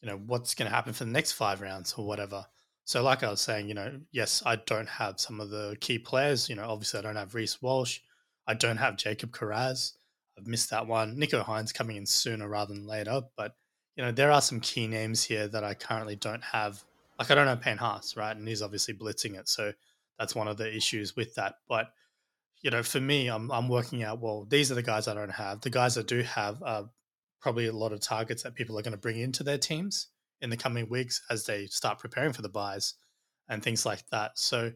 you 0.01 0.07
know, 0.07 0.17
what's 0.17 0.53
going 0.53 0.69
to 0.69 0.75
happen 0.75 0.93
for 0.93 1.05
the 1.05 1.11
next 1.11 1.31
five 1.31 1.61
rounds 1.61 1.95
or 1.97 2.05
whatever. 2.05 2.45
So, 2.87 3.03
like 3.03 3.21
I 3.21 3.29
was 3.29 3.41
saying, 3.41 3.67
you 3.67 3.73
know, 3.73 3.99
yes, 4.13 4.41
I 4.45 4.55
don't 4.55 4.87
have 4.87 5.19
some 5.19 5.41
of 5.41 5.49
the 5.49 5.75
key 5.81 5.99
players. 5.99 6.47
You 6.47 6.55
know, 6.55 6.69
obviously, 6.69 6.99
I 6.99 7.03
don't 7.03 7.17
have 7.17 7.35
Reece 7.35 7.61
Walsh. 7.61 7.99
I 8.47 8.53
don't 8.53 8.77
have 8.77 8.95
Jacob 8.95 9.31
Kiraz. 9.31 9.91
I've 10.37 10.47
missed 10.47 10.69
that 10.69 10.87
one. 10.87 11.17
Nicho 11.17 11.43
Hynes 11.43 11.73
coming 11.73 11.97
in 11.97 12.05
sooner 12.05 12.47
rather 12.47 12.73
than 12.73 12.87
later, 12.87 13.23
but 13.35 13.55
you 13.97 14.05
know, 14.05 14.13
there 14.13 14.31
are 14.31 14.41
some 14.41 14.61
key 14.61 14.87
names 14.87 15.21
here 15.21 15.49
that 15.49 15.65
I 15.65 15.73
currently 15.73 16.15
don't 16.15 16.45
have. 16.45 16.81
Like 17.19 17.29
I 17.29 17.35
don't 17.35 17.47
have 17.47 17.59
Payne 17.59 17.75
Haas, 17.75 18.15
right? 18.15 18.35
And 18.35 18.47
he's 18.47 18.61
obviously 18.61 18.93
blitzing 18.93 19.37
it. 19.37 19.49
So 19.49 19.73
that's 20.17 20.33
one 20.33 20.47
of 20.47 20.55
the 20.55 20.73
issues 20.73 21.13
with 21.13 21.35
that. 21.35 21.55
But, 21.67 21.87
you 22.61 22.71
know, 22.71 22.83
for 22.83 23.01
me, 23.01 23.27
I'm 23.27 23.51
I'm 23.51 23.67
working 23.67 24.01
out, 24.01 24.21
well, 24.21 24.45
these 24.49 24.71
are 24.71 24.75
the 24.75 24.81
guys 24.81 25.09
I 25.09 25.13
don't 25.13 25.29
have. 25.31 25.59
The 25.59 25.71
guys 25.71 25.97
I 25.97 26.03
do 26.03 26.21
have 26.21 26.63
are 26.63 26.89
probably 27.41 27.67
a 27.67 27.73
lot 27.73 27.91
of 27.91 27.99
targets 27.99 28.43
that 28.43 28.55
people 28.55 28.79
are 28.79 28.81
going 28.81 28.93
to 28.93 28.97
bring 28.97 29.19
into 29.19 29.43
their 29.43 29.57
teams 29.57 30.07
in 30.41 30.49
the 30.49 30.57
coming 30.57 30.89
weeks 30.89 31.21
as 31.29 31.45
they 31.45 31.65
start 31.67 31.99
preparing 31.99 32.33
for 32.33 32.41
the 32.41 32.49
byes 32.49 32.93
and 33.49 33.63
things 33.63 33.85
like 33.85 34.03
that. 34.11 34.37
So, 34.37 34.71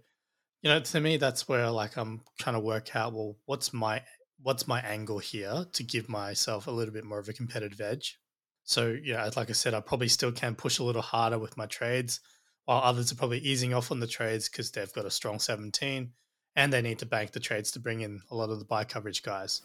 you 0.62 0.70
know, 0.70 0.80
to 0.80 1.00
me, 1.00 1.18
that's 1.18 1.48
where 1.48 1.70
like 1.70 1.98
I'm 1.98 2.22
trying 2.40 2.56
to 2.56 2.60
work 2.60 2.96
out, 2.96 3.14
well, 3.14 3.38
what's 3.46 3.74
my 3.74 4.02
what's 4.44 4.68
my 4.68 4.80
angle 4.82 5.20
here 5.20 5.66
to 5.74 5.84
give 5.84 6.10
myself 6.10 6.66
a 6.66 6.72
little 6.72 6.94
bit 6.94 7.04
more 7.04 7.20
of 7.20 7.30
a 7.30 7.34
competitive 7.34 7.80
edge 7.80 8.20
so, 8.64 8.96
yeah, 9.04 9.30
like 9.36 9.50
I 9.50 9.54
said, 9.54 9.74
I 9.74 9.82
probably 9.82 10.08
still 10.08 10.32
can 10.32 10.56
push 10.56 10.80
a 10.80 10.84
little 10.84 11.02
harder 11.02 11.40
with 11.40 11.58
my 11.58 11.66
trades, 11.66 12.20
while 12.66 12.82
others 12.82 13.12
are 13.12 13.16
probably 13.16 13.40
easing 13.40 13.74
off 13.74 13.92
on 13.92 14.00
the 14.00 14.08
trades 14.08 14.50
because 14.50 14.72
they've 14.72 14.94
got 14.94 15.06
a 15.06 15.12
strong 15.12 15.40
17 15.40 16.12
and 16.56 16.74
they 16.74 16.82
need 16.82 17.00
to 17.00 17.06
bank 17.06 17.32
the 17.32 17.40
trades 17.40 17.72
to 17.72 17.80
bring 17.80 18.02
in 18.02 18.22
a 18.30 18.36
lot 18.36 18.50
of 18.50 18.60
the 18.60 18.66
bye 18.66 18.84
coverage 18.84 19.24
guys. 19.24 19.62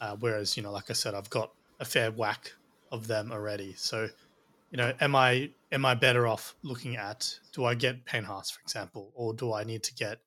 Uh, 0.00 0.16
whereas, 0.18 0.56
you 0.56 0.62
know, 0.62 0.72
like 0.72 0.90
I 0.90 0.94
said, 0.94 1.14
I've 1.14 1.30
got 1.30 1.52
a 1.80 1.84
fair 1.84 2.10
whack 2.10 2.52
of 2.90 3.06
them 3.06 3.30
already. 3.30 3.74
So, 3.76 4.08
you 4.74 4.78
know, 4.78 4.92
am 5.00 5.14
I 5.14 5.50
am 5.70 5.86
I 5.86 5.94
better 5.94 6.26
off 6.26 6.56
looking 6.64 6.96
at 6.96 7.38
do 7.52 7.64
I 7.64 7.76
get 7.76 8.04
Payne 8.04 8.24
Haas, 8.24 8.50
for 8.50 8.60
example, 8.60 9.12
or 9.14 9.32
do 9.32 9.52
I 9.52 9.62
need 9.62 9.84
to 9.84 9.94
get 9.94 10.18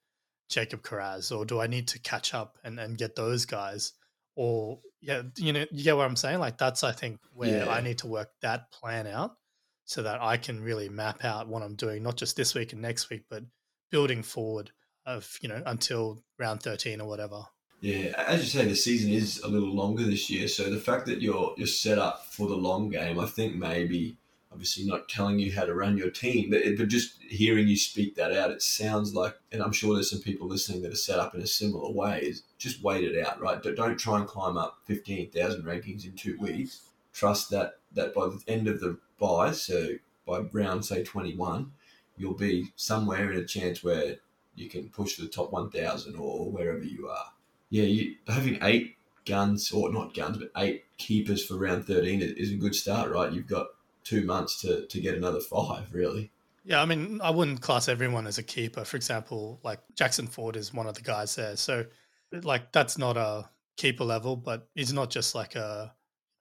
Jacob 0.47 0.83
Kiraz, 0.83 1.38
or 1.38 1.43
do 1.43 1.60
I 1.60 1.67
need 1.67 1.89
to 1.89 1.99
catch 1.99 2.33
up 2.33 2.57
and, 2.63 2.79
and 2.79 2.97
get 2.97 3.17
those 3.17 3.43
guys 3.45 3.91
or 4.38 4.79
yeah, 5.01 5.23
you 5.36 5.51
know, 5.51 5.65
you 5.69 5.83
get 5.83 5.97
what 5.97 6.05
I'm 6.05 6.15
saying? 6.15 6.39
Like 6.39 6.57
that's 6.57 6.86
I 6.86 6.93
think 6.93 7.19
where 7.33 7.65
yeah. 7.65 7.69
I 7.69 7.81
need 7.81 7.97
to 7.99 8.07
work 8.07 8.29
that 8.41 8.71
plan 8.71 9.05
out 9.05 9.36
so 9.83 10.01
that 10.03 10.21
I 10.21 10.38
can 10.38 10.63
really 10.63 10.88
map 10.88 11.25
out 11.25 11.49
what 11.49 11.62
I'm 11.62 11.75
doing, 11.75 12.01
not 12.01 12.15
just 12.15 12.38
this 12.38 12.55
week 12.55 12.71
and 12.71 12.81
next 12.81 13.10
week, 13.10 13.25
but 13.29 13.43
building 13.91 14.23
forward 14.23 14.71
of, 15.05 15.38
you 15.41 15.49
know, 15.49 15.62
until 15.65 16.23
round 16.39 16.63
13 16.63 17.01
or 17.01 17.07
whatever. 17.10 17.41
Yeah, 17.81 18.13
as 18.15 18.39
you 18.39 18.62
say, 18.62 18.65
the 18.65 18.77
season 18.77 19.12
is 19.12 19.41
a 19.41 19.49
little 19.49 19.75
longer 19.75 20.03
this 20.03 20.29
year. 20.29 20.47
So 20.47 20.69
the 20.69 20.79
fact 20.79 21.05
that 21.07 21.21
you're 21.21 21.53
you're 21.57 21.67
set 21.67 21.99
up 21.99 22.27
for 22.27 22.47
the 22.47 22.55
long 22.55 22.88
game, 22.88 23.19
I 23.19 23.25
think 23.25 23.53
maybe 23.53 24.17
obviously 24.51 24.86
not 24.86 25.10
telling 25.10 25.39
you 25.39 25.51
how 25.51 25.65
to 25.65 25.73
run 25.73 25.97
your 25.97 26.10
team, 26.10 26.49
but, 26.49 26.62
but 26.77 26.88
just 26.88 27.21
hearing 27.21 27.67
you 27.67 27.77
speak 27.77 28.15
that 28.15 28.31
out, 28.31 28.51
it 28.51 28.62
sounds 28.62 29.13
like, 29.13 29.36
and 29.51 29.62
I'm 29.62 29.71
sure 29.71 29.93
there's 29.93 30.10
some 30.10 30.21
people 30.21 30.47
listening 30.47 30.81
that 30.81 30.93
are 30.93 30.95
set 30.95 31.19
up 31.19 31.36
in 31.36 31.41
a 31.41 31.47
similar 31.47 31.91
way, 31.91 32.21
is 32.23 32.43
just 32.57 32.81
wait 32.81 33.03
it 33.03 33.25
out, 33.25 33.39
right? 33.41 33.62
Don't 33.62 33.99
try 33.99 34.17
and 34.17 34.27
climb 34.27 34.57
up 34.57 34.79
15,000 34.86 35.63
rankings 35.63 36.05
in 36.05 36.13
two 36.13 36.38
weeks. 36.39 36.81
Trust 37.13 37.49
that, 37.51 37.79
that 37.93 38.13
by 38.13 38.27
the 38.27 38.41
end 38.47 38.67
of 38.67 38.79
the 38.79 38.97
bye, 39.19 39.51
so 39.51 39.89
by 40.25 40.39
round, 40.39 40.86
say, 40.86 41.03
21, 41.03 41.71
you'll 42.17 42.33
be 42.33 42.71
somewhere 42.75 43.31
in 43.31 43.39
a 43.39 43.45
chance 43.45 43.83
where 43.83 44.17
you 44.55 44.69
can 44.69 44.89
push 44.89 45.17
the 45.17 45.27
top 45.27 45.51
1,000 45.51 46.15
or 46.15 46.51
wherever 46.51 46.83
you 46.83 47.07
are. 47.07 47.33
Yeah, 47.69 47.83
you, 47.83 48.15
having 48.27 48.60
eight 48.62 48.95
guns, 49.25 49.71
or 49.71 49.91
not 49.91 50.13
guns, 50.13 50.38
but 50.38 50.51
eight 50.57 50.86
keepers 50.97 51.45
for 51.45 51.57
round 51.57 51.86
13 51.86 52.21
is 52.21 52.51
a 52.51 52.55
good 52.55 52.73
start, 52.73 53.12
right? 53.12 53.31
You've 53.31 53.47
got 53.47 53.67
two 54.07 54.25
months 54.25 54.61
to, 54.61 54.85
to 54.87 55.01
get 55.01 55.15
another 55.15 55.39
five, 55.39 55.93
really. 55.93 56.31
Yeah, 56.63 56.81
I 56.81 56.85
mean, 56.85 57.19
I 57.21 57.29
wouldn't 57.29 57.61
class 57.61 57.87
everyone 57.87 58.27
as 58.27 58.37
a 58.37 58.43
keeper. 58.43 58.83
For 58.83 58.97
example, 58.97 59.59
like 59.63 59.79
Jackson 59.95 60.27
Ford 60.27 60.55
is 60.55 60.73
one 60.73 60.87
of 60.87 60.95
the 60.95 61.01
guys 61.01 61.35
there. 61.35 61.55
So, 61.55 61.85
like, 62.31 62.71
that's 62.71 62.97
not 62.97 63.17
a 63.17 63.49
keeper 63.77 64.03
level, 64.03 64.35
but 64.35 64.67
he's 64.75 64.93
not 64.93 65.09
just 65.09 65.33
like 65.33 65.55
a, 65.55 65.93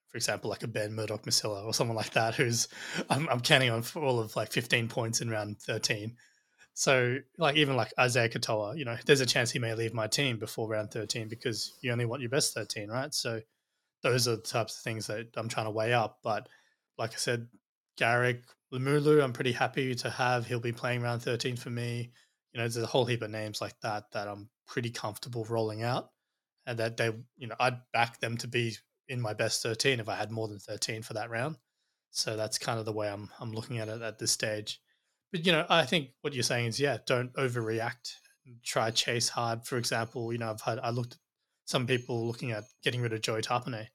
for 0.09 0.17
example, 0.17 0.51
like 0.51 0.63
a 0.63 0.69
Ben 0.69 0.95
Murdoch 0.95 1.23
Masila 1.23 1.65
or 1.65 1.75
someone 1.75 1.97
like 1.97 2.11
that, 2.11 2.35
who's 2.35 2.69
I'm, 3.11 3.29
I'm 3.29 3.41
counting 3.41 3.71
on 3.71 3.83
for 3.83 4.03
all 4.03 4.19
of 4.19 4.35
like 4.37 4.53
15 4.53 4.89
points 4.89 5.21
in 5.21 5.31
round 5.31 5.61
13. 5.61 6.17
So, 6.75 7.19
like, 7.39 7.57
even 7.57 7.77
like 7.77 7.93
Isaiah 7.99 8.29
Katoa, 8.29 8.77
you 8.77 8.85
know, 8.85 8.97
there's 9.07 9.23
a 9.23 9.27
chance 9.27 9.51
he 9.51 9.59
may 9.59 9.75
leave 9.75 9.95
my 9.95 10.07
team 10.07 10.39
before 10.39 10.69
round 10.69 10.91
13 10.91 11.29
because 11.29 11.73
you 11.81 11.91
only 11.91 12.05
want 12.05 12.21
your 12.21 12.31
best 12.31 12.53
13, 12.53 12.91
right? 12.91 13.15
So, 13.15 13.41
those 14.03 14.29
are 14.29 14.37
the 14.37 14.43
types 14.43 14.77
of 14.77 14.83
things 14.83 15.07
that 15.07 15.29
I'm 15.37 15.49
trying 15.49 15.67
to 15.67 15.71
weigh 15.71 15.93
up. 15.93 16.19
But 16.23 16.49
like 16.99 17.13
I 17.13 17.17
said, 17.17 17.49
Garrick, 17.97 18.43
Lemuelu, 18.73 19.23
I'm 19.23 19.33
pretty 19.33 19.53
happy 19.53 19.95
to 19.95 20.11
have. 20.11 20.47
He'll 20.47 20.61
be 20.61 20.73
playing 20.73 21.03
round 21.03 21.23
13 21.23 21.57
for 21.57 21.71
me. 21.71 22.11
You 22.53 22.59
know, 22.59 22.65
there's 22.65 22.77
a 22.77 22.87
whole 22.87 23.05
heap 23.05 23.23
of 23.23 23.31
names 23.31 23.61
like 23.61 23.79
that 23.83 24.05
that 24.13 24.29
I'm 24.29 24.49
pretty 24.67 24.91
comfortable 24.91 25.45
rolling 25.49 25.83
out 25.83 26.11
and 26.67 26.79
that 26.79 26.97
they, 26.97 27.13
you 27.37 27.47
know, 27.47 27.55
I'd 27.61 27.79
back 27.93 28.21
them 28.21 28.37
to 28.39 28.49
be 28.49 28.77
in 29.09 29.21
my 29.21 29.35
best 29.35 29.63
13 29.63 30.01
if 30.01 30.09
I 30.09 30.17
had 30.17 30.31
more 30.31 30.49
than 30.49 30.59
13 30.59 31.03
for 31.03 31.15
that 31.15 31.31
round. 31.31 31.57
So 32.11 32.37
that's 32.37 32.59
kind 32.59 32.79
of 32.79 32.87
the 32.87 32.93
way 32.93 33.09
I'm 33.09 33.31
I'm 33.41 33.53
looking 33.53 33.79
at 33.79 33.89
it 33.89 34.03
at 34.03 34.19
this 34.19 34.33
stage. 34.33 34.81
But 35.33 35.45
you 35.45 35.53
know, 35.53 35.67
I 35.69 35.85
think 35.85 36.11
what 36.23 36.33
you're 36.33 36.43
saying 36.43 36.67
is 36.67 36.81
yeah, 36.81 36.99
don't 37.07 37.33
overreact. 37.35 38.13
Try 38.65 38.91
chase 38.91 39.29
hard. 39.29 39.67
For 39.67 39.77
example, 39.77 40.33
you 40.33 40.39
know, 40.39 40.51
I've 40.51 40.61
had 40.61 40.79
I 40.79 40.91
looked 40.91 41.15
at 41.15 41.19
some 41.67 41.87
people 41.87 42.27
looking 42.27 42.53
at 42.53 42.65
getting 42.83 43.03
rid 43.03 43.13
of 43.13 43.21
Joey 43.21 43.43
Tapine 43.43 43.87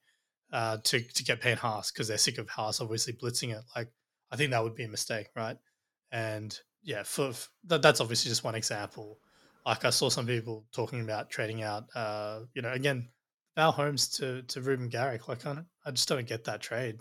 uh, 0.52 0.78
to 0.84 1.00
to 1.00 1.24
get 1.24 1.42
Payne 1.42 1.58
Haas 1.58 1.92
because 1.92 2.08
they're 2.08 2.18
sick 2.18 2.38
of 2.38 2.50
Haas 2.50 2.82
obviously 2.82 3.14
blitzing 3.14 3.56
it. 3.56 3.64
Like 3.76 3.90
I 4.32 4.36
think 4.36 4.52
that 4.52 4.64
would 4.64 4.76
be 4.76 4.84
a 4.84 4.90
mistake, 4.90 5.28
right? 5.36 5.58
And 6.12 6.58
yeah, 6.84 7.04
for, 7.04 7.34
for 7.34 7.50
that, 7.66 7.82
that's 7.82 8.02
obviously 8.02 8.30
just 8.30 8.44
one 8.44 8.56
example. 8.56 9.20
Like 9.66 9.86
I 9.86 9.92
saw 9.92 10.10
some 10.10 10.26
people 10.26 10.66
talking 10.72 11.02
about 11.02 11.30
trading 11.30 11.62
out, 11.62 11.86
uh, 11.94 12.42
you 12.54 12.62
know, 12.62 12.72
again, 12.72 13.10
Val 13.56 13.72
Holmes 13.72 14.08
to 14.18 14.42
to 14.44 14.62
Reuben 14.62 14.90
Garrick. 14.90 15.28
Like 15.28 15.46
I, 15.46 15.58
I 15.86 15.92
just 15.92 16.08
don't 16.08 16.28
get 16.28 16.46
that 16.46 16.62
trade. 16.62 17.00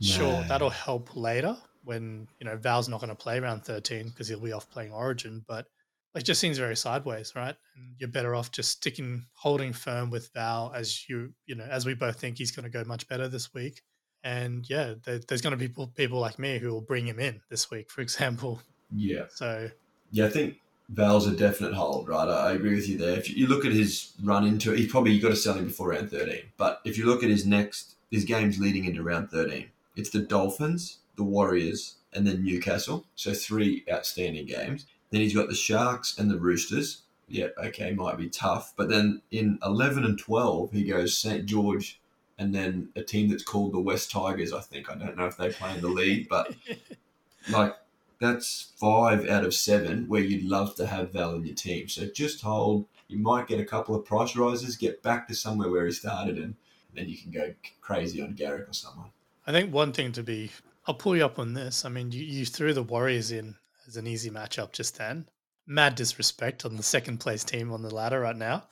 No. 0.00 0.06
Sure, 0.06 0.44
that'll 0.48 0.70
help 0.70 1.16
later 1.16 1.56
when 1.84 2.28
you 2.40 2.46
know 2.46 2.56
Val's 2.56 2.88
not 2.88 3.00
going 3.00 3.10
to 3.10 3.16
play 3.16 3.38
around 3.38 3.64
thirteen 3.64 4.08
because 4.08 4.28
he'll 4.28 4.40
be 4.40 4.52
off 4.52 4.70
playing 4.70 4.92
Origin. 4.92 5.44
But 5.46 5.66
it 6.14 6.24
just 6.24 6.40
seems 6.40 6.58
very 6.58 6.76
sideways, 6.76 7.34
right? 7.36 7.54
And 7.76 7.94
you're 7.98 8.08
better 8.08 8.34
off 8.34 8.50
just 8.50 8.70
sticking, 8.70 9.26
holding 9.34 9.72
firm 9.72 10.10
with 10.10 10.30
Val 10.34 10.72
as 10.74 11.08
you, 11.08 11.32
you 11.46 11.54
know, 11.54 11.64
as 11.64 11.86
we 11.86 11.94
both 11.94 12.18
think 12.18 12.38
he's 12.38 12.50
going 12.50 12.64
to 12.64 12.70
go 12.70 12.84
much 12.84 13.08
better 13.08 13.28
this 13.28 13.52
week. 13.52 13.82
And 14.24 14.68
yeah, 14.68 14.94
there, 15.04 15.20
there's 15.28 15.42
going 15.42 15.52
to 15.52 15.56
be 15.56 15.68
people, 15.68 15.88
people 15.88 16.18
like 16.18 16.38
me 16.38 16.58
who 16.58 16.70
will 16.72 16.80
bring 16.80 17.06
him 17.06 17.20
in 17.20 17.40
this 17.50 17.70
week, 17.70 17.90
for 17.90 18.00
example. 18.02 18.60
Yeah. 18.94 19.24
So 19.30 19.70
Yeah, 20.10 20.26
I 20.26 20.30
think 20.30 20.56
Val's 20.88 21.26
a 21.26 21.36
definite 21.36 21.74
hold, 21.74 22.08
right? 22.08 22.28
I 22.28 22.52
agree 22.52 22.74
with 22.74 22.88
you 22.88 22.96
there. 22.96 23.18
If 23.18 23.34
you 23.34 23.46
look 23.46 23.64
at 23.64 23.72
his 23.72 24.12
run 24.22 24.46
into 24.46 24.72
it, 24.72 24.78
he 24.78 24.86
probably 24.86 25.12
you 25.12 25.20
got 25.20 25.28
to 25.28 25.36
sell 25.36 25.54
him 25.54 25.66
before 25.66 25.88
round 25.88 26.10
13. 26.10 26.42
But 26.56 26.80
if 26.84 26.96
you 26.96 27.06
look 27.06 27.22
at 27.22 27.28
his 27.28 27.46
next, 27.46 27.96
his 28.10 28.24
games 28.24 28.58
leading 28.58 28.86
into 28.86 29.02
round 29.02 29.30
13, 29.30 29.68
it's 29.96 30.10
the 30.10 30.20
Dolphins, 30.20 30.98
the 31.16 31.24
Warriors, 31.24 31.96
and 32.14 32.26
then 32.26 32.44
Newcastle. 32.44 33.04
So 33.14 33.34
three 33.34 33.84
outstanding 33.92 34.46
games. 34.46 34.86
Then 35.10 35.20
he's 35.20 35.34
got 35.34 35.48
the 35.48 35.54
Sharks 35.54 36.18
and 36.18 36.30
the 36.30 36.38
Roosters. 36.38 37.02
Yeah, 37.28 37.48
okay, 37.62 37.92
might 37.92 38.16
be 38.16 38.28
tough. 38.28 38.72
But 38.76 38.88
then 38.88 39.22
in 39.30 39.58
11 39.64 40.04
and 40.04 40.18
12, 40.18 40.72
he 40.72 40.84
goes 40.84 41.16
St. 41.16 41.46
George 41.46 42.00
and 42.38 42.54
then 42.54 42.88
a 42.96 43.02
team 43.02 43.28
that's 43.28 43.42
called 43.42 43.72
the 43.72 43.80
West 43.80 44.10
Tigers, 44.10 44.52
I 44.52 44.60
think. 44.60 44.90
I 44.90 44.94
don't 44.94 45.16
know 45.16 45.26
if 45.26 45.36
they 45.36 45.50
play 45.50 45.74
in 45.74 45.80
the 45.80 45.88
league, 45.88 46.28
but 46.28 46.54
like 47.50 47.74
that's 48.20 48.72
five 48.76 49.28
out 49.28 49.44
of 49.44 49.54
seven 49.54 50.08
where 50.08 50.22
you'd 50.22 50.44
love 50.44 50.74
to 50.76 50.86
have 50.86 51.12
Val 51.12 51.34
in 51.34 51.44
your 51.44 51.54
team. 51.54 51.88
So 51.88 52.06
just 52.06 52.42
hold. 52.42 52.86
You 53.08 53.18
might 53.18 53.46
get 53.46 53.60
a 53.60 53.64
couple 53.64 53.94
of 53.94 54.04
price 54.04 54.36
rises, 54.36 54.76
get 54.76 55.02
back 55.02 55.26
to 55.28 55.34
somewhere 55.34 55.70
where 55.70 55.86
he 55.86 55.92
started, 55.92 56.38
and 56.38 56.54
then 56.94 57.08
you 57.08 57.16
can 57.16 57.30
go 57.30 57.54
crazy 57.80 58.20
on 58.20 58.34
Garrick 58.34 58.68
or 58.68 58.72
someone. 58.72 59.10
I 59.46 59.52
think 59.52 59.72
one 59.72 59.92
thing 59.92 60.12
to 60.12 60.22
be, 60.22 60.50
I'll 60.86 60.94
pull 60.94 61.16
you 61.16 61.24
up 61.24 61.38
on 61.38 61.54
this. 61.54 61.84
I 61.84 61.88
mean, 61.88 62.12
you, 62.12 62.22
you 62.22 62.44
threw 62.44 62.74
the 62.74 62.82
Warriors 62.82 63.32
in 63.32 63.54
as 63.88 63.96
an 63.96 64.06
easy 64.06 64.30
matchup 64.30 64.72
just 64.72 64.98
then. 64.98 65.26
Mad 65.66 65.94
disrespect 65.94 66.64
on 66.64 66.76
the 66.76 66.82
second 66.82 67.18
place 67.18 67.42
team 67.42 67.72
on 67.72 67.82
the 67.82 67.94
ladder 67.94 68.20
right 68.20 68.36
now, 68.36 68.68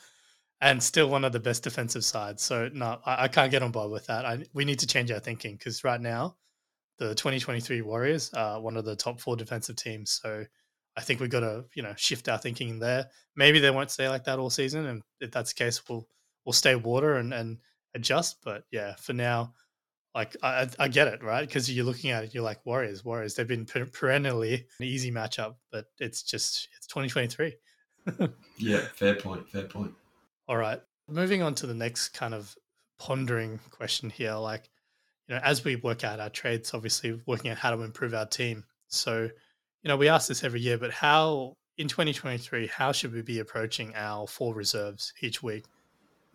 and 0.60 0.82
still 0.82 1.08
one 1.08 1.24
of 1.24 1.32
the 1.32 1.40
best 1.40 1.62
defensive 1.62 2.04
sides. 2.04 2.42
So 2.42 2.70
no, 2.72 3.00
I, 3.04 3.24
I 3.24 3.28
can't 3.28 3.50
get 3.50 3.62
on 3.62 3.72
board 3.72 3.90
with 3.90 4.06
that. 4.06 4.24
I, 4.24 4.44
we 4.54 4.64
need 4.64 4.78
to 4.80 4.86
change 4.86 5.10
our 5.10 5.18
thinking 5.18 5.56
because 5.56 5.84
right 5.84 6.00
now, 6.00 6.36
the 6.98 7.14
2023 7.14 7.82
Warriors 7.82 8.32
are 8.32 8.60
one 8.60 8.76
of 8.76 8.84
the 8.84 8.96
top 8.96 9.20
four 9.20 9.36
defensive 9.36 9.76
teams. 9.76 10.12
So 10.22 10.44
I 10.96 11.02
think 11.02 11.20
we've 11.20 11.30
got 11.30 11.40
to 11.40 11.64
you 11.74 11.82
know 11.82 11.94
shift 11.96 12.28
our 12.28 12.38
thinking 12.38 12.78
there. 12.78 13.10
Maybe 13.34 13.58
they 13.58 13.70
won't 13.70 13.90
stay 13.90 14.08
like 14.08 14.24
that 14.24 14.38
all 14.38 14.50
season, 14.50 14.86
and 14.86 15.02
if 15.20 15.30
that's 15.30 15.52
the 15.52 15.64
case, 15.64 15.82
we'll 15.88 16.06
we'll 16.44 16.52
stay 16.52 16.76
water 16.76 17.16
and 17.16 17.34
and 17.34 17.58
adjust. 17.94 18.38
But 18.42 18.64
yeah, 18.70 18.94
for 18.96 19.12
now, 19.12 19.52
like 20.16 20.34
I, 20.42 20.66
I 20.78 20.88
get 20.88 21.08
it, 21.08 21.22
right? 21.22 21.46
Because 21.46 21.70
you're 21.70 21.84
looking 21.84 22.10
at 22.10 22.24
it, 22.24 22.34
you're 22.34 22.42
like 22.42 22.64
Warriors, 22.64 23.04
Warriors. 23.04 23.34
They've 23.34 23.46
been 23.46 23.66
per- 23.66 23.84
perennially 23.84 24.66
an 24.80 24.86
easy 24.86 25.12
matchup, 25.12 25.56
but 25.70 25.84
it's 26.00 26.22
just 26.22 26.68
it's 26.76 26.86
2023. 26.88 27.54
Yeah, 28.58 28.78
fair 28.94 29.16
point. 29.16 29.46
Fair 29.50 29.64
point. 29.64 29.92
All 30.48 30.56
right, 30.56 30.80
moving 31.08 31.42
on 31.42 31.54
to 31.56 31.66
the 31.66 31.74
next 31.74 32.10
kind 32.10 32.32
of 32.32 32.56
pondering 32.98 33.60
question 33.70 34.08
here, 34.08 34.34
like 34.34 34.70
you 35.28 35.34
know, 35.34 35.40
as 35.44 35.64
we 35.64 35.76
work 35.76 36.04
out 36.04 36.20
our 36.20 36.30
trades, 36.30 36.72
obviously 36.72 37.20
working 37.26 37.50
out 37.50 37.58
how 37.58 37.74
to 37.74 37.82
improve 37.82 38.14
our 38.14 38.24
team. 38.24 38.64
So, 38.88 39.24
you 39.82 39.88
know, 39.88 39.96
we 39.96 40.08
ask 40.08 40.28
this 40.28 40.44
every 40.44 40.60
year, 40.60 40.78
but 40.78 40.92
how 40.92 41.56
in 41.76 41.88
2023, 41.88 42.68
how 42.68 42.92
should 42.92 43.12
we 43.12 43.20
be 43.22 43.40
approaching 43.40 43.92
our 43.94 44.26
four 44.26 44.54
reserves 44.54 45.12
each 45.20 45.42
week? 45.42 45.66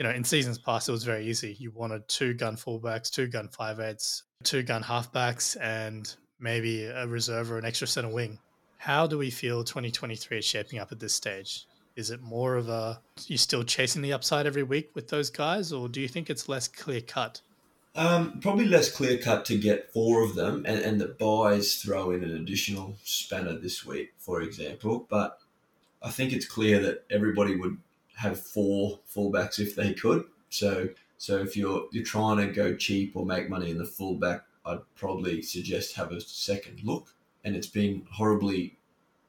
You 0.02 0.08
know, 0.08 0.16
in 0.16 0.24
seasons 0.24 0.58
past, 0.58 0.90
it 0.90 0.94
was 0.94 1.04
very 1.04 1.28
easy. 1.28 1.56
You 1.60 1.70
wanted 1.70 2.08
two 2.08 2.34
gun 2.34 2.56
fullbacks, 2.56 3.12
two 3.12 3.28
gun 3.28 3.48
five 3.50 3.80
eights, 3.80 4.24
two 4.42 4.64
gun 4.64 4.82
halfbacks, 4.82 5.56
and 5.62 6.12
maybe 6.40 6.86
a 6.86 7.06
reserve 7.06 7.52
or 7.52 7.60
an 7.60 7.66
extra 7.66 7.86
center 7.86 8.10
wing. 8.10 8.40
How 8.80 9.06
do 9.06 9.20
we 9.20 9.30
feel 9.30 9.64
2023 9.64 10.40
is 10.40 10.44
shaping 10.44 10.80
up 10.80 10.92
at 10.92 11.00
this 11.00 11.14
stage? 11.14 11.68
Is 11.96 12.10
it 12.10 12.20
more 12.20 12.56
of 12.56 12.68
a 12.68 13.00
you 13.28 13.38
still 13.38 13.64
chasing 13.64 14.02
the 14.02 14.12
upside 14.12 14.48
every 14.48 14.64
week 14.64 14.90
with 14.96 15.08
those 15.08 15.30
guys, 15.30 15.72
or 15.72 15.88
do 15.88 16.02
you 16.02 16.08
think 16.08 16.32
it's 16.32 16.50
less 16.50 16.68
clear 16.68 17.02
cut? 17.02 17.42
Um, 17.96 18.40
probably 18.40 18.66
less 18.66 18.92
clear 18.92 19.20
cut 19.20 19.46
to 19.46 19.56
get 19.60 19.94
four 19.94 20.24
of 20.24 20.34
them, 20.34 20.66
and, 20.66 20.80
and 20.80 21.00
the 21.00 21.10
byes 21.10 21.76
throw 21.76 22.10
in 22.10 22.24
an 22.24 22.36
additional 22.36 22.96
spanner 23.04 23.54
this 23.54 23.86
week, 23.86 24.14
for 24.18 24.42
example. 24.42 25.06
But 25.08 25.38
I 26.02 26.10
think 26.10 26.34
it's 26.34 26.48
clear 26.48 26.80
that 26.80 27.04
everybody 27.12 27.56
would 27.56 27.78
have 28.22 28.40
four 28.40 29.00
fullbacks 29.14 29.60
if 29.60 29.76
they 29.76 29.94
could. 29.94 30.26
So 30.50 30.90
so 31.18 31.40
if 31.40 31.58
you're 31.58 31.88
you're 31.92 32.04
trying 32.04 32.38
to 32.38 32.54
go 32.54 32.76
cheap 32.76 33.16
or 33.16 33.26
make 33.26 33.50
money 33.50 33.72
in 33.72 33.78
the 33.78 33.86
fullback, 33.86 34.44
I'd 34.66 34.80
probably 34.96 35.42
suggest 35.42 35.96
have 35.96 36.12
a 36.12 36.22
second 36.22 36.82
look. 36.84 37.08
And 37.44 37.56
it's 37.56 37.68
been 37.68 38.06
horribly 38.12 38.78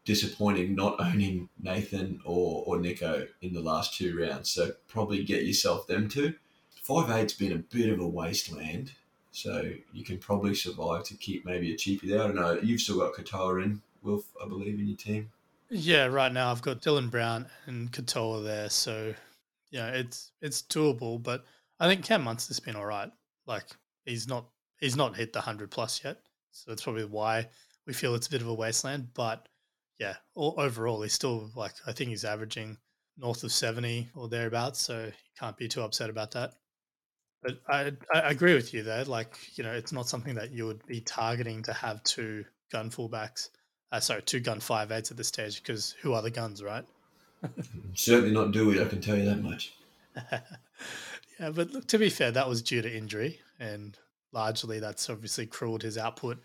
disappointing 0.04 0.74
not 0.74 1.00
owning 1.00 1.48
Nathan 1.58 2.20
or, 2.24 2.64
or 2.66 2.76
Nicho 2.76 3.26
in 3.40 3.54
the 3.54 3.60
last 3.60 3.96
two 3.96 4.18
rounds. 4.18 4.50
So 4.50 4.72
probably 4.88 5.24
get 5.24 5.44
yourself 5.44 5.86
them 5.86 6.08
two. 6.08 6.34
Five 6.82 7.10
eight's 7.10 7.32
been 7.32 7.52
a 7.52 7.56
bit 7.76 7.88
of 7.88 8.00
a 8.00 8.06
wasteland. 8.06 8.92
So 9.30 9.72
you 9.94 10.04
can 10.04 10.18
probably 10.18 10.54
survive 10.54 11.04
to 11.04 11.14
keep 11.14 11.46
maybe 11.46 11.72
a 11.72 11.76
cheapie 11.76 12.10
there. 12.10 12.22
I 12.22 12.26
don't 12.26 12.36
know. 12.36 12.58
You've 12.62 12.82
still 12.82 12.98
got 12.98 13.14
Katoa 13.14 13.64
in, 13.64 13.80
Wilf, 14.02 14.26
I 14.42 14.46
believe, 14.46 14.78
in 14.78 14.88
your 14.88 14.96
team. 14.96 15.30
Yeah, 15.74 16.04
right 16.06 16.30
now 16.30 16.50
I've 16.50 16.60
got 16.60 16.82
Dylan 16.82 17.10
Brown 17.10 17.46
and 17.64 17.90
Katoa 17.90 18.44
there, 18.44 18.68
so 18.68 19.14
yeah, 19.70 19.88
it's 19.88 20.32
it's 20.42 20.60
doable. 20.60 21.22
But 21.22 21.46
I 21.80 21.88
think 21.88 22.04
Cam 22.04 22.22
Munster's 22.22 22.60
been 22.60 22.76
all 22.76 22.84
right. 22.84 23.10
Like 23.46 23.64
he's 24.04 24.28
not 24.28 24.50
he's 24.80 24.96
not 24.96 25.16
hit 25.16 25.32
the 25.32 25.40
hundred 25.40 25.70
plus 25.70 26.04
yet, 26.04 26.18
so 26.50 26.70
that's 26.70 26.82
probably 26.82 27.06
why 27.06 27.48
we 27.86 27.94
feel 27.94 28.14
it's 28.14 28.26
a 28.26 28.30
bit 28.30 28.42
of 28.42 28.48
a 28.48 28.54
wasteland. 28.54 29.08
But 29.14 29.48
yeah, 29.98 30.16
all, 30.34 30.54
overall 30.58 31.00
he's 31.00 31.14
still 31.14 31.50
like 31.56 31.72
I 31.86 31.92
think 31.92 32.10
he's 32.10 32.26
averaging 32.26 32.76
north 33.16 33.42
of 33.42 33.50
seventy 33.50 34.10
or 34.14 34.28
thereabouts, 34.28 34.78
so 34.78 35.10
can't 35.40 35.56
be 35.56 35.68
too 35.68 35.80
upset 35.80 36.10
about 36.10 36.32
that. 36.32 36.52
But 37.42 37.62
I 37.66 37.92
I 38.12 38.30
agree 38.30 38.54
with 38.54 38.74
you 38.74 38.82
there. 38.82 39.04
Like 39.06 39.38
you 39.56 39.64
know, 39.64 39.72
it's 39.72 39.92
not 39.92 40.06
something 40.06 40.34
that 40.34 40.52
you 40.52 40.66
would 40.66 40.84
be 40.84 41.00
targeting 41.00 41.62
to 41.62 41.72
have 41.72 42.04
two 42.04 42.44
gun 42.70 42.90
fullbacks. 42.90 43.48
Uh, 43.92 44.00
sorry, 44.00 44.22
two 44.22 44.40
gun 44.40 44.58
five 44.58 44.90
eights 44.90 45.10
at 45.10 45.18
this 45.18 45.28
stage 45.28 45.62
because 45.62 45.94
who 46.00 46.14
are 46.14 46.22
the 46.22 46.30
guns, 46.30 46.62
right? 46.62 46.84
Certainly 47.94 48.32
not 48.32 48.50
Dewey, 48.50 48.80
I 48.80 48.86
can 48.86 49.02
tell 49.02 49.16
you 49.16 49.26
that 49.26 49.42
much. 49.42 49.74
yeah, 50.32 51.50
but 51.54 51.70
look, 51.72 51.86
to 51.88 51.98
be 51.98 52.08
fair, 52.08 52.30
that 52.30 52.48
was 52.48 52.62
due 52.62 52.80
to 52.80 52.96
injury, 52.96 53.40
and 53.60 53.98
largely 54.32 54.80
that's 54.80 55.10
obviously 55.10 55.46
crueled 55.46 55.82
his 55.82 55.98
output. 55.98 56.38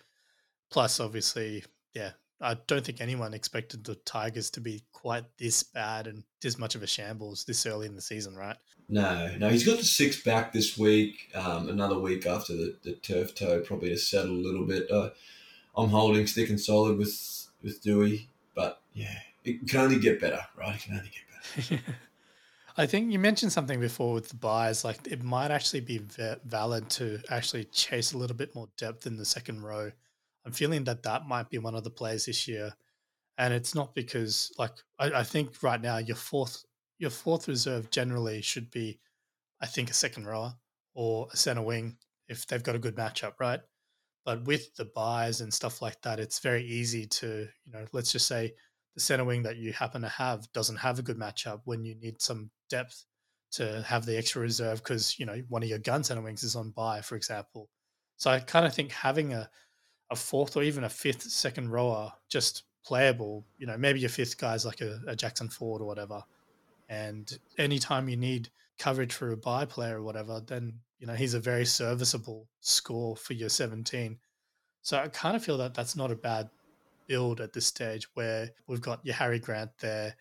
Plus, 0.69 0.99
obviously, 0.99 1.63
yeah, 1.93 2.11
I 2.41 2.57
don't 2.67 2.85
think 2.85 2.99
anyone 2.99 3.33
expected 3.33 3.85
the 3.85 3.95
Tigers 3.95 4.49
to 4.51 4.61
be 4.61 4.83
quite 4.91 5.23
this 5.37 5.63
bad 5.63 6.07
and 6.07 6.23
this 6.41 6.57
much 6.57 6.75
of 6.75 6.83
a 6.83 6.87
shambles 6.87 7.45
this 7.45 7.65
early 7.65 7.87
in 7.87 7.95
the 7.95 8.01
season, 8.01 8.35
right? 8.35 8.57
No, 8.89 9.31
no, 9.37 9.49
he's 9.49 9.65
got 9.65 9.77
the 9.77 9.85
six 9.85 10.21
back 10.21 10.51
this 10.51 10.77
week. 10.77 11.29
Um, 11.33 11.69
another 11.69 11.99
week 11.99 12.25
after 12.25 12.53
the, 12.53 12.77
the 12.83 12.93
turf 12.93 13.35
toe, 13.35 13.61
probably 13.61 13.89
to 13.89 13.97
settle 13.97 14.31
a 14.31 14.45
little 14.45 14.65
bit. 14.65 14.89
Uh, 14.91 15.09
I'm 15.77 15.89
holding 15.89 16.25
stick 16.27 16.49
and 16.49 16.59
solid 16.59 16.97
with 16.97 17.47
with 17.63 17.81
Dewey, 17.81 18.29
but 18.55 18.81
yeah, 18.93 19.19
it 19.43 19.67
can 19.67 19.81
only 19.81 19.99
get 19.99 20.19
better, 20.19 20.41
right? 20.57 20.75
It 20.75 20.81
can 20.81 20.97
only 20.97 21.09
get 21.09 21.69
better. 21.69 21.83
I 22.79 22.85
think 22.85 23.11
you 23.11 23.17
mentioned 23.17 23.51
something 23.51 23.79
before 23.79 24.13
with 24.13 24.29
the 24.29 24.35
byes. 24.35 24.83
Like 24.83 25.07
it 25.07 25.23
might 25.23 25.51
actually 25.51 25.79
be 25.81 25.99
va- 25.99 26.39
valid 26.45 26.89
to 26.91 27.19
actually 27.29 27.65
chase 27.65 28.13
a 28.13 28.17
little 28.17 28.35
bit 28.35 28.53
more 28.53 28.69
depth 28.77 29.07
in 29.07 29.17
the 29.17 29.25
second 29.25 29.63
row. 29.63 29.91
I'm 30.45 30.51
feeling 30.51 30.83
that 30.85 31.03
that 31.03 31.27
might 31.27 31.49
be 31.49 31.57
one 31.57 31.75
of 31.75 31.83
the 31.83 31.89
plays 31.89 32.25
this 32.25 32.47
year, 32.47 32.73
and 33.37 33.53
it's 33.53 33.75
not 33.75 33.95
because 33.95 34.51
like 34.57 34.73
I, 34.99 35.11
I 35.11 35.23
think 35.23 35.61
right 35.63 35.81
now 35.81 35.97
your 35.97 36.15
fourth 36.15 36.63
your 36.99 37.11
fourth 37.11 37.47
reserve 37.47 37.91
generally 37.91 38.41
should 38.41 38.71
be, 38.71 38.99
I 39.61 39.67
think, 39.67 39.89
a 39.89 39.93
second 39.93 40.25
rower 40.25 40.55
or 40.95 41.27
a 41.31 41.37
center 41.37 41.61
wing 41.61 41.97
if 42.27 42.47
they've 42.47 42.63
got 42.63 42.75
a 42.75 42.79
good 42.79 42.95
matchup, 42.95 43.33
right? 43.39 43.61
But 44.27 44.43
with 44.43 44.75
the 44.75 44.83
byes 44.83 45.39
and 45.39 45.53
stuff 45.53 45.81
like 45.81 46.01
that, 46.01 46.19
it's 46.19 46.39
very 46.39 46.65
easy 46.65 47.07
to, 47.07 47.47
you 47.65 47.71
know, 47.71 47.85
let's 47.93 48.11
just 48.11 48.27
say 48.27 48.53
the 48.93 48.99
center 48.99 49.23
wing 49.23 49.41
that 49.43 49.55
you 49.55 49.71
happen 49.71 50.01
to 50.01 50.09
have 50.09 50.51
doesn't 50.51 50.75
have 50.75 50.99
a 50.99 51.01
good 51.01 51.17
matchup 51.17 51.61
when 51.63 51.85
you 51.85 51.95
need 51.95 52.21
some 52.21 52.51
depth 52.69 53.05
to 53.53 53.81
have 53.83 54.05
the 54.05 54.17
extra 54.17 54.41
reserve 54.41 54.83
because, 54.83 55.17
you 55.17 55.25
know, 55.25 55.41
one 55.47 55.63
of 55.63 55.69
your 55.69 55.79
gun 55.79 56.03
center 56.03 56.21
wings 56.21 56.43
is 56.43 56.57
on 56.57 56.71
bye, 56.71 56.99
for 56.99 57.15
example. 57.15 57.69
So 58.17 58.29
I 58.29 58.41
kind 58.41 58.65
of 58.65 58.75
think 58.75 58.91
having 58.91 59.31
a, 59.33 59.49
a 60.11 60.15
fourth 60.17 60.57
or 60.57 60.63
even 60.63 60.83
a 60.83 60.89
fifth 60.89 61.21
second 61.21 61.69
rower 61.69 62.11
just 62.27 62.63
playable, 62.85 63.45
you 63.57 63.65
know, 63.65 63.77
maybe 63.77 64.01
your 64.01 64.09
fifth 64.09 64.37
guy 64.37 64.55
is 64.55 64.65
like 64.65 64.81
a, 64.81 64.99
a 65.07 65.15
Jackson 65.15 65.47
Ford 65.47 65.81
or 65.81 65.85
whatever. 65.85 66.21
And 66.89 67.31
anytime 67.57 68.09
you 68.09 68.17
need 68.17 68.49
coverage 68.77 69.13
for 69.13 69.31
a 69.31 69.37
bye 69.37 69.63
player 69.63 69.99
or 69.99 70.03
whatever, 70.03 70.41
then 70.45 70.79
you 70.99 71.07
know 71.07 71.13
he's 71.13 71.33
a 71.33 71.39
very 71.39 71.65
serviceable 71.65 72.47
score 72.61 73.15
for 73.15 73.33
your 73.33 73.49
17. 73.49 74.17
So 74.81 74.97
I 74.97 75.07
kind 75.09 75.35
of 75.35 75.43
feel 75.43 75.57
that 75.57 75.73
that's 75.73 75.95
not 75.95 76.11
a 76.11 76.15
bad 76.15 76.49
build 77.07 77.41
at 77.41 77.53
this 77.53 77.65
stage 77.65 78.07
where 78.13 78.51
we've 78.67 78.81
got 78.81 79.05
your 79.05 79.15
Harry 79.15 79.39
Grant 79.39 79.71
there, 79.79 80.15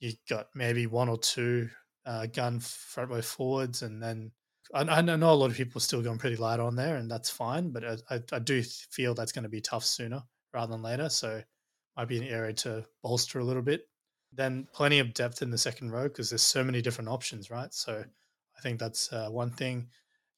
you've 0.00 0.18
got 0.28 0.48
maybe 0.54 0.86
one 0.86 1.08
or 1.08 1.18
two 1.18 1.68
uh, 2.06 2.26
gun 2.26 2.60
front 2.60 3.10
row 3.10 3.22
forwards, 3.22 3.82
and 3.82 4.02
then 4.02 4.32
I, 4.74 4.80
I 4.82 5.00
know 5.00 5.14
a 5.14 5.34
lot 5.34 5.50
of 5.50 5.56
people 5.56 5.78
are 5.78 5.82
still 5.82 6.02
going 6.02 6.18
pretty 6.18 6.36
light 6.36 6.60
on 6.60 6.76
there, 6.76 6.96
and 6.96 7.10
that's 7.10 7.30
fine. 7.30 7.70
But 7.70 7.84
I, 8.10 8.20
I, 8.32 8.38
do 8.38 8.62
feel 8.62 9.14
that's 9.14 9.32
going 9.32 9.42
to 9.42 9.48
be 9.48 9.60
tough 9.60 9.84
sooner 9.84 10.22
rather 10.54 10.72
than 10.72 10.82
later. 10.82 11.08
So 11.08 11.42
might 11.96 12.08
be 12.08 12.18
an 12.18 12.24
area 12.24 12.52
to 12.54 12.84
bolster 13.02 13.40
a 13.40 13.44
little 13.44 13.62
bit. 13.62 13.88
then 14.32 14.66
plenty 14.72 15.00
of 15.00 15.14
depth 15.14 15.42
in 15.42 15.50
the 15.50 15.58
second 15.58 15.90
row 15.90 16.04
because 16.04 16.30
there's 16.30 16.42
so 16.42 16.62
many 16.62 16.80
different 16.80 17.10
options, 17.10 17.50
right? 17.50 17.72
So 17.74 18.04
I 18.56 18.60
think 18.60 18.78
that's 18.78 19.12
uh, 19.12 19.28
one 19.28 19.50
thing. 19.50 19.88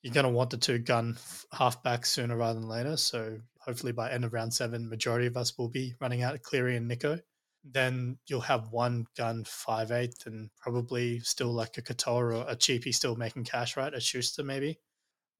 You're 0.03 0.15
going 0.15 0.25
to 0.25 0.31
want 0.31 0.51
the 0.51 0.57
two 0.57 0.79
gun 0.79 1.17
halfbacks 1.53 2.07
sooner 2.07 2.37
rather 2.37 2.59
than 2.59 2.69
later. 2.69 2.97
So 2.97 3.39
hopefully 3.59 3.93
by 3.93 4.11
end 4.11 4.25
of 4.25 4.33
round 4.33 4.53
seven, 4.53 4.89
majority 4.89 5.27
of 5.27 5.37
us 5.37 5.57
will 5.59 5.69
be 5.69 5.95
running 6.01 6.23
out 6.23 6.35
of 6.35 6.43
Cleary 6.43 6.77
and 6.77 6.91
Nicho. 6.91 7.21
Then 7.65 8.17
you'll 8.27 8.41
have 8.41 8.71
one 8.71 9.07
gun 9.17 9.45
five 9.47 9.91
eighth 9.91 10.27
and 10.27 10.49
probably 10.59 11.21
still 11.21 11.53
like 11.53 11.77
a 11.77 11.83
Katoa 11.83 12.15
or 12.15 12.33
a 12.33 12.57
cheapie 12.57 12.95
still 12.95 13.17
making 13.17 13.45
cash, 13.45 13.77
right? 13.77 13.93
A 13.93 14.01
Schuster 14.01 14.43
maybe. 14.43 14.79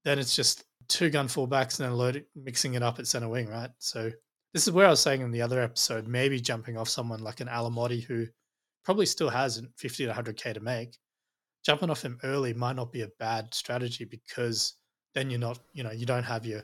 Then 0.05 0.19
it's 0.19 0.37
just 0.37 0.65
two 0.89 1.09
gun 1.09 1.29
fullbacks 1.29 1.79
and 1.79 1.89
then 1.89 1.97
load 1.97 2.25
mixing 2.35 2.75
it 2.75 2.83
up 2.83 2.99
at 2.99 3.07
center 3.07 3.29
wing, 3.29 3.49
right? 3.49 3.71
So 3.79 4.11
this 4.53 4.67
is 4.67 4.73
where 4.73 4.87
I 4.87 4.91
was 4.91 5.01
saying 5.01 5.23
in 5.23 5.31
the 5.31 5.43
other 5.43 5.63
episode, 5.63 6.07
maybe 6.07 6.41
jumping 6.41 6.77
off 6.77 6.89
someone 6.89 7.21
like 7.21 7.41
an 7.41 7.49
Alamoti 7.49 8.03
who 8.03 8.27
probably 8.85 9.07
still 9.07 9.31
has 9.31 9.63
50 9.77 10.07
to 10.07 10.13
100k 10.13 10.55
to 10.55 10.61
make. 10.61 10.99
Jumping 11.65 11.91
off 11.91 12.03
him 12.03 12.19
early 12.23 12.55
might 12.55 12.77
not 12.77 12.93
be 12.93 13.03
a 13.03 13.09
bad 13.19 13.53
strategy 13.53 14.05
because 14.05 14.75
then 15.15 15.31
you're 15.31 15.41
not, 15.41 15.59
you 15.73 15.83
know, 15.83 15.91
you 15.91 16.07
don't 16.07 16.25
have 16.25 16.47
your 16.47 16.63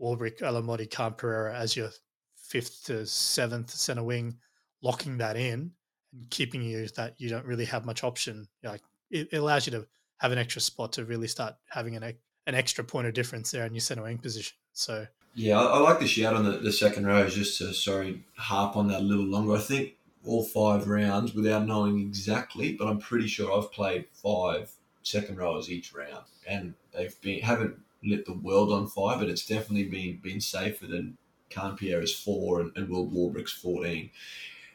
Warbrick, 0.00 0.40
Alamoti, 0.40 0.90
Khan 0.90 1.14
Pereira 1.14 1.54
as 1.56 1.76
your 1.76 1.90
fifth 2.36 2.84
to 2.84 3.04
seventh 3.06 3.70
center 3.70 4.02
wing, 4.02 4.36
locking 4.82 5.18
that 5.18 5.36
in 5.36 5.72
and 6.12 6.30
keeping 6.30 6.62
you 6.62 6.86
that 6.96 7.14
you 7.18 7.28
don't 7.28 7.44
really 7.44 7.66
have 7.66 7.84
much 7.84 8.04
option. 8.04 8.48
Like 8.62 8.82
it, 9.10 9.28
it 9.32 9.36
allows 9.36 9.66
you 9.66 9.72
to 9.72 9.86
have 10.18 10.32
an 10.32 10.38
extra 10.38 10.62
spot 10.62 10.92
to 10.94 11.04
really 11.04 11.28
start 11.28 11.54
having 11.68 11.96
an 11.96 12.14
an 12.46 12.54
extra 12.54 12.82
point 12.82 13.06
of 13.06 13.12
difference 13.12 13.50
there 13.50 13.66
in 13.66 13.74
your 13.74 13.80
center 13.80 14.02
wing 14.02 14.18
position. 14.18 14.56
So 14.72 15.06
yeah, 15.34 15.60
I, 15.60 15.64
I 15.64 15.78
like 15.80 16.00
the 16.00 16.06
shout 16.06 16.34
on 16.34 16.44
the, 16.44 16.58
the 16.58 16.72
second 16.72 17.06
row. 17.06 17.28
Just 17.28 17.58
to 17.58 17.74
sorry 17.74 18.24
harp 18.36 18.76
on 18.76 18.88
that 18.88 19.00
a 19.00 19.04
little 19.04 19.26
longer. 19.26 19.54
I 19.54 19.60
think 19.60 19.94
all 20.24 20.44
five 20.44 20.88
rounds 20.88 21.34
without 21.34 21.66
knowing 21.66 22.00
exactly, 22.00 22.74
but 22.74 22.88
I'm 22.88 22.98
pretty 22.98 23.26
sure 23.26 23.52
I've 23.52 23.72
played 23.72 24.06
five 24.12 24.72
second 25.02 25.38
rowers 25.38 25.70
each 25.70 25.92
round, 25.94 26.24
and 26.46 26.74
they've 26.92 27.18
been 27.20 27.40
haven't 27.40 27.76
lit 28.04 28.26
the 28.26 28.34
world 28.34 28.72
on 28.72 28.86
fire, 28.86 29.18
but 29.18 29.28
it's 29.28 29.46
definitely 29.46 29.88
been 29.88 30.20
been 30.22 30.40
safer 30.40 30.86
than 30.86 31.16
Khan 31.50 31.76
Pereira's 31.76 32.14
four 32.14 32.60
and, 32.60 32.72
and 32.76 32.88
Will 32.88 33.08
Warbrick's 33.08 33.52
fourteen. 33.52 34.10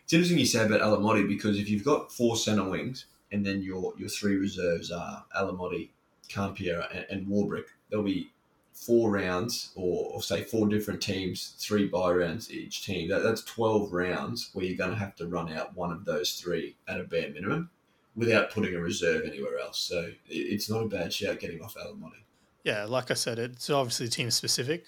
It's 0.03 0.13
interesting 0.13 0.39
you 0.39 0.45
say 0.45 0.65
about 0.65 0.81
Alamoti 0.81 1.27
because 1.27 1.57
if 1.57 1.69
you've 1.69 1.85
got 1.85 2.11
four 2.11 2.35
centre 2.35 2.69
wings 2.69 3.05
and 3.31 3.45
then 3.45 3.61
your 3.61 3.93
your 3.97 4.09
three 4.09 4.35
reserves 4.35 4.91
are 4.91 5.25
Alamoti, 5.37 5.89
Khan 6.31 6.55
Pereira, 6.55 6.87
and, 6.93 7.05
and 7.09 7.27
Warbrick, 7.27 7.65
there'll 7.89 8.05
be 8.05 8.31
four 8.73 9.11
rounds 9.11 9.71
or, 9.75 10.11
or, 10.13 10.21
say 10.21 10.43
four 10.43 10.67
different 10.67 11.01
teams, 11.01 11.55
three 11.59 11.87
bye 11.87 12.11
rounds 12.11 12.51
each 12.51 12.85
team. 12.85 13.09
That, 13.09 13.23
that's 13.23 13.43
12 13.43 13.93
rounds 13.93 14.49
where 14.53 14.65
you're 14.65 14.77
going 14.77 14.91
to 14.91 14.97
have 14.97 15.15
to 15.17 15.27
run 15.27 15.51
out 15.53 15.75
one 15.75 15.91
of 15.91 16.05
those 16.05 16.33
three 16.33 16.75
at 16.87 16.99
a 16.99 17.03
bare 17.03 17.29
minimum 17.29 17.69
without 18.15 18.51
putting 18.51 18.75
a 18.75 18.79
reserve 18.79 19.25
anywhere 19.25 19.59
else. 19.59 19.79
So 19.79 19.99
it, 20.01 20.15
it's 20.29 20.69
not 20.69 20.83
a 20.83 20.87
bad 20.87 21.13
shout 21.13 21.39
getting 21.39 21.61
off 21.61 21.75
Alamoti. 21.75 22.23
Yeah, 22.63 22.85
like 22.85 23.11
I 23.11 23.15
said, 23.15 23.39
it's 23.39 23.69
obviously 23.69 24.07
team 24.07 24.31
specific, 24.31 24.85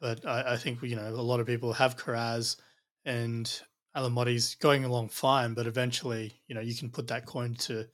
but 0.00 0.24
I, 0.24 0.54
I 0.54 0.56
think, 0.56 0.82
you 0.82 0.96
know, 0.96 1.08
a 1.08 1.22
lot 1.22 1.40
of 1.40 1.46
people 1.46 1.72
have 1.72 1.96
Kiraz 1.96 2.56
and 3.04 3.60
Alamoti's 3.96 4.54
going 4.56 4.84
along 4.84 5.08
fine, 5.08 5.54
but 5.54 5.66
eventually, 5.66 6.40
you 6.46 6.54
know, 6.54 6.60
you 6.60 6.74
can 6.74 6.90
put 6.90 7.08
that 7.08 7.26
coin 7.26 7.54
to 7.56 7.86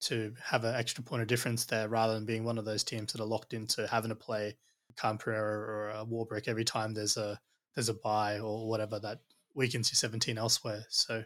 to 0.00 0.34
have 0.42 0.64
an 0.64 0.74
extra 0.74 1.04
point 1.04 1.22
of 1.22 1.28
difference 1.28 1.64
there 1.64 1.88
rather 1.88 2.14
than 2.14 2.24
being 2.24 2.42
one 2.42 2.58
of 2.58 2.64
those 2.64 2.82
teams 2.82 3.12
that 3.12 3.20
are 3.20 3.26
locked 3.26 3.54
into 3.54 3.86
having 3.86 4.08
to 4.08 4.16
play 4.16 4.56
Khan 4.96 5.18
Pereira 5.18 5.58
or 5.58 5.90
a 5.90 6.04
Warbrick 6.04 6.48
every 6.48 6.64
time 6.64 6.94
there's 6.94 7.16
a 7.16 7.40
there's 7.74 7.88
a 7.88 7.94
bye 7.94 8.38
or 8.38 8.68
whatever 8.68 8.98
that 9.00 9.20
weakens 9.54 9.90
your 9.90 9.96
17 9.96 10.38
elsewhere. 10.38 10.84
So 10.88 11.24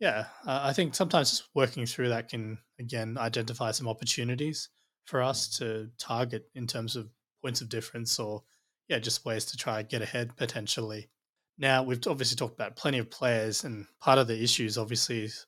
yeah, 0.00 0.26
uh, 0.46 0.60
I 0.62 0.72
think 0.72 0.94
sometimes 0.94 1.44
working 1.54 1.86
through 1.86 2.08
that 2.10 2.28
can 2.28 2.58
again 2.78 3.16
identify 3.18 3.70
some 3.70 3.88
opportunities 3.88 4.68
for 5.04 5.22
us 5.22 5.58
to 5.58 5.90
target 5.98 6.48
in 6.54 6.66
terms 6.66 6.96
of 6.96 7.08
points 7.42 7.60
of 7.60 7.68
difference 7.68 8.18
or 8.18 8.42
yeah, 8.88 8.98
just 8.98 9.24
ways 9.24 9.44
to 9.46 9.56
try 9.56 9.80
and 9.80 9.88
get 9.88 10.02
ahead 10.02 10.36
potentially. 10.36 11.08
Now 11.56 11.82
we've 11.82 12.06
obviously 12.06 12.36
talked 12.36 12.54
about 12.54 12.76
plenty 12.76 12.98
of 12.98 13.10
players, 13.10 13.64
and 13.64 13.86
part 14.00 14.18
of 14.18 14.26
the 14.26 14.34
obviously 14.76 15.24
is 15.24 15.46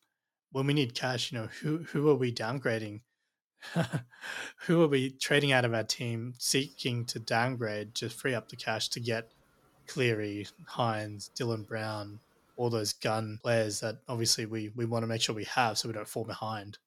when 0.53 0.67
we 0.67 0.75
need 0.75 0.95
cash. 0.95 1.33
You 1.33 1.39
know, 1.39 1.49
who 1.61 1.79
who 1.79 2.09
are 2.09 2.15
we 2.15 2.33
downgrading 2.33 3.01
who 4.67 4.79
will 4.79 4.89
be 4.89 5.11
trading 5.11 5.53
out 5.53 5.65
of 5.65 5.75
our 5.75 5.85
team, 5.85 6.35
seeking 6.39 7.05
to 7.07 7.19
downgrade 7.19 7.95
to 7.97 8.09
free 8.09 8.35
up 8.35 8.49
the 8.49 8.57
cash 8.57 8.89
to 8.91 9.01
get 9.01 9.31
Cleary, 9.87 10.47
Hynes, 10.69 11.31
Dylan 11.39 11.67
Brown, 11.67 12.21
all 12.57 12.71
those 12.71 12.93
gun 12.93 13.39
players 13.43 13.81
that 13.81 13.97
obviously 14.09 14.47
we, 14.47 14.71
we 14.75 14.85
want 14.85 15.03
to 15.03 15.07
make 15.07 15.21
sure 15.21 15.35
we 15.35 15.45
have 15.45 15.79
so 15.79 15.89
we 15.89 15.95
don't 15.95 16.09
fall 16.09 16.25
behind. 16.25 16.79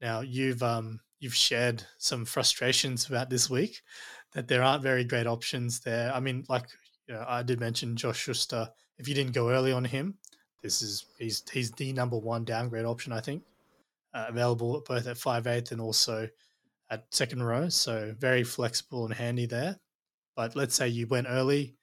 Now 0.00 0.20
you've 0.20 0.62
um 0.62 1.00
you've 1.20 1.34
shared 1.34 1.82
some 1.98 2.24
frustrations 2.24 3.08
about 3.08 3.30
this 3.30 3.50
week 3.50 3.82
that 4.32 4.48
there 4.48 4.62
aren't 4.62 4.82
very 4.82 5.04
great 5.04 5.26
options 5.26 5.80
there. 5.80 6.12
I 6.14 6.20
mean, 6.20 6.44
like 6.48 6.66
you 7.06 7.14
know, 7.14 7.24
I 7.26 7.42
did 7.42 7.60
mention 7.60 7.96
Josh 7.96 8.18
Schuster. 8.18 8.70
If 8.98 9.08
you 9.08 9.14
didn't 9.14 9.32
go 9.32 9.50
early 9.50 9.72
on 9.72 9.84
him, 9.84 10.14
this 10.62 10.82
is 10.82 11.06
he's 11.18 11.42
he's 11.50 11.72
the 11.72 11.92
number 11.92 12.16
one 12.16 12.44
downgrade 12.44 12.84
option, 12.84 13.12
I 13.12 13.20
think 13.20 13.42
uh, 14.14 14.26
available 14.28 14.82
both 14.86 15.06
at 15.06 15.16
five 15.16 15.46
eighth 15.46 15.72
and 15.72 15.80
also 15.80 16.28
at 16.90 17.06
second 17.10 17.42
row. 17.42 17.68
So 17.68 18.14
very 18.18 18.44
flexible 18.44 19.04
and 19.04 19.14
handy 19.14 19.46
there. 19.46 19.78
But 20.36 20.56
let's 20.56 20.74
say 20.74 20.88
you 20.88 21.06
went 21.06 21.26
early. 21.28 21.74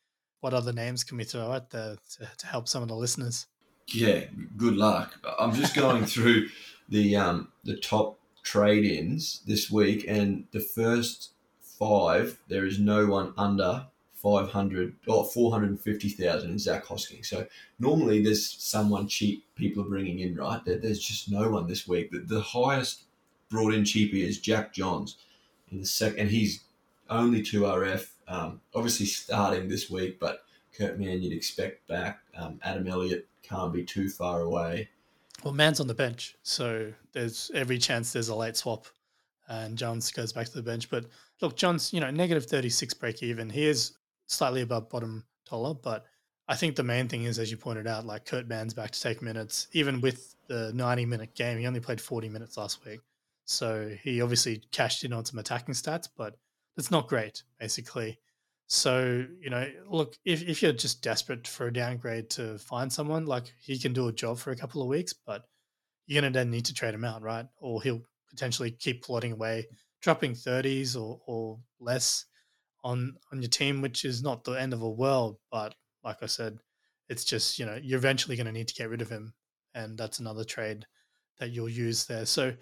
What 0.41 0.53
other 0.53 0.73
names 0.73 1.03
can 1.03 1.17
we 1.17 1.23
throw 1.23 1.51
out 1.51 1.71
there 1.71 1.97
to, 2.17 2.29
to 2.37 2.47
help 2.47 2.67
some 2.67 2.83
of 2.83 2.89
the 2.89 2.95
listeners? 2.95 3.47
Yeah, 3.87 4.25
good 4.57 4.75
luck. 4.75 5.15
I'm 5.39 5.53
just 5.53 5.75
going 5.75 6.05
through 6.05 6.47
the 6.89 7.15
um, 7.15 7.49
the 7.63 7.77
top 7.77 8.19
trade 8.43 8.85
ins 8.85 9.41
this 9.45 9.71
week, 9.71 10.05
and 10.07 10.45
the 10.51 10.59
first 10.59 11.31
five 11.79 12.37
there 12.47 12.65
is 12.65 12.79
no 12.79 13.07
one 13.07 13.33
under 13.37 13.87
500 14.25 14.95
or 15.05 15.23
450,000 15.23 16.49
in 16.49 16.57
Zac 16.57 16.83
Hosking. 16.83 17.23
So 17.23 17.45
normally 17.77 18.23
there's 18.23 18.43
someone 18.43 19.07
cheap 19.07 19.45
people 19.53 19.83
are 19.83 19.87
bringing 19.87 20.17
in, 20.17 20.35
right? 20.35 20.59
there's 20.65 20.99
just 20.99 21.29
no 21.29 21.51
one 21.51 21.67
this 21.67 21.87
week. 21.87 22.09
The, 22.09 22.21
the 22.21 22.41
highest 22.41 23.03
brought 23.51 23.75
in 23.75 23.83
cheapie 23.83 24.27
is 24.27 24.39
Jack 24.39 24.73
Johns 24.73 25.17
in 25.71 25.79
the 25.79 25.85
second, 25.85 26.21
and 26.21 26.31
he's 26.31 26.63
only 27.07 27.43
2RF. 27.43 28.07
Um, 28.27 28.61
obviously 28.73 29.05
starting 29.05 29.69
this 29.69 29.91
week, 29.91 30.19
but 30.19 30.39
Kurt 30.75 30.99
Mann 30.99 31.21
you'd 31.21 31.31
expect 31.31 31.87
back. 31.87 32.21
Um, 32.35 32.59
Adam 32.63 32.87
Elliott 32.87 33.27
can't 33.43 33.71
be 33.71 33.83
too 33.83 34.09
far 34.09 34.41
away. 34.41 34.89
Well, 35.43 35.53
Mann's 35.53 35.79
on 35.79 35.85
the 35.85 35.93
bench, 35.93 36.35
so 36.41 36.91
there's 37.11 37.51
every 37.53 37.77
chance 37.77 38.11
there's 38.11 38.29
a 38.29 38.35
late 38.35 38.57
swap, 38.57 38.87
and 39.49 39.77
Johns 39.77 40.11
goes 40.11 40.33
back 40.33 40.47
to 40.47 40.53
the 40.53 40.63
bench. 40.63 40.89
But 40.89 41.05
look, 41.41 41.55
Johns, 41.55 41.93
you 41.93 41.99
know, 41.99 42.09
negative 42.09 42.47
36 42.47 42.95
break 42.95 43.21
even. 43.21 43.51
He 43.51 43.67
is 43.67 43.91
slightly 44.27 44.61
above 44.61 44.89
bottom 44.89 45.25
dollar. 45.49 45.73
But 45.73 46.05
I 46.47 46.55
think 46.55 46.75
the 46.75 46.83
main 46.83 47.07
thing 47.07 47.23
is, 47.23 47.39
as 47.39 47.49
you 47.49 47.57
pointed 47.57 47.87
out, 47.87 48.05
like 48.05 48.25
Kurt 48.25 48.47
Mann's 48.47 48.73
back 48.73 48.91
to 48.91 49.01
take 49.01 49.21
minutes. 49.21 49.67
Even 49.73 50.01
with 50.01 50.35
the 50.47 50.71
90 50.73 51.05
minute 51.05 51.33
game, 51.35 51.57
he 51.57 51.67
only 51.67 51.79
played 51.79 52.01
40 52.01 52.29
minutes 52.29 52.57
last 52.57 52.85
week. 52.85 52.99
So 53.45 53.95
he 54.03 54.21
obviously 54.21 54.63
cashed 54.71 55.03
in 55.03 55.13
on 55.13 55.25
some 55.25 55.39
attacking 55.39 55.75
stats, 55.75 56.07
but 56.15 56.35
it's 56.77 56.91
not 56.91 57.07
great, 57.07 57.43
basically. 57.59 58.19
So, 58.67 59.25
you 59.39 59.51
know, 59.51 59.69
look, 59.87 60.15
if, 60.25 60.41
if 60.41 60.61
you're 60.63 60.73
just 60.73 61.03
desperate 61.03 61.47
for 61.47 61.67
a 61.67 61.73
downgrade 61.73 62.31
to 62.31 62.57
find 62.57 62.91
someone, 62.91 63.25
like 63.25 63.53
he 63.61 63.77
can 63.77 63.93
do 63.93 64.07
a 64.07 64.13
job 64.13 64.39
for 64.39 64.51
a 64.51 64.55
couple 64.55 64.81
of 64.81 64.87
weeks, 64.87 65.13
but 65.13 65.43
you're 66.07 66.21
going 66.21 66.31
to 66.31 66.37
then 66.37 66.49
need 66.49 66.65
to 66.65 66.73
trade 66.73 66.93
him 66.93 67.05
out, 67.05 67.21
right? 67.21 67.45
Or 67.59 67.81
he'll 67.81 68.01
potentially 68.29 68.71
keep 68.71 69.03
plodding 69.03 69.31
away, 69.31 69.67
dropping 70.01 70.33
30s 70.33 70.99
or, 70.99 71.21
or 71.27 71.59
less 71.79 72.25
on 72.85 73.17
on 73.33 73.41
your 73.41 73.49
team, 73.49 73.81
which 73.81 74.05
is 74.05 74.23
not 74.23 74.45
the 74.45 74.53
end 74.53 74.71
of 74.71 74.79
the 74.79 74.87
world. 74.87 75.37
But 75.51 75.75
like 76.03 76.21
I 76.21 76.27
said, 76.27 76.59
it's 77.09 77.25
just 77.25 77.59
you 77.59 77.65
know 77.65 77.77
you're 77.81 77.97
eventually 77.97 78.37
going 78.37 78.45
to 78.45 78.53
need 78.53 78.69
to 78.69 78.75
get 78.75 78.89
rid 78.89 79.01
of 79.01 79.09
him, 79.09 79.33
and 79.73 79.97
that's 79.97 80.19
another 80.19 80.45
trade 80.45 80.85
that 81.39 81.51
you'll 81.51 81.67
use 81.67 82.05
there. 82.05 82.25
So 82.25 82.53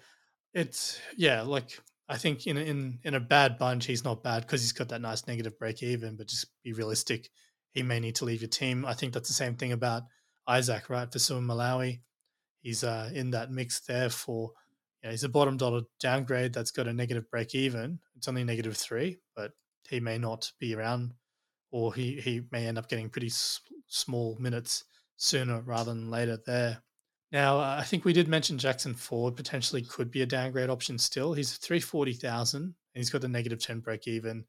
it's 0.54 0.98
yeah, 1.16 1.42
like 1.42 1.78
I 2.08 2.16
think 2.16 2.46
in 2.48 2.56
in 2.56 2.98
in 3.04 3.14
a 3.14 3.20
bad 3.20 3.58
bunch, 3.58 3.86
he's 3.86 4.04
not 4.04 4.24
bad 4.24 4.42
because 4.42 4.62
he's 4.62 4.72
got 4.72 4.88
that 4.88 5.02
nice 5.02 5.26
negative 5.28 5.58
break 5.58 5.82
even. 5.82 6.16
But 6.16 6.26
just 6.26 6.46
be 6.64 6.72
realistic, 6.72 7.28
he 7.70 7.82
may 7.82 8.00
need 8.00 8.16
to 8.16 8.24
leave 8.24 8.40
your 8.40 8.48
team. 8.48 8.84
I 8.86 8.94
think 8.94 9.12
that's 9.12 9.28
the 9.28 9.34
same 9.34 9.54
thing 9.54 9.72
about 9.72 10.04
Isaac, 10.48 10.88
right? 10.88 11.10
Fa'asuamaleaui, 11.10 12.00
he's 12.62 12.82
uh, 12.82 13.10
in 13.14 13.30
that 13.30 13.52
mix 13.52 13.80
there 13.80 14.10
for. 14.10 14.52
Know, 15.02 15.10
he's 15.10 15.22
a 15.22 15.28
bottom 15.28 15.58
dollar 15.58 15.82
downgrade 16.00 16.54
that's 16.54 16.70
got 16.70 16.88
a 16.88 16.92
negative 16.94 17.30
break 17.30 17.54
even. 17.54 17.98
It's 18.16 18.26
only 18.26 18.42
negative 18.42 18.74
three, 18.74 19.18
but 19.36 19.52
he 19.88 20.00
may 20.00 20.18
not 20.18 20.52
be 20.58 20.74
around, 20.74 21.14
or 21.70 21.94
he, 21.94 22.20
he 22.20 22.42
may 22.50 22.66
end 22.66 22.78
up 22.78 22.88
getting 22.88 23.10
pretty 23.10 23.28
s- 23.28 23.60
small 23.88 24.36
minutes 24.38 24.84
sooner 25.16 25.60
rather 25.62 25.92
than 25.92 26.10
later 26.10 26.38
there. 26.46 26.82
Now, 27.32 27.58
uh, 27.58 27.76
I 27.80 27.82
think 27.82 28.04
we 28.04 28.12
did 28.12 28.28
mention 28.28 28.58
Jackson 28.58 28.94
Ford 28.94 29.36
potentially 29.36 29.82
could 29.82 30.10
be 30.10 30.22
a 30.22 30.26
downgrade 30.26 30.70
option 30.70 30.98
still. 30.98 31.32
He's 31.32 31.56
340,000 31.56 32.62
and 32.62 32.74
he's 32.94 33.10
got 33.10 33.24
a 33.24 33.28
negative 33.28 33.60
10 33.60 33.80
break 33.80 34.06
even. 34.06 34.44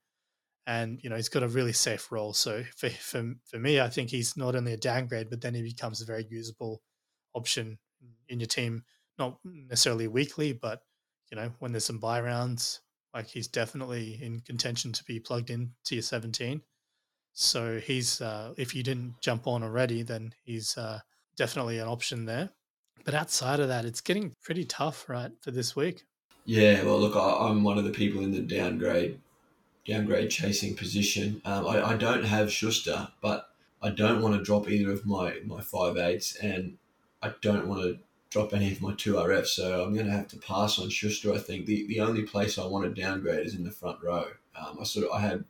And, 0.67 0.99
you 1.03 1.09
know, 1.09 1.15
he's 1.15 1.29
got 1.29 1.43
a 1.43 1.47
really 1.47 1.73
safe 1.73 2.11
role. 2.11 2.33
So 2.33 2.63
for, 2.75 2.89
for, 2.89 3.33
for 3.49 3.59
me, 3.59 3.79
I 3.79 3.89
think 3.89 4.09
he's 4.09 4.36
not 4.36 4.55
only 4.55 4.73
a 4.73 4.77
downgrade, 4.77 5.29
but 5.29 5.41
then 5.41 5.53
he 5.53 5.61
becomes 5.61 6.01
a 6.01 6.05
very 6.05 6.25
usable 6.29 6.81
option 7.33 7.77
in 8.29 8.39
your 8.39 8.47
team, 8.47 8.83
not 9.17 9.38
necessarily 9.43 10.07
weekly, 10.07 10.53
but 10.53 10.81
you 11.31 11.38
know 11.38 11.51
when 11.59 11.71
there's 11.71 11.86
some 11.86 11.99
bye 11.99 12.21
rounds, 12.21 12.81
like 13.16 13.28
he's 13.28 13.47
definitely 13.47 14.20
in 14.22 14.41
contention 14.41 14.91
to 14.91 15.03
be 15.05 15.20
plugged 15.20 15.49
in 15.49 15.72
to 15.86 15.95
your 15.95 16.01
17. 16.01 16.61
So 17.34 17.80
he's 17.80 18.22
uh, 18.22 18.53
if 18.57 18.76
you 18.76 18.84
didn't 18.84 19.16
jump 19.22 19.47
on 19.47 19.63
already, 19.63 20.03
then 20.03 20.34
he's 20.43 20.78
uh, 20.78 20.99
definitely 21.38 21.80
an 21.80 21.88
option 21.88 22.26
there. 22.26 22.49
But 23.05 23.13
outside 23.13 23.59
of 23.59 23.70
that, 23.70 23.86
it's 23.86 24.01
getting 24.01 24.34
pretty 24.43 24.66
tough, 24.66 25.07
right, 25.07 25.32
for 25.41 25.51
this 25.51 25.76
week. 25.76 26.03
Yeah, 26.45 26.84
well, 26.84 26.99
look, 26.99 27.16
I, 27.16 27.47
I'm 27.47 27.63
one 27.63 27.78
of 27.78 27.84
the 27.84 27.91
people 27.91 28.22
in 28.22 28.32
the 28.32 28.41
downgrade 28.41 29.20
downgrade 29.86 30.30
chasing 30.30 30.76
position. 30.76 31.41
Um, 31.45 31.68
I, 31.68 31.91
I 31.91 31.97
don't 31.97 32.24
have 32.24 32.51
Schuster, 32.51 33.07
but 33.22 33.49
I 33.82 33.91
don't 33.91 34.22
want 34.22 34.36
to 34.36 34.43
drop 34.43 34.70
either 34.70 34.91
of 34.91 35.05
my 35.05 35.39
my 35.45 35.61
five 35.61 35.97
eights, 35.97 36.36
and 36.36 36.78
I 37.22 37.34
don't 37.41 37.68
want 37.68 37.82
to 37.82 37.99
drop 38.36 38.53
any 38.53 38.69
of 38.69 38.81
my 38.81 38.93
two 38.95 39.13
RFs. 39.13 39.47
So 39.47 39.81
I'm 39.81 39.93
going 39.93 40.07
to 40.07 40.11
have 40.11 40.27
to 40.27 40.38
pass 40.38 40.77
on 40.77 40.89
Schuster. 40.89 41.33
I 41.33 41.38
think 41.38 41.65
the 41.65 41.88
the 41.88 42.01
only 42.01 42.23
place 42.23 42.57
I 42.57 42.65
want 42.65 42.83
to 42.83 43.01
downgrade 43.01 43.47
is 43.47 43.55
in 43.55 43.63
the 43.63 43.71
front 43.71 44.03
row. 44.03 44.27
Um, 44.59 44.77
I 44.81 44.83
sort 44.83 45.05
of 45.05 45.13
I 45.13 45.21
had 45.21 45.45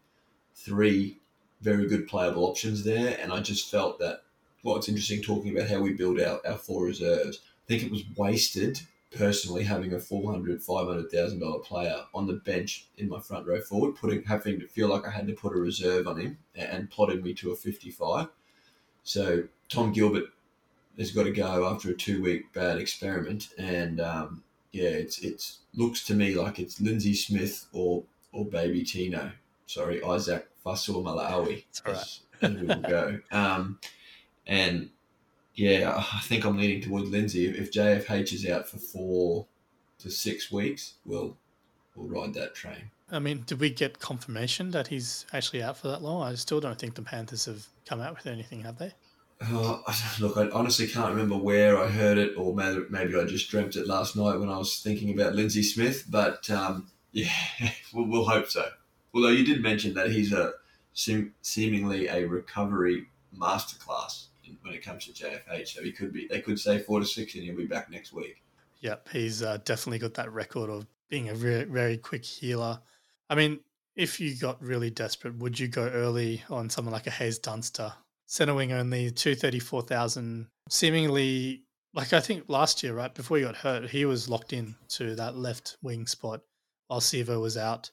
three 0.53 1.17
very 1.61 1.87
good 1.87 2.07
playable 2.07 2.45
options 2.45 2.83
there, 2.83 3.17
and 3.19 3.33
I 3.33 3.39
just 3.39 3.71
felt 3.71 3.97
that. 3.99 4.21
Well, 4.63 4.75
it's 4.75 4.87
interesting 4.87 5.23
talking 5.23 5.55
about 5.55 5.69
how 5.69 5.79
we 5.79 5.93
build 5.93 6.19
out 6.19 6.45
our 6.45 6.57
four 6.57 6.85
reserves. 6.85 7.39
I 7.43 7.65
think 7.67 7.81
it 7.81 7.91
was 7.91 8.03
wasted 8.15 8.81
personally 9.11 9.63
having 9.63 9.93
a 9.93 9.99
400 9.99 10.61
500000 10.61 11.39
dollar 11.39 11.59
player 11.59 12.03
on 12.13 12.27
the 12.27 12.33
bench 12.33 12.87
in 12.97 13.09
my 13.09 13.19
front 13.19 13.47
row 13.47 13.61
forward 13.61 13.95
putting 13.95 14.23
having 14.23 14.59
to 14.59 14.67
feel 14.67 14.89
like 14.89 15.07
i 15.07 15.09
had 15.09 15.25
to 15.25 15.33
put 15.33 15.53
a 15.53 15.57
reserve 15.57 16.05
on 16.05 16.19
him 16.19 16.37
and 16.53 16.89
plotted 16.89 17.23
me 17.23 17.33
to 17.33 17.51
a 17.51 17.55
55 17.55 18.27
so 19.03 19.43
tom 19.69 19.93
gilbert 19.93 20.25
has 20.97 21.11
got 21.11 21.23
to 21.23 21.31
go 21.31 21.67
after 21.67 21.89
a 21.89 21.93
two 21.93 22.21
week 22.21 22.51
bad 22.53 22.77
experiment 22.77 23.49
and 23.57 23.99
um, 23.99 24.43
yeah 24.71 24.89
it's 24.89 25.19
it's 25.19 25.59
looks 25.73 26.03
to 26.05 26.13
me 26.13 26.35
like 26.35 26.59
it's 26.59 26.79
lindsay 26.81 27.13
smith 27.13 27.67
or 27.73 28.03
or 28.31 28.45
baby 28.45 28.83
tino 28.83 29.31
sorry 29.65 30.03
isaac 30.03 30.47
Fa'asuamaleaui 30.63 31.63
as, 31.85 32.21
as 32.41 32.53
we 32.53 32.67
will 32.67 32.75
go 32.77 33.19
um, 33.31 33.79
and 34.47 34.89
yeah, 35.55 36.03
I 36.13 36.19
think 36.19 36.45
I'm 36.45 36.57
leaning 36.57 36.81
towards 36.81 37.09
Lindsay. 37.09 37.47
If 37.47 37.71
JFH 37.71 38.33
is 38.33 38.47
out 38.47 38.67
for 38.67 38.77
four 38.77 39.47
to 39.99 40.11
six 40.11 40.51
weeks, 40.51 40.95
we'll 41.05 41.37
we'll 41.95 42.07
ride 42.07 42.33
that 42.33 42.53
train. 42.53 42.91
I 43.11 43.19
mean, 43.19 43.43
did 43.45 43.59
we 43.59 43.69
get 43.69 43.99
confirmation 43.99 44.71
that 44.71 44.87
he's 44.87 45.25
actually 45.31 45.63
out 45.63 45.77
for 45.77 45.87
that 45.87 46.01
long? 46.01 46.23
I 46.23 46.35
still 46.35 46.59
don't 46.59 46.77
think 46.77 46.95
the 46.95 47.01
Panthers 47.01 47.45
have 47.45 47.65
come 47.85 48.01
out 48.01 48.17
with 48.17 48.27
anything, 48.27 48.61
have 48.61 48.77
they? 48.77 48.93
Uh, 49.41 49.79
look, 50.19 50.37
I 50.37 50.49
honestly 50.49 50.87
can't 50.87 51.09
remember 51.09 51.37
where 51.37 51.77
I 51.77 51.87
heard 51.87 52.17
it, 52.17 52.37
or 52.37 52.55
maybe, 52.55 53.19
I 53.19 53.25
just 53.25 53.49
dreamt 53.49 53.75
it 53.75 53.87
last 53.87 54.15
night 54.15 54.37
when 54.37 54.49
I 54.49 54.57
was 54.57 54.79
thinking 54.79 55.11
about 55.11 55.35
Lindsay 55.35 55.63
Smith. 55.63 56.05
But 56.09 56.49
um, 56.49 56.87
yeah, 57.11 57.29
we'll, 57.93 58.07
we'll, 58.07 58.25
hope 58.25 58.49
so. 58.49 58.67
Although 59.13 59.29
you 59.29 59.45
did 59.45 59.61
mention 59.61 59.93
that 59.95 60.11
he's 60.11 60.31
a 60.31 60.53
seem, 60.93 61.33
seemingly 61.41 62.07
a 62.07 62.25
recovery 62.25 63.07
masterclass 63.37 64.27
when 64.61 64.73
it 64.73 64.83
comes 64.83 65.05
to 65.05 65.11
JFH. 65.11 65.67
So 65.67 65.83
he 65.83 65.91
could 65.91 66.13
be, 66.13 66.27
they 66.27 66.41
could 66.41 66.59
say 66.59 66.79
four 66.79 66.99
to 66.99 67.05
six, 67.05 67.35
and 67.35 67.43
he'll 67.43 67.55
be 67.55 67.65
back 67.65 67.91
next 67.91 68.13
week. 68.13 68.41
Yep, 68.79 69.09
he's 69.11 69.41
uh, 69.41 69.57
definitely 69.65 69.99
got 69.99 70.13
that 70.15 70.31
record 70.31 70.69
of 70.69 70.87
being 71.09 71.29
a 71.29 71.35
very, 71.35 71.63
very 71.63 71.97
quick 71.97 72.23
healer. 72.23 72.79
I 73.29 73.35
mean, 73.35 73.59
if 73.95 74.19
you 74.19 74.35
got 74.35 74.61
really 74.61 74.89
desperate, 74.89 75.37
would 75.37 75.59
you 75.59 75.67
go 75.67 75.87
early 75.87 76.43
on 76.49 76.69
someone 76.69 76.93
like 76.93 77.07
a 77.07 77.11
Haze 77.11 77.39
Dunster? 77.39 77.93
Center 78.27 78.53
wing 78.53 78.71
only 78.71 79.11
234,000. 79.11 80.47
Seemingly, 80.69 81.63
like 81.93 82.13
I 82.13 82.19
think 82.19 82.45
last 82.47 82.83
year, 82.83 82.93
right 82.93 83.13
before 83.13 83.37
he 83.37 83.43
got 83.43 83.55
hurt, 83.55 83.89
he 83.89 84.05
was 84.05 84.29
locked 84.29 84.53
in 84.53 84.75
to 84.89 85.15
that 85.15 85.37
left 85.37 85.77
wing 85.81 86.07
spot 86.07 86.41
while 86.87 86.99
Sivo 86.99 87.41
was 87.41 87.57
out. 87.57 87.91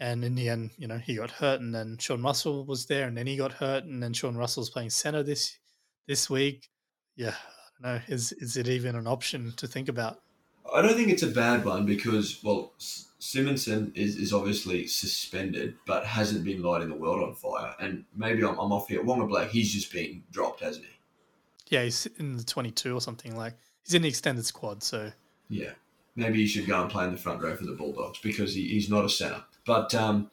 And 0.00 0.24
in 0.24 0.34
the 0.34 0.48
end, 0.48 0.70
you 0.78 0.86
know, 0.86 0.98
he 0.98 1.16
got 1.16 1.30
hurt, 1.30 1.60
and 1.60 1.74
then 1.74 1.98
Sean 1.98 2.22
Russell 2.22 2.64
was 2.64 2.86
there, 2.86 3.08
and 3.08 3.16
then 3.16 3.26
he 3.26 3.36
got 3.36 3.52
hurt, 3.52 3.84
and 3.84 4.00
then 4.02 4.12
Sean 4.12 4.36
Russell's 4.36 4.70
playing 4.70 4.90
center 4.90 5.22
this 5.24 5.58
this 6.06 6.30
week. 6.30 6.68
Yeah, 7.16 7.34
I 7.34 7.82
don't 7.82 7.94
know. 7.94 8.00
Is 8.06 8.32
is 8.32 8.56
it 8.56 8.68
even 8.68 8.94
an 8.94 9.08
option 9.08 9.52
to 9.56 9.66
think 9.66 9.88
about? 9.88 10.20
I 10.74 10.82
don't 10.82 10.94
think 10.94 11.08
it's 11.08 11.22
a 11.22 11.28
bad 11.28 11.64
one 11.64 11.86
because 11.86 12.42
well, 12.42 12.72
Simonsson 13.20 13.96
is, 13.96 14.16
is 14.16 14.32
obviously 14.32 14.86
suspended, 14.86 15.76
but 15.86 16.06
hasn't 16.06 16.44
been 16.44 16.62
lighting 16.62 16.88
the 16.88 16.94
world 16.94 17.22
on 17.22 17.34
fire. 17.34 17.74
And 17.80 18.04
maybe 18.16 18.44
I'm, 18.44 18.58
I'm 18.58 18.72
off 18.72 18.88
here. 18.88 19.02
Waqa 19.02 19.28
Blake, 19.28 19.50
he's 19.50 19.72
just 19.72 19.92
been 19.92 20.22
dropped, 20.30 20.60
hasn't 20.60 20.86
he? 20.86 21.76
Yeah, 21.76 21.84
he's 21.84 22.06
in 22.18 22.36
the 22.36 22.44
22 22.44 22.94
or 22.94 23.00
something 23.00 23.36
like. 23.36 23.54
He's 23.84 23.94
in 23.94 24.02
the 24.02 24.08
extended 24.08 24.46
squad, 24.46 24.82
so. 24.82 25.12
Yeah, 25.48 25.72
maybe 26.16 26.38
he 26.38 26.46
should 26.46 26.66
go 26.66 26.80
and 26.80 26.90
play 26.90 27.04
in 27.04 27.12
the 27.12 27.18
front 27.18 27.42
row 27.42 27.54
for 27.56 27.64
the 27.64 27.72
Bulldogs 27.72 28.18
because 28.20 28.54
he, 28.54 28.68
he's 28.68 28.88
not 28.88 29.04
a 29.04 29.08
centre. 29.08 29.42
But 29.66 29.94
um, 29.94 30.30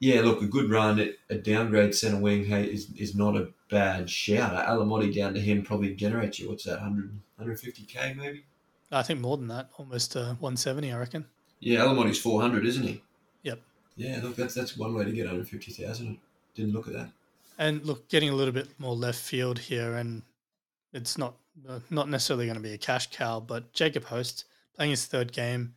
yeah, 0.00 0.20
look, 0.20 0.42
a 0.42 0.46
good 0.46 0.70
run 0.70 1.14
a 1.30 1.34
downgrade 1.36 1.94
centre 1.94 2.20
wing 2.20 2.44
hey, 2.44 2.64
is, 2.64 2.90
is 2.98 3.14
not 3.14 3.36
a 3.36 3.48
bad 3.70 4.10
shout. 4.10 4.52
Alamoti 4.66 5.14
down 5.14 5.34
to 5.34 5.40
him 5.40 5.62
probably 5.62 5.94
generates 5.94 6.38
you, 6.38 6.48
what's 6.48 6.64
that, 6.64 6.80
100, 6.80 7.18
150k 7.40 8.16
maybe? 8.16 8.44
I 8.92 9.02
think 9.02 9.20
more 9.20 9.36
than 9.36 9.48
that, 9.48 9.70
almost 9.78 10.16
uh, 10.16 10.34
170, 10.34 10.92
I 10.92 10.98
reckon. 10.98 11.24
Yeah, 11.60 11.80
Alamoti's 11.80 12.20
400, 12.20 12.66
isn't 12.66 12.82
he? 12.82 13.02
Yep. 13.42 13.60
Yeah, 13.96 14.20
look, 14.22 14.36
that's 14.36 14.54
that's 14.54 14.76
one 14.76 14.94
way 14.94 15.04
to 15.04 15.12
get 15.12 15.24
150,000. 15.24 16.18
Didn't 16.54 16.72
look 16.72 16.86
at 16.86 16.92
that. 16.94 17.10
And 17.58 17.84
look, 17.84 18.08
getting 18.08 18.28
a 18.28 18.34
little 18.34 18.52
bit 18.52 18.68
more 18.78 18.94
left 18.94 19.18
field 19.18 19.58
here, 19.58 19.94
and 19.94 20.22
it's 20.92 21.16
not 21.16 21.34
uh, 21.68 21.80
not 21.90 22.08
necessarily 22.08 22.46
going 22.46 22.56
to 22.56 22.62
be 22.62 22.74
a 22.74 22.78
cash 22.78 23.08
cow, 23.10 23.40
but 23.40 23.72
Jacob 23.72 24.04
Host 24.04 24.44
playing 24.74 24.90
his 24.90 25.06
third 25.06 25.32
game, 25.32 25.74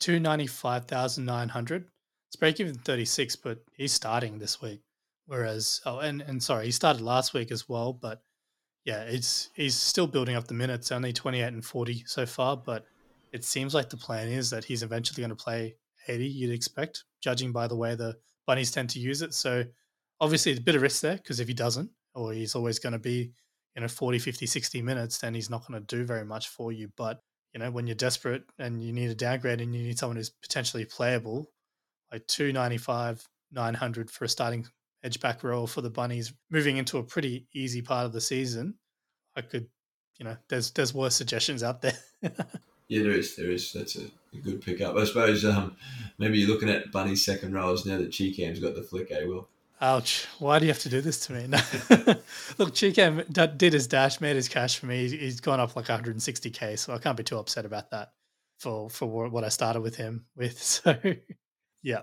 295,900. 0.00 1.86
It's 2.28 2.36
break 2.36 2.60
even 2.60 2.74
36, 2.74 3.36
but 3.36 3.58
he's 3.76 3.92
starting 3.92 4.38
this 4.38 4.60
week. 4.60 4.82
Whereas, 5.26 5.80
oh, 5.86 6.00
and, 6.00 6.20
and 6.22 6.42
sorry, 6.42 6.66
he 6.66 6.70
started 6.72 7.02
last 7.02 7.32
week 7.32 7.50
as 7.50 7.68
well, 7.68 7.92
but 7.92 8.22
yeah, 8.84 9.02
it's 9.02 9.50
he's 9.54 9.76
still 9.76 10.06
building 10.06 10.34
up 10.34 10.46
the 10.46 10.54
minutes, 10.54 10.90
only 10.92 11.12
28 11.12 11.44
and 11.44 11.64
40 11.64 12.04
so 12.06 12.26
far, 12.26 12.56
but 12.56 12.84
it 13.32 13.44
seems 13.44 13.74
like 13.74 13.88
the 13.88 13.96
plan 13.96 14.28
is 14.28 14.50
that 14.50 14.64
he's 14.64 14.82
eventually 14.82 15.22
going 15.22 15.36
to 15.36 15.44
play 15.44 15.76
80, 16.08 16.26
you'd 16.26 16.52
expect, 16.52 17.04
judging 17.22 17.52
by 17.52 17.66
the 17.66 17.76
way 17.76 17.94
the 17.94 18.16
bunnies 18.46 18.70
tend 18.70 18.90
to 18.90 18.98
use 18.98 19.22
it. 19.22 19.34
So 19.34 19.64
obviously, 20.20 20.52
it's 20.52 20.60
a 20.60 20.64
bit 20.64 20.74
of 20.74 20.82
risk 20.82 21.00
there 21.00 21.16
because 21.16 21.40
if 21.40 21.48
he 21.48 21.54
doesn't, 21.54 21.90
or 22.14 22.32
he's 22.32 22.54
always 22.54 22.78
going 22.78 22.92
to 22.92 22.98
be, 22.98 23.32
you 23.74 23.82
know, 23.82 23.88
40, 23.88 24.18
50, 24.18 24.46
60 24.46 24.82
minutes, 24.82 25.18
then 25.18 25.34
he's 25.34 25.48
not 25.48 25.66
going 25.66 25.80
to 25.80 25.96
do 25.96 26.04
very 26.04 26.24
much 26.24 26.48
for 26.48 26.72
you. 26.72 26.90
But, 26.96 27.20
you 27.54 27.60
know, 27.60 27.70
when 27.70 27.86
you're 27.86 27.94
desperate 27.94 28.44
and 28.58 28.82
you 28.82 28.92
need 28.92 29.10
a 29.10 29.14
downgrade 29.14 29.60
and 29.60 29.74
you 29.74 29.82
need 29.82 29.98
someone 29.98 30.16
who's 30.16 30.30
potentially 30.30 30.84
playable, 30.84 31.50
like 32.10 32.26
295, 32.26 33.26
900 33.52 34.10
for 34.10 34.24
a 34.24 34.28
starting 34.28 34.66
edge 35.04 35.20
back 35.20 35.42
row 35.42 35.66
for 35.66 35.80
the 35.80 35.90
bunnies 35.90 36.32
moving 36.50 36.76
into 36.76 36.98
a 36.98 37.02
pretty 37.02 37.46
easy 37.54 37.82
part 37.82 38.06
of 38.06 38.12
the 38.12 38.20
season. 38.20 38.74
I 39.36 39.40
could, 39.42 39.68
you 40.18 40.24
know, 40.24 40.36
there's 40.48 40.70
there's 40.72 40.94
worse 40.94 41.14
suggestions 41.14 41.62
out 41.62 41.82
there. 41.82 41.98
yeah, 42.88 43.02
there 43.02 43.12
is. 43.12 43.36
There 43.36 43.50
is. 43.50 43.72
That's 43.72 43.96
a, 43.96 44.04
a 44.34 44.38
good 44.42 44.60
pickup. 44.60 44.96
I 44.96 45.04
suppose 45.04 45.44
um, 45.44 45.76
maybe 46.18 46.38
you're 46.38 46.48
looking 46.48 46.70
at 46.70 46.92
Bunny's 46.92 47.24
second 47.24 47.54
rows 47.54 47.86
now 47.86 47.98
that 47.98 48.12
Chee 48.12 48.34
Kam's 48.34 48.60
got 48.60 48.74
the 48.74 48.82
flick, 48.82 49.10
eh, 49.10 49.24
Will? 49.24 49.48
Ouch. 49.82 50.28
Why 50.38 50.60
do 50.60 50.64
you 50.64 50.70
have 50.70 50.82
to 50.82 50.88
do 50.88 51.00
this 51.00 51.26
to 51.26 51.32
me? 51.32 51.48
No. 51.48 51.58
Look, 52.58 52.72
Cheekham 52.72 53.58
did 53.58 53.72
his 53.72 53.88
dash, 53.88 54.20
made 54.20 54.36
his 54.36 54.48
cash 54.48 54.78
for 54.78 54.86
me. 54.86 55.08
He's 55.08 55.40
gone 55.40 55.58
up 55.58 55.74
like 55.74 55.86
160k, 55.86 56.78
so 56.78 56.94
I 56.94 56.98
can't 56.98 57.16
be 57.16 57.24
too 57.24 57.38
upset 57.38 57.64
about 57.64 57.90
that 57.90 58.12
for 58.58 58.88
for 58.88 59.28
what 59.28 59.42
I 59.42 59.48
started 59.48 59.80
with 59.80 59.96
him 59.96 60.24
with. 60.36 60.62
So 60.62 60.96
yeah. 61.82 62.02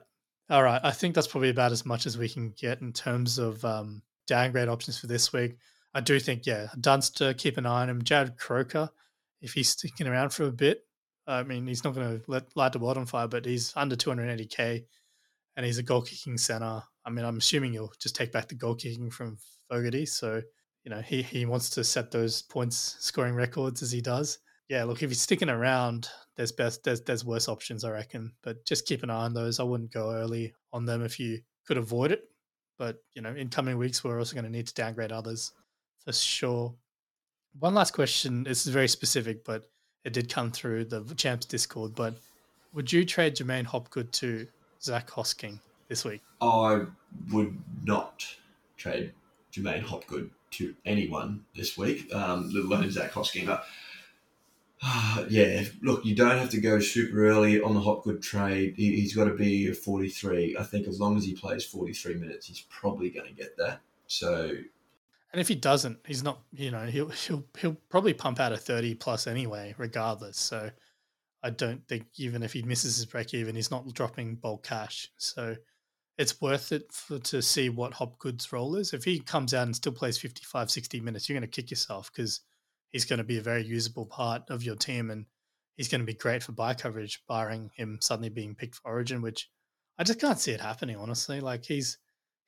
All 0.49 0.63
right. 0.63 0.81
I 0.83 0.91
think 0.91 1.13
that's 1.13 1.27
probably 1.27 1.49
about 1.49 1.71
as 1.71 1.85
much 1.85 2.07
as 2.07 2.17
we 2.17 2.27
can 2.27 2.53
get 2.57 2.81
in 2.81 2.91
terms 2.91 3.37
of 3.37 3.63
um, 3.63 4.01
downgrade 4.25 4.67
options 4.67 4.97
for 4.97 5.05
this 5.05 5.31
week. 5.31 5.57
I 5.93 6.01
do 6.01 6.19
think, 6.19 6.47
yeah, 6.47 6.67
Dunster, 6.79 7.35
keep 7.35 7.57
an 7.57 7.67
eye 7.67 7.83
on 7.83 7.89
him. 7.89 8.01
Jarrod 8.01 8.37
Croker, 8.37 8.89
if 9.41 9.53
he's 9.53 9.69
sticking 9.69 10.07
around 10.07 10.31
for 10.31 10.45
a 10.45 10.51
bit, 10.51 10.81
I 11.27 11.43
mean, 11.43 11.67
he's 11.67 11.83
not 11.83 11.93
going 11.93 12.19
to 12.19 12.23
let 12.27 12.55
light 12.55 12.73
the 12.73 12.79
world 12.79 12.97
on 12.97 13.05
fire, 13.05 13.27
but 13.27 13.45
he's 13.45 13.73
under 13.75 13.95
280k 13.95 14.85
and 15.55 15.65
he's 15.65 15.77
a 15.77 15.83
goal 15.83 16.01
kicking 16.01 16.37
center. 16.37 16.81
I 17.05 17.09
mean, 17.11 17.25
I'm 17.25 17.37
assuming 17.37 17.73
he'll 17.73 17.93
just 17.99 18.15
take 18.15 18.31
back 18.31 18.47
the 18.47 18.55
goal 18.55 18.73
kicking 18.73 19.11
from 19.11 19.37
Fogarty. 19.69 20.07
So, 20.07 20.41
you 20.83 20.89
know, 20.89 21.01
he, 21.01 21.21
he 21.21 21.45
wants 21.45 21.69
to 21.71 21.83
set 21.83 22.09
those 22.09 22.41
points 22.41 22.95
scoring 22.99 23.35
records 23.35 23.83
as 23.83 23.91
he 23.91 24.01
does 24.01 24.39
yeah, 24.69 24.83
look, 24.83 25.01
if 25.01 25.09
you're 25.09 25.15
sticking 25.15 25.49
around, 25.49 26.09
there's 26.35 26.51
best 26.51 26.83
there's 26.83 27.01
there's 27.01 27.25
worse 27.25 27.49
options, 27.49 27.83
I 27.83 27.89
reckon. 27.89 28.31
But 28.43 28.65
just 28.65 28.85
keep 28.85 29.01
an 29.03 29.09
eye 29.09 29.25
on 29.25 29.33
those. 29.33 29.59
I 29.59 29.63
wouldn't 29.63 29.91
go 29.91 30.11
early 30.11 30.53
on 30.71 30.85
them 30.85 31.03
if 31.03 31.19
you 31.19 31.41
could 31.67 31.77
avoid 31.77 32.11
it. 32.11 32.29
But 32.77 33.03
you 33.13 33.21
know, 33.21 33.33
in 33.33 33.49
coming 33.49 33.77
weeks, 33.77 34.03
we're 34.03 34.19
also 34.19 34.35
going 34.35 34.45
to 34.45 34.51
need 34.51 34.67
to 34.67 34.73
downgrade 34.75 35.11
others 35.11 35.51
for 36.05 36.13
sure. 36.13 36.73
One 37.59 37.73
last 37.73 37.91
question. 37.91 38.43
This 38.43 38.67
is 38.67 38.71
very 38.71 38.87
specific, 38.87 39.43
but 39.43 39.63
it 40.05 40.13
did 40.13 40.31
come 40.31 40.51
through 40.51 40.85
the 40.85 41.03
champs 41.15 41.47
Discord. 41.47 41.95
But 41.95 42.13
would 42.73 42.91
you 42.93 43.03
trade 43.05 43.35
J'maine 43.35 43.65
Hopgood 43.65 44.13
to 44.13 44.47
Zac 44.81 45.09
Hosking 45.09 45.59
this 45.87 46.05
week? 46.05 46.21
I 46.41 46.85
would 47.31 47.57
not 47.83 48.23
trade 48.77 49.13
J'maine 49.51 49.81
Hopgood 49.81 50.29
to 50.51 50.75
anyone 50.85 51.43
this 51.55 51.75
week, 51.75 52.13
um, 52.13 52.51
let 52.53 52.65
alone 52.65 52.91
Zac 52.91 53.11
Hosking. 53.11 53.59
yeah, 55.29 55.63
look, 55.81 56.05
you 56.05 56.15
don't 56.15 56.37
have 56.37 56.49
to 56.51 56.61
go 56.61 56.79
super 56.79 57.27
early 57.27 57.61
on 57.61 57.73
the 57.73 57.81
Hopgood 57.81 58.21
trade. 58.21 58.75
He, 58.77 58.95
he's 58.95 59.15
got 59.15 59.25
to 59.25 59.33
be 59.33 59.69
a 59.69 59.73
43. 59.73 60.55
I 60.57 60.63
think 60.63 60.87
as 60.87 60.99
long 60.99 61.17
as 61.17 61.25
he 61.25 61.33
plays 61.33 61.65
43 61.65 62.15
minutes, 62.15 62.47
he's 62.47 62.61
probably 62.69 63.09
going 63.09 63.27
to 63.27 63.33
get 63.33 63.57
that. 63.57 63.81
So, 64.07 64.51
and 65.31 65.39
if 65.39 65.47
he 65.47 65.55
doesn't, 65.55 65.99
he's 66.07 66.23
not. 66.23 66.41
You 66.53 66.71
know, 66.71 66.85
he'll 66.85 67.09
he'll 67.09 67.43
he'll 67.59 67.77
probably 67.89 68.13
pump 68.13 68.39
out 68.39 68.53
a 68.53 68.57
30 68.57 68.95
plus 68.95 69.27
anyway, 69.27 69.75
regardless. 69.77 70.39
So, 70.39 70.71
I 71.43 71.49
don't 71.49 71.85
think 71.87 72.05
even 72.15 72.41
if 72.41 72.53
he 72.53 72.61
misses 72.61 72.95
his 72.95 73.05
break 73.05 73.33
even, 73.33 73.55
he's 73.55 73.71
not 73.71 73.93
dropping 73.93 74.35
bulk 74.35 74.63
cash. 74.63 75.11
So, 75.17 75.57
it's 76.17 76.41
worth 76.41 76.71
it 76.71 76.91
for, 76.91 77.19
to 77.19 77.41
see 77.41 77.69
what 77.69 77.93
Hopgood's 77.93 78.51
role 78.53 78.77
is. 78.77 78.93
If 78.93 79.03
he 79.03 79.19
comes 79.19 79.53
out 79.53 79.67
and 79.67 79.75
still 79.75 79.91
plays 79.91 80.17
55, 80.17 80.71
60 80.71 81.01
minutes, 81.01 81.27
you're 81.27 81.37
going 81.37 81.49
to 81.49 81.61
kick 81.61 81.69
yourself 81.69 82.11
because 82.13 82.41
he's 82.91 83.05
going 83.05 83.17
to 83.17 83.23
be 83.23 83.37
a 83.37 83.41
very 83.41 83.63
usable 83.63 84.05
part 84.05 84.49
of 84.49 84.63
your 84.63 84.75
team 84.75 85.09
and 85.09 85.25
he's 85.79 85.87
going 85.87 86.01
to 86.01 86.05
be 86.05 86.13
great 86.13 86.43
for 86.43 86.51
bye 86.51 86.73
coverage, 86.73 87.23
barring 87.27 87.71
him 87.75 87.97
suddenly 88.01 88.29
being 88.29 88.53
picked 88.53 88.75
for 88.75 88.91
Origin, 88.91 89.21
which 89.21 89.49
I 89.97 90.03
just 90.03 90.19
can't 90.19 90.39
see 90.39 90.51
it 90.51 90.61
happening. 90.61 90.97
Honestly, 90.97 91.39
like 91.39 91.65
he's 91.65 91.97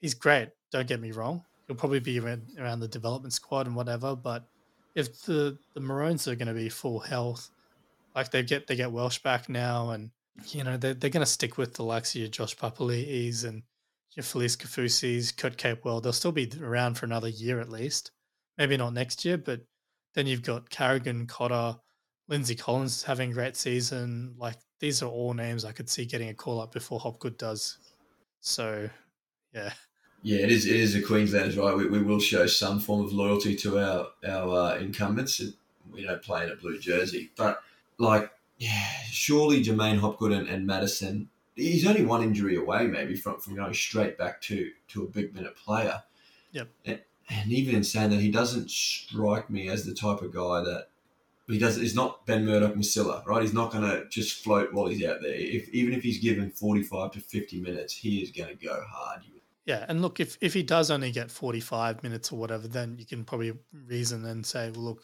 he's 0.02 0.14
great. 0.14 0.50
Don't 0.72 0.88
get 0.88 1.00
me 1.00 1.12
wrong. 1.12 1.44
He'll 1.68 1.78
probably 1.78 2.00
be 2.00 2.20
around, 2.20 2.80
the 2.80 2.88
development 2.88 3.34
squad 3.34 3.68
and 3.68 3.76
whatever. 3.76 4.16
But 4.16 4.48
if 4.96 5.22
the 5.24 5.58
the 5.74 5.80
Maroons 5.80 6.28
are 6.28 6.36
going 6.36 6.50
to 6.50 6.54
be 6.54 6.70
full 6.70 7.00
health, 7.00 7.50
like 8.16 8.32
they 8.32 8.44
get 8.44 8.68
they 8.68 8.76
get 8.76 8.92
Welch 8.92 9.24
back 9.24 9.48
now, 9.48 9.92
and 9.92 10.12
you 10.48 10.64
know 10.64 10.76
they're 10.76 10.94
they're 10.94 11.10
going 11.10 11.26
to 11.26 11.32
stick 11.32 11.58
with 11.58 11.76
the 11.76 11.84
likes 11.84 12.14
of 12.14 12.22
your 12.22 12.30
Josh 12.30 12.58
Papali'is 12.58 13.46
and 13.46 13.64
your 14.16 14.24
Felise 14.24 14.58
Kaufusis, 14.58 15.36
Kurt 15.36 15.58
Capewell. 15.58 16.04
They'll 16.04 16.12
still 16.12 16.34
be 16.34 16.52
around 16.62 16.96
for 16.96 17.06
another 17.06 17.30
year 17.30 17.62
at 17.62 17.70
least. 17.70 18.12
Maybe 18.58 18.76
not 18.76 18.94
next 18.94 19.24
year, 19.24 19.38
but 19.38 19.62
then 20.14 20.28
you've 20.28 20.43
got 20.43 20.70
Carrigan, 20.70 21.28
Cotter, 21.28 21.78
Lindsay 22.28 22.55
Collins 22.55 23.03
having 23.03 23.32
a 23.32 23.34
great 23.34 23.55
season. 23.55 24.36
Like 24.38 24.55
these 24.80 25.01
are 25.01 25.07
all 25.07 25.34
names 25.34 25.66
I 25.66 25.72
could 25.72 25.89
see 25.89 26.05
getting 26.05 26.30
a 26.30 26.34
call 26.34 26.62
up 26.62 26.72
before 26.72 26.99
Hopgood 26.99 27.38
does. 27.38 27.78
So, 28.39 28.89
yeah. 29.53 29.74
Yeah, 30.24 30.39
it 30.39 30.51
is. 30.51 30.66
It 30.66 30.76
is 30.76 30.93
the 30.93 31.01
Queenslanders, 31.01 31.57
right? 31.57 31.76
We, 31.76 31.88
we 31.88 32.03
will 32.03 32.20
show 32.20 32.45
some 32.45 32.80
form 32.80 33.03
of 33.03 33.12
loyalty 33.12 33.55
to 33.57 33.80
our 33.80 34.07
our 34.28 34.74
uh, 34.74 34.78
incumbents. 34.78 35.41
We 35.91 36.03
don't 36.03 36.22
play 36.22 36.43
in 36.45 36.51
a 36.51 36.55
blue 36.55 36.80
jersey, 36.80 37.32
but 37.36 37.62
like, 37.97 38.32
yeah, 38.57 38.88
surely 39.09 39.64
J'maine 39.64 39.97
Hopgood 39.97 40.32
and, 40.32 40.47
and 40.47 40.68
Matterson. 40.68 41.30
He's 41.55 41.88
only 41.88 42.05
one 42.05 42.24
injury 42.24 42.55
away, 42.55 42.88
maybe 42.88 43.16
from, 43.16 43.39
from 43.39 43.55
going 43.55 43.74
straight 43.74 44.18
back 44.18 44.41
to 44.43 44.70
to 44.89 45.03
a 45.03 45.07
big 45.07 45.34
minute 45.34 45.55
player. 45.55 46.03
Yep. 46.51 46.70
And, 46.86 46.99
and 47.32 47.52
even 47.52 47.76
in 47.76 47.84
saying 47.84 48.10
that, 48.12 48.20
he 48.20 48.30
doesn't 48.30 48.70
strike 48.70 49.50
me 49.50 49.70
as 49.70 49.86
the 49.86 49.94
type 49.94 50.22
of 50.22 50.34
guy 50.34 50.62
that 50.62 50.88
he 51.48 51.58
does. 51.58 51.76
He's 51.76 51.96
not 51.96 52.26
Ben 52.26 52.46
Murdoch 52.46 52.76
Masila, 52.76 53.26
right? 53.26 53.42
He's 53.42 53.54
not 53.54 53.72
going 53.72 53.84
to 53.84 54.08
just 54.10 54.44
float 54.44 54.74
while 54.74 54.88
he's 54.88 55.06
out 55.06 55.22
there. 55.22 55.34
If 55.34 55.70
even 55.70 55.94
if 55.94 56.04
he's 56.04 56.20
given 56.20 56.52
forty-five 56.52 57.12
to 57.12 57.20
fifty 57.20 57.60
minutes, 57.60 57.94
he 57.94 58.22
is 58.22 58.32
going 58.32 58.56
to 58.56 58.66
go 58.66 58.84
hard. 58.88 59.22
Yeah, 59.66 59.86
and 59.88 60.02
look, 60.02 60.20
if 60.20 60.38
if 60.42 60.54
he 60.54 60.64
does 60.64 60.90
only 60.92 61.12
get 61.12 61.30
forty-five 61.32 62.04
minutes 62.04 62.32
or 62.32 62.40
whatever, 62.40 62.68
then 62.68 62.98
you 62.98 63.06
can 63.06 63.24
probably 63.24 63.54
reason 63.88 64.26
and 64.26 64.46
say, 64.46 64.72
well, 64.72 64.84
look, 64.84 65.04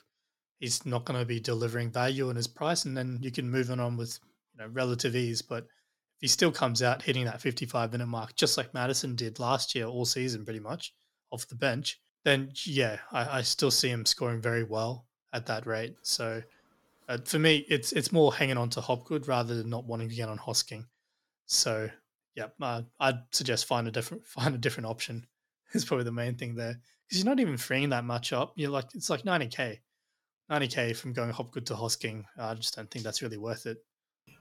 he's 0.59 0.85
not 0.85 1.05
going 1.05 1.19
to 1.19 1.25
be 1.25 1.39
delivering 1.39 1.91
value 1.91 2.29
in 2.29 2.35
his 2.35 2.47
price, 2.47 2.85
and 2.85 2.97
then 2.97 3.19
you 3.21 3.31
can 3.31 3.49
move 3.49 3.69
on 3.69 3.97
with 3.97 4.19
you 4.53 4.63
know 4.63 4.69
relative 4.71 5.15
ease. 5.15 5.41
But 5.41 5.63
if 5.63 6.21
he 6.21 6.27
still 6.27 6.51
comes 6.51 6.81
out 6.81 7.03
hitting 7.03 7.25
that 7.25 7.41
fifty-five 7.41 7.91
minute 7.91 8.07
mark, 8.07 8.35
just 8.35 8.57
like 8.57 8.73
Matterson 8.73 9.15
did 9.15 9.39
last 9.39 9.75
year, 9.75 9.85
all 9.85 10.05
season 10.05 10.43
pretty 10.43 10.59
much 10.59 10.93
off 11.31 11.47
the 11.47 11.55
bench, 11.55 11.99
then 12.27 12.51
yeah, 12.65 12.97
I, 13.13 13.37
I 13.37 13.41
still 13.41 13.71
see 13.71 13.87
him 13.87 14.05
scoring 14.05 14.41
very 14.41 14.63
well 14.65 15.05
at 15.31 15.45
that 15.45 15.65
rate. 15.65 15.95
So 16.01 16.43
uh, 17.07 17.19
for 17.23 17.39
me, 17.39 17.65
it's 17.69 17.93
it's 17.93 18.11
more 18.11 18.33
hanging 18.33 18.57
on 18.57 18.69
to 18.71 18.81
Hopgood 18.81 19.29
rather 19.29 19.55
than 19.55 19.69
not 19.69 19.85
wanting 19.85 20.09
to 20.09 20.15
get 20.15 20.27
on 20.27 20.37
Hosking. 20.37 20.83
So 21.45 21.89
yeah, 22.35 22.47
uh, 22.61 22.81
I'd 22.99 23.19
suggest 23.31 23.65
find 23.65 23.87
a 23.87 23.91
different 23.91 24.25
find 24.27 24.53
a 24.53 24.57
different 24.57 24.87
option. 24.87 25.25
Is 25.73 25.85
probably 25.85 26.03
the 26.03 26.11
main 26.11 26.35
thing 26.35 26.55
there 26.55 26.75
because 27.07 27.23
you're 27.23 27.29
not 27.33 27.39
even 27.39 27.55
freeing 27.55 27.89
that 27.89 28.03
much 28.03 28.33
up. 28.33 28.51
You're 28.57 28.71
like 28.71 28.87
it's 28.93 29.09
like 29.09 29.23
90k, 29.23 29.79
90k 30.51 30.97
from 30.97 31.13
going 31.13 31.29
Hopgood 31.29 31.65
to 31.67 31.75
Hosking. 31.75 32.25
I 32.37 32.55
just 32.55 32.75
don't 32.75 32.91
think 32.91 33.05
that's 33.05 33.21
really 33.21 33.37
worth 33.37 33.65
it. 33.65 33.77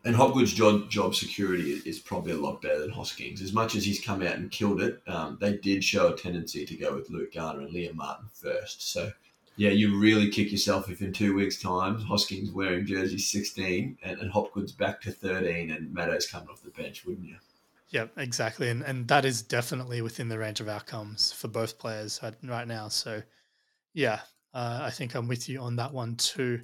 And 0.06 0.14
Hopgood's 0.14 0.52
job, 0.52 0.88
job 0.88 1.16
security 1.16 1.82
is 1.84 1.98
probably 1.98 2.30
a 2.30 2.36
lot 2.36 2.62
better 2.62 2.78
than 2.78 2.92
Hosking's. 2.92 3.42
As 3.42 3.52
much 3.52 3.74
as 3.74 3.84
he's 3.84 4.00
come 4.00 4.22
out 4.22 4.36
and 4.36 4.52
killed 4.52 4.80
it, 4.80 5.02
um, 5.08 5.36
they 5.40 5.56
did 5.56 5.82
show 5.82 6.12
a 6.12 6.16
tendency 6.16 6.64
to 6.64 6.76
go 6.76 6.94
with 6.94 7.10
Luke 7.10 7.34
Garner 7.34 7.62
and 7.62 7.74
Liam 7.74 7.96
Martin 7.96 8.28
first. 8.32 8.88
So, 8.92 9.10
yeah, 9.56 9.70
you 9.70 9.98
really 9.98 10.30
kick 10.30 10.52
yourself 10.52 10.88
if 10.88 11.02
in 11.02 11.12
two 11.12 11.34
weeks' 11.34 11.60
time 11.60 11.98
Hosking's 11.98 12.52
wearing 12.52 12.86
jersey 12.86 13.18
16 13.18 13.98
and, 14.00 14.18
and 14.20 14.30
Hopgood's 14.30 14.70
back 14.70 15.00
to 15.00 15.10
13 15.10 15.72
and 15.72 15.92
Maddo's 15.92 16.28
coming 16.28 16.50
off 16.50 16.62
the 16.62 16.70
bench, 16.70 17.04
wouldn't 17.04 17.26
you? 17.26 17.38
Yeah, 17.88 18.06
exactly. 18.16 18.68
And, 18.68 18.82
and 18.82 19.08
that 19.08 19.24
is 19.24 19.42
definitely 19.42 20.02
within 20.02 20.28
the 20.28 20.38
range 20.38 20.60
of 20.60 20.68
outcomes 20.68 21.32
for 21.32 21.48
both 21.48 21.80
players 21.80 22.20
right 22.44 22.68
now. 22.68 22.86
So, 22.86 23.22
yeah, 23.92 24.20
uh, 24.54 24.82
I 24.82 24.90
think 24.90 25.16
I'm 25.16 25.26
with 25.26 25.48
you 25.48 25.60
on 25.60 25.74
that 25.76 25.92
one 25.92 26.14
too. 26.14 26.60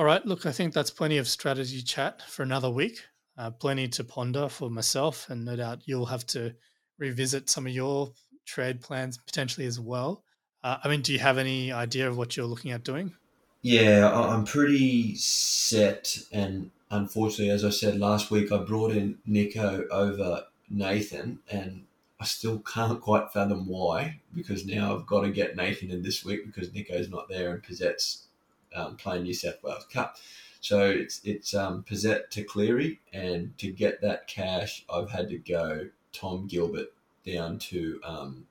All 0.00 0.06
right, 0.06 0.24
look, 0.24 0.46
I 0.46 0.52
think 0.52 0.72
that's 0.72 0.90
plenty 0.90 1.18
of 1.18 1.28
strategy 1.28 1.82
chat 1.82 2.22
for 2.22 2.42
another 2.42 2.70
week. 2.70 3.04
Uh, 3.36 3.50
plenty 3.50 3.86
to 3.88 4.02
ponder 4.02 4.48
for 4.48 4.70
myself, 4.70 5.28
and 5.28 5.44
no 5.44 5.56
doubt 5.56 5.82
you'll 5.84 6.06
have 6.06 6.26
to 6.28 6.54
revisit 6.96 7.50
some 7.50 7.66
of 7.66 7.74
your 7.74 8.10
trade 8.46 8.80
plans 8.80 9.18
potentially 9.18 9.66
as 9.66 9.78
well. 9.78 10.24
Uh, 10.64 10.78
I 10.82 10.88
mean, 10.88 11.02
do 11.02 11.12
you 11.12 11.18
have 11.18 11.36
any 11.36 11.70
idea 11.70 12.08
of 12.08 12.16
what 12.16 12.34
you're 12.34 12.46
looking 12.46 12.70
at 12.70 12.82
doing? 12.82 13.12
Yeah, 13.60 14.10
I'm 14.10 14.46
pretty 14.46 15.16
set, 15.16 16.16
and 16.32 16.70
unfortunately, 16.90 17.50
as 17.50 17.66
I 17.66 17.68
said 17.68 17.98
last 17.98 18.30
week, 18.30 18.50
I 18.52 18.56
brought 18.56 18.92
in 18.92 19.18
Nicho 19.28 19.86
over 19.90 20.44
Nathan, 20.70 21.40
and 21.50 21.84
I 22.18 22.24
still 22.24 22.58
can't 22.74 23.02
quite 23.02 23.34
fathom 23.34 23.66
why. 23.66 24.22
Because 24.34 24.64
now 24.64 24.96
I've 24.96 25.04
got 25.04 25.24
to 25.24 25.30
get 25.30 25.56
Nathan 25.56 25.90
in 25.90 26.02
this 26.02 26.24
week 26.24 26.46
because 26.46 26.70
Nicho's 26.70 27.10
not 27.10 27.28
there 27.28 27.52
and 27.52 27.62
Pezet's 27.62 28.28
um, 28.74 28.96
playing 28.96 29.24
New 29.24 29.34
South 29.34 29.62
Wales 29.62 29.86
Cup. 29.92 30.16
So 30.60 30.90
it's 30.90 31.20
it's 31.24 31.54
um, 31.54 31.84
Pezet 31.88 32.30
to 32.30 32.44
Cleary, 32.44 33.00
and 33.12 33.56
to 33.58 33.70
get 33.70 34.00
that 34.02 34.26
cash, 34.26 34.84
I've 34.92 35.10
had 35.10 35.28
to 35.30 35.38
go 35.38 35.88
Tom 36.12 36.46
Gilbert 36.46 36.92
down 37.24 37.58
to 37.58 38.00
um, 38.04 38.46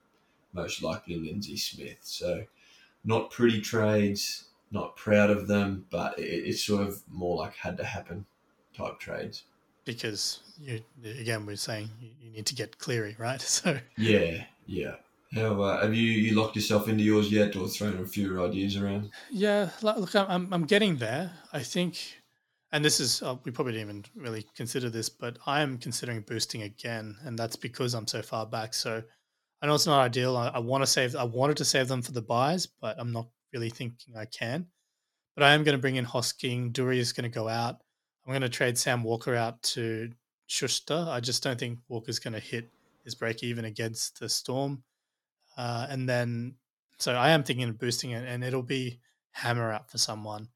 most 0.54 0.82
likely 0.82 1.16
Lindsay 1.16 1.58
Smith. 1.58 1.98
So 2.02 2.46
not 3.04 3.32
pretty 3.32 3.62
trades, 3.62 4.46
not 4.72 4.96
proud 4.96 5.30
of 5.30 5.48
them, 5.48 5.86
but 5.90 6.18
it, 6.18 6.24
it's 6.24 6.64
sort 6.64 6.88
of 6.88 7.02
more 7.10 7.38
like 7.38 7.56
had 7.56 7.78
to 7.78 7.84
happen 7.84 8.26
type 8.76 9.00
trades. 9.00 9.44
Because 9.86 10.42
you 10.60 10.82
again, 11.04 11.46
we're 11.46 11.56
saying 11.56 11.90
you 12.22 12.32
need 12.32 12.46
to 12.48 12.56
get 12.56 12.78
Cleary, 12.78 13.16
right? 13.18 13.42
So 13.50 13.80
yeah, 13.98 14.46
yeah. 14.66 14.96
How 15.34 15.62
uh, 15.62 15.82
have 15.82 15.94
you 15.94 16.12
you 16.12 16.40
locked 16.40 16.56
yourself 16.56 16.88
into 16.88 17.04
yours 17.04 17.32
yet, 17.32 17.56
or 17.56 17.68
thrown 17.68 18.00
a 18.00 18.08
few 18.08 18.44
ideas 18.44 18.76
around? 18.76 19.12
Yeah, 19.30 19.70
look, 19.82 20.16
I'm 20.16 20.52
I'm 20.52 20.66
getting 20.66 20.98
there. 20.98 21.32
I 21.54 21.62
think, 21.62 21.98
and 22.72 22.84
this 22.84 23.00
is 23.00 23.22
uh, 23.22 23.36
we 23.44 23.52
probably 23.52 23.74
didn't 23.74 23.90
even 23.90 24.06
really 24.16 24.46
consider 24.56 24.90
this, 24.90 25.08
but 25.08 25.38
I 25.46 25.62
am 25.62 25.78
considering 25.78 26.22
boosting 26.22 26.64
again, 26.64 27.16
and 27.24 27.38
that's 27.38 27.56
because 27.56 27.94
I'm 27.94 28.08
so 28.08 28.24
far 28.24 28.48
back. 28.48 28.74
So 28.74 29.04
I 29.62 29.68
know 29.68 29.76
it's 29.76 29.86
not 29.86 30.02
ideal. 30.02 30.36
I, 30.36 30.48
I 30.48 30.60
want 30.60 30.82
to 30.82 30.88
save. 30.88 31.16
I 31.16 31.26
wanted 31.26 31.58
to 31.58 31.66
save 31.66 31.88
them 31.88 32.02
for 32.02 32.12
the 32.12 32.24
byes, 32.24 32.66
but 32.66 33.00
I'm 33.00 33.12
not 33.12 33.28
really 33.54 33.70
thinking 33.70 34.18
I 34.18 34.26
can. 34.26 34.66
But 35.36 35.44
I 35.44 35.54
am 35.54 35.64
going 35.64 35.78
to 35.78 35.82
bring 35.82 35.98
in 35.98 36.06
Hosking. 36.06 36.72
Dury 36.72 36.98
is 36.98 37.14
going 37.14 37.30
to 37.30 37.34
go 37.34 37.48
out. 37.48 37.82
I'm 38.26 38.32
going 38.32 38.42
to 38.42 38.50
trade 38.50 38.78
Sam 38.78 39.04
Walker 39.04 39.36
out 39.36 39.62
to 39.64 40.10
Schuster. 40.48 41.06
I 41.08 41.20
just 41.20 41.44
don't 41.44 41.60
think 41.60 41.80
Walker's 41.88 42.20
going 42.20 42.34
to 42.34 42.40
hit 42.40 42.68
his 43.04 43.16
break 43.16 43.44
even 43.44 43.66
against 43.66 44.20
the 44.20 44.28
Storm. 44.28 44.84
Uh, 45.60 45.86
and 45.90 46.08
then, 46.08 46.56
so 47.00 47.14
I 47.16 47.32
am 47.32 47.44
thinking 47.44 47.68
of 47.68 47.78
boosting 47.78 48.12
it, 48.12 48.26
and 48.26 48.46
it'll 48.46 48.64
be 48.64 49.02
hammer 49.32 49.74
out 49.74 49.92
for 49.92 49.98
someone. 49.98 50.48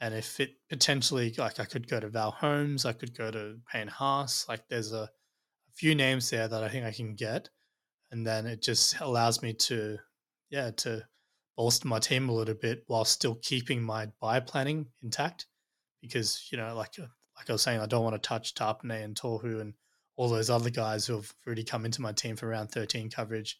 And 0.00 0.14
if 0.14 0.38
it 0.38 0.50
potentially, 0.68 1.34
like, 1.36 1.58
I 1.58 1.64
could 1.64 1.88
go 1.88 1.98
to 1.98 2.08
Val 2.08 2.30
Holmes, 2.30 2.84
I 2.84 2.92
could 2.92 3.18
go 3.18 3.32
to 3.32 3.56
Payne 3.72 3.88
Haas. 3.88 4.48
Like, 4.48 4.68
there's 4.68 4.92
a, 4.92 5.02
a 5.02 5.72
few 5.74 5.96
names 5.96 6.30
there 6.30 6.46
that 6.46 6.62
I 6.62 6.68
think 6.68 6.86
I 6.86 6.92
can 6.92 7.16
get, 7.16 7.48
and 8.12 8.24
then 8.24 8.46
it 8.46 8.62
just 8.62 9.00
allows 9.00 9.42
me 9.42 9.52
to, 9.52 9.98
yeah, 10.48 10.70
to 10.76 11.02
bolster 11.56 11.88
my 11.88 11.98
team 11.98 12.28
a 12.28 12.32
little 12.32 12.54
bit 12.54 12.84
while 12.86 13.04
still 13.04 13.40
keeping 13.42 13.82
my 13.82 14.06
bye 14.20 14.38
planning 14.38 14.86
intact. 15.02 15.46
Because 16.00 16.46
you 16.52 16.58
know, 16.58 16.72
like, 16.76 16.92
uh, 17.00 17.06
like 17.36 17.50
I 17.50 17.52
was 17.52 17.62
saying, 17.62 17.80
I 17.80 17.86
don't 17.86 18.04
want 18.04 18.14
to 18.14 18.28
touch 18.28 18.54
Tapine 18.54 19.02
and 19.02 19.16
Tohu 19.16 19.60
and 19.60 19.74
all 20.14 20.28
those 20.28 20.50
other 20.50 20.70
guys 20.70 21.04
who 21.04 21.16
have 21.16 21.34
already 21.44 21.64
come 21.64 21.84
into 21.84 22.00
my 22.00 22.12
team 22.12 22.36
for 22.36 22.46
round 22.46 22.70
13 22.70 23.10
coverage 23.10 23.58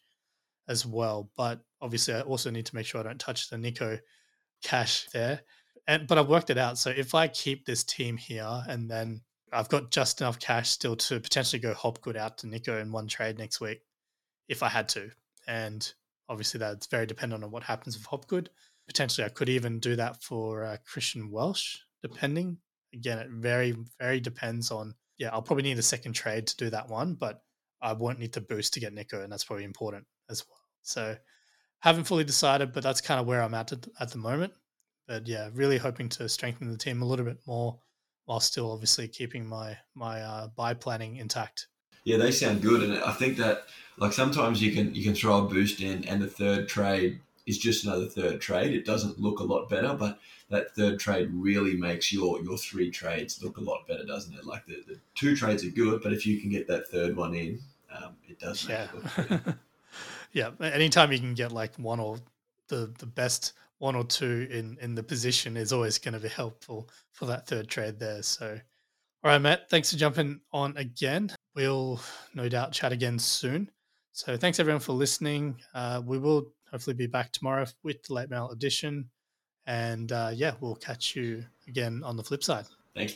as 0.67 0.85
well. 0.85 1.31
But 1.37 1.61
obviously, 1.81 2.13
I 2.13 2.21
also 2.21 2.49
need 2.49 2.65
to 2.67 2.75
make 2.75 2.85
sure 2.85 3.01
I 3.01 3.03
don't 3.03 3.19
touch 3.19 3.49
the 3.49 3.57
Nicho 3.57 3.99
cash 4.63 5.07
there. 5.13 5.41
And 5.87 6.07
but 6.07 6.17
I've 6.17 6.29
worked 6.29 6.49
it 6.49 6.57
out. 6.57 6.77
So 6.77 6.89
if 6.89 7.15
I 7.15 7.27
keep 7.27 7.65
this 7.65 7.83
team 7.83 8.17
here, 8.17 8.63
and 8.67 8.89
then 8.89 9.21
I've 9.53 9.69
got 9.69 9.91
just 9.91 10.21
enough 10.21 10.39
cash 10.39 10.69
still 10.69 10.95
to 10.97 11.19
potentially 11.19 11.61
go 11.61 11.73
Hopgood 11.73 12.17
out 12.17 12.37
to 12.39 12.47
Nicho 12.47 12.81
in 12.81 12.91
one 12.91 13.07
trade 13.07 13.37
next 13.37 13.61
week, 13.61 13.81
if 14.49 14.63
I 14.63 14.67
had 14.67 14.89
to. 14.89 15.09
And 15.47 15.89
obviously, 16.27 16.59
that's 16.59 16.87
very 16.87 17.05
dependent 17.05 17.43
on 17.43 17.51
what 17.51 17.63
happens 17.63 17.97
with 17.97 18.05
Hopgood. 18.05 18.49
Potentially, 18.87 19.25
I 19.25 19.29
could 19.29 19.49
even 19.49 19.79
do 19.79 19.95
that 19.95 20.21
for 20.21 20.63
uh, 20.65 20.77
Christian 20.85 21.31
Welch, 21.31 21.81
depending. 22.01 22.57
Again, 22.93 23.19
it 23.19 23.29
very, 23.29 23.75
very 23.99 24.19
depends 24.19 24.71
on. 24.71 24.93
Yeah, 25.17 25.29
I'll 25.31 25.41
probably 25.41 25.63
need 25.63 25.79
a 25.79 25.83
second 25.83 26.13
trade 26.13 26.47
to 26.47 26.57
do 26.57 26.69
that 26.69 26.89
one, 26.89 27.15
but 27.15 27.41
I 27.81 27.93
won't 27.93 28.19
need 28.19 28.33
to 28.33 28.41
boost 28.41 28.73
to 28.73 28.79
get 28.79 28.93
Nicho, 28.93 29.23
and 29.23 29.31
that's 29.31 29.43
probably 29.45 29.65
important 29.65 30.05
as 30.29 30.43
well. 30.47 30.56
So, 30.87 31.17
haven't 31.79 32.05
fully 32.05 32.23
decided, 32.23 32.73
but 32.73 32.83
that's 32.83 33.01
kind 33.01 33.19
of 33.19 33.27
where 33.27 33.41
I'm 33.41 33.53
at 33.53 33.71
at 33.99 34.11
the 34.11 34.17
moment. 34.17 34.53
But 35.07 35.27
yeah, 35.27 35.49
really 35.53 35.77
hoping 35.77 36.09
to 36.09 36.27
strengthen 36.27 36.71
the 36.71 36.77
team 36.77 37.01
a 37.01 37.05
little 37.05 37.25
bit 37.25 37.39
more, 37.45 37.79
while 38.25 38.39
still 38.39 38.71
obviously 38.71 39.07
keeping 39.07 39.45
my 39.45 39.77
my 39.95 40.21
uh, 40.21 40.47
bye 40.47 40.73
planning 40.73 41.17
intact. 41.17 41.67
Yeah, 42.03 42.17
they 42.17 42.31
sound 42.31 42.61
good, 42.61 42.83
and 42.83 42.97
I 43.03 43.11
think 43.11 43.37
that 43.37 43.67
like 43.97 44.13
sometimes 44.13 44.61
you 44.61 44.71
can 44.71 44.93
you 44.93 45.03
can 45.03 45.15
throw 45.15 45.45
a 45.45 45.49
boost 45.49 45.81
in, 45.81 46.05
and 46.05 46.21
the 46.21 46.27
third 46.27 46.67
trade 46.67 47.19
is 47.45 47.57
just 47.57 47.85
another 47.85 48.05
third 48.05 48.41
trade. 48.41 48.73
It 48.73 48.85
doesn't 48.85 49.19
look 49.19 49.39
a 49.39 49.43
lot 49.43 49.69
better, 49.69 49.93
but 49.93 50.19
that 50.49 50.75
third 50.75 50.99
trade 50.99 51.29
really 51.31 51.75
makes 51.75 52.11
your 52.11 52.41
your 52.41 52.57
three 52.57 52.91
trades 52.91 53.41
look 53.43 53.57
a 53.57 53.61
lot 53.61 53.87
better, 53.87 54.05
doesn't 54.05 54.35
it? 54.35 54.45
Like 54.45 54.65
the, 54.65 54.83
the 54.87 54.99
two 55.15 55.35
trades 55.35 55.63
are 55.65 55.69
good, 55.69 56.01
but 56.01 56.13
if 56.13 56.25
you 56.25 56.39
can 56.39 56.49
get 56.49 56.67
that 56.67 56.87
third 56.89 57.15
one 57.15 57.33
in, 57.33 57.59
um, 57.95 58.15
it 58.27 58.39
does 58.39 58.67
yeah. 58.67 58.87
Yeah. 60.33 60.51
Anytime 60.61 61.11
you 61.11 61.19
can 61.19 61.33
get 61.33 61.51
like 61.51 61.75
one 61.77 61.99
or 61.99 62.17
the 62.67 62.93
the 62.99 63.05
best 63.05 63.53
one 63.79 63.95
or 63.95 64.03
two 64.03 64.47
in 64.49 64.77
in 64.81 64.95
the 64.95 65.03
position 65.03 65.57
is 65.57 65.71
always 65.71 65.97
going 65.97 66.13
to 66.13 66.19
be 66.19 66.29
helpful 66.29 66.89
for 67.11 67.25
that 67.25 67.47
third 67.47 67.67
trade 67.67 67.99
there. 67.99 68.23
So, 68.23 68.59
all 69.23 69.31
right, 69.31 69.41
Matt, 69.41 69.69
thanks 69.69 69.91
for 69.91 69.97
jumping 69.97 70.41
on 70.51 70.75
again. 70.77 71.31
We'll 71.55 71.99
no 72.33 72.49
doubt 72.49 72.71
chat 72.71 72.91
again 72.91 73.19
soon. 73.19 73.69
So, 74.11 74.37
thanks 74.37 74.59
everyone 74.59 74.81
for 74.81 74.93
listening. 74.93 75.61
Uh, 75.73 76.01
we 76.05 76.17
will 76.17 76.51
hopefully 76.71 76.95
be 76.95 77.07
back 77.07 77.31
tomorrow 77.31 77.65
with 77.83 78.03
the 78.03 78.13
late 78.13 78.29
mail 78.29 78.49
edition. 78.49 79.09
And 79.65 80.11
uh, 80.11 80.31
yeah, 80.33 80.53
we'll 80.59 80.75
catch 80.75 81.15
you 81.15 81.43
again 81.67 82.01
on 82.03 82.15
the 82.15 82.23
flip 82.23 82.43
side. 82.43 82.65
Thanks. 82.95 83.15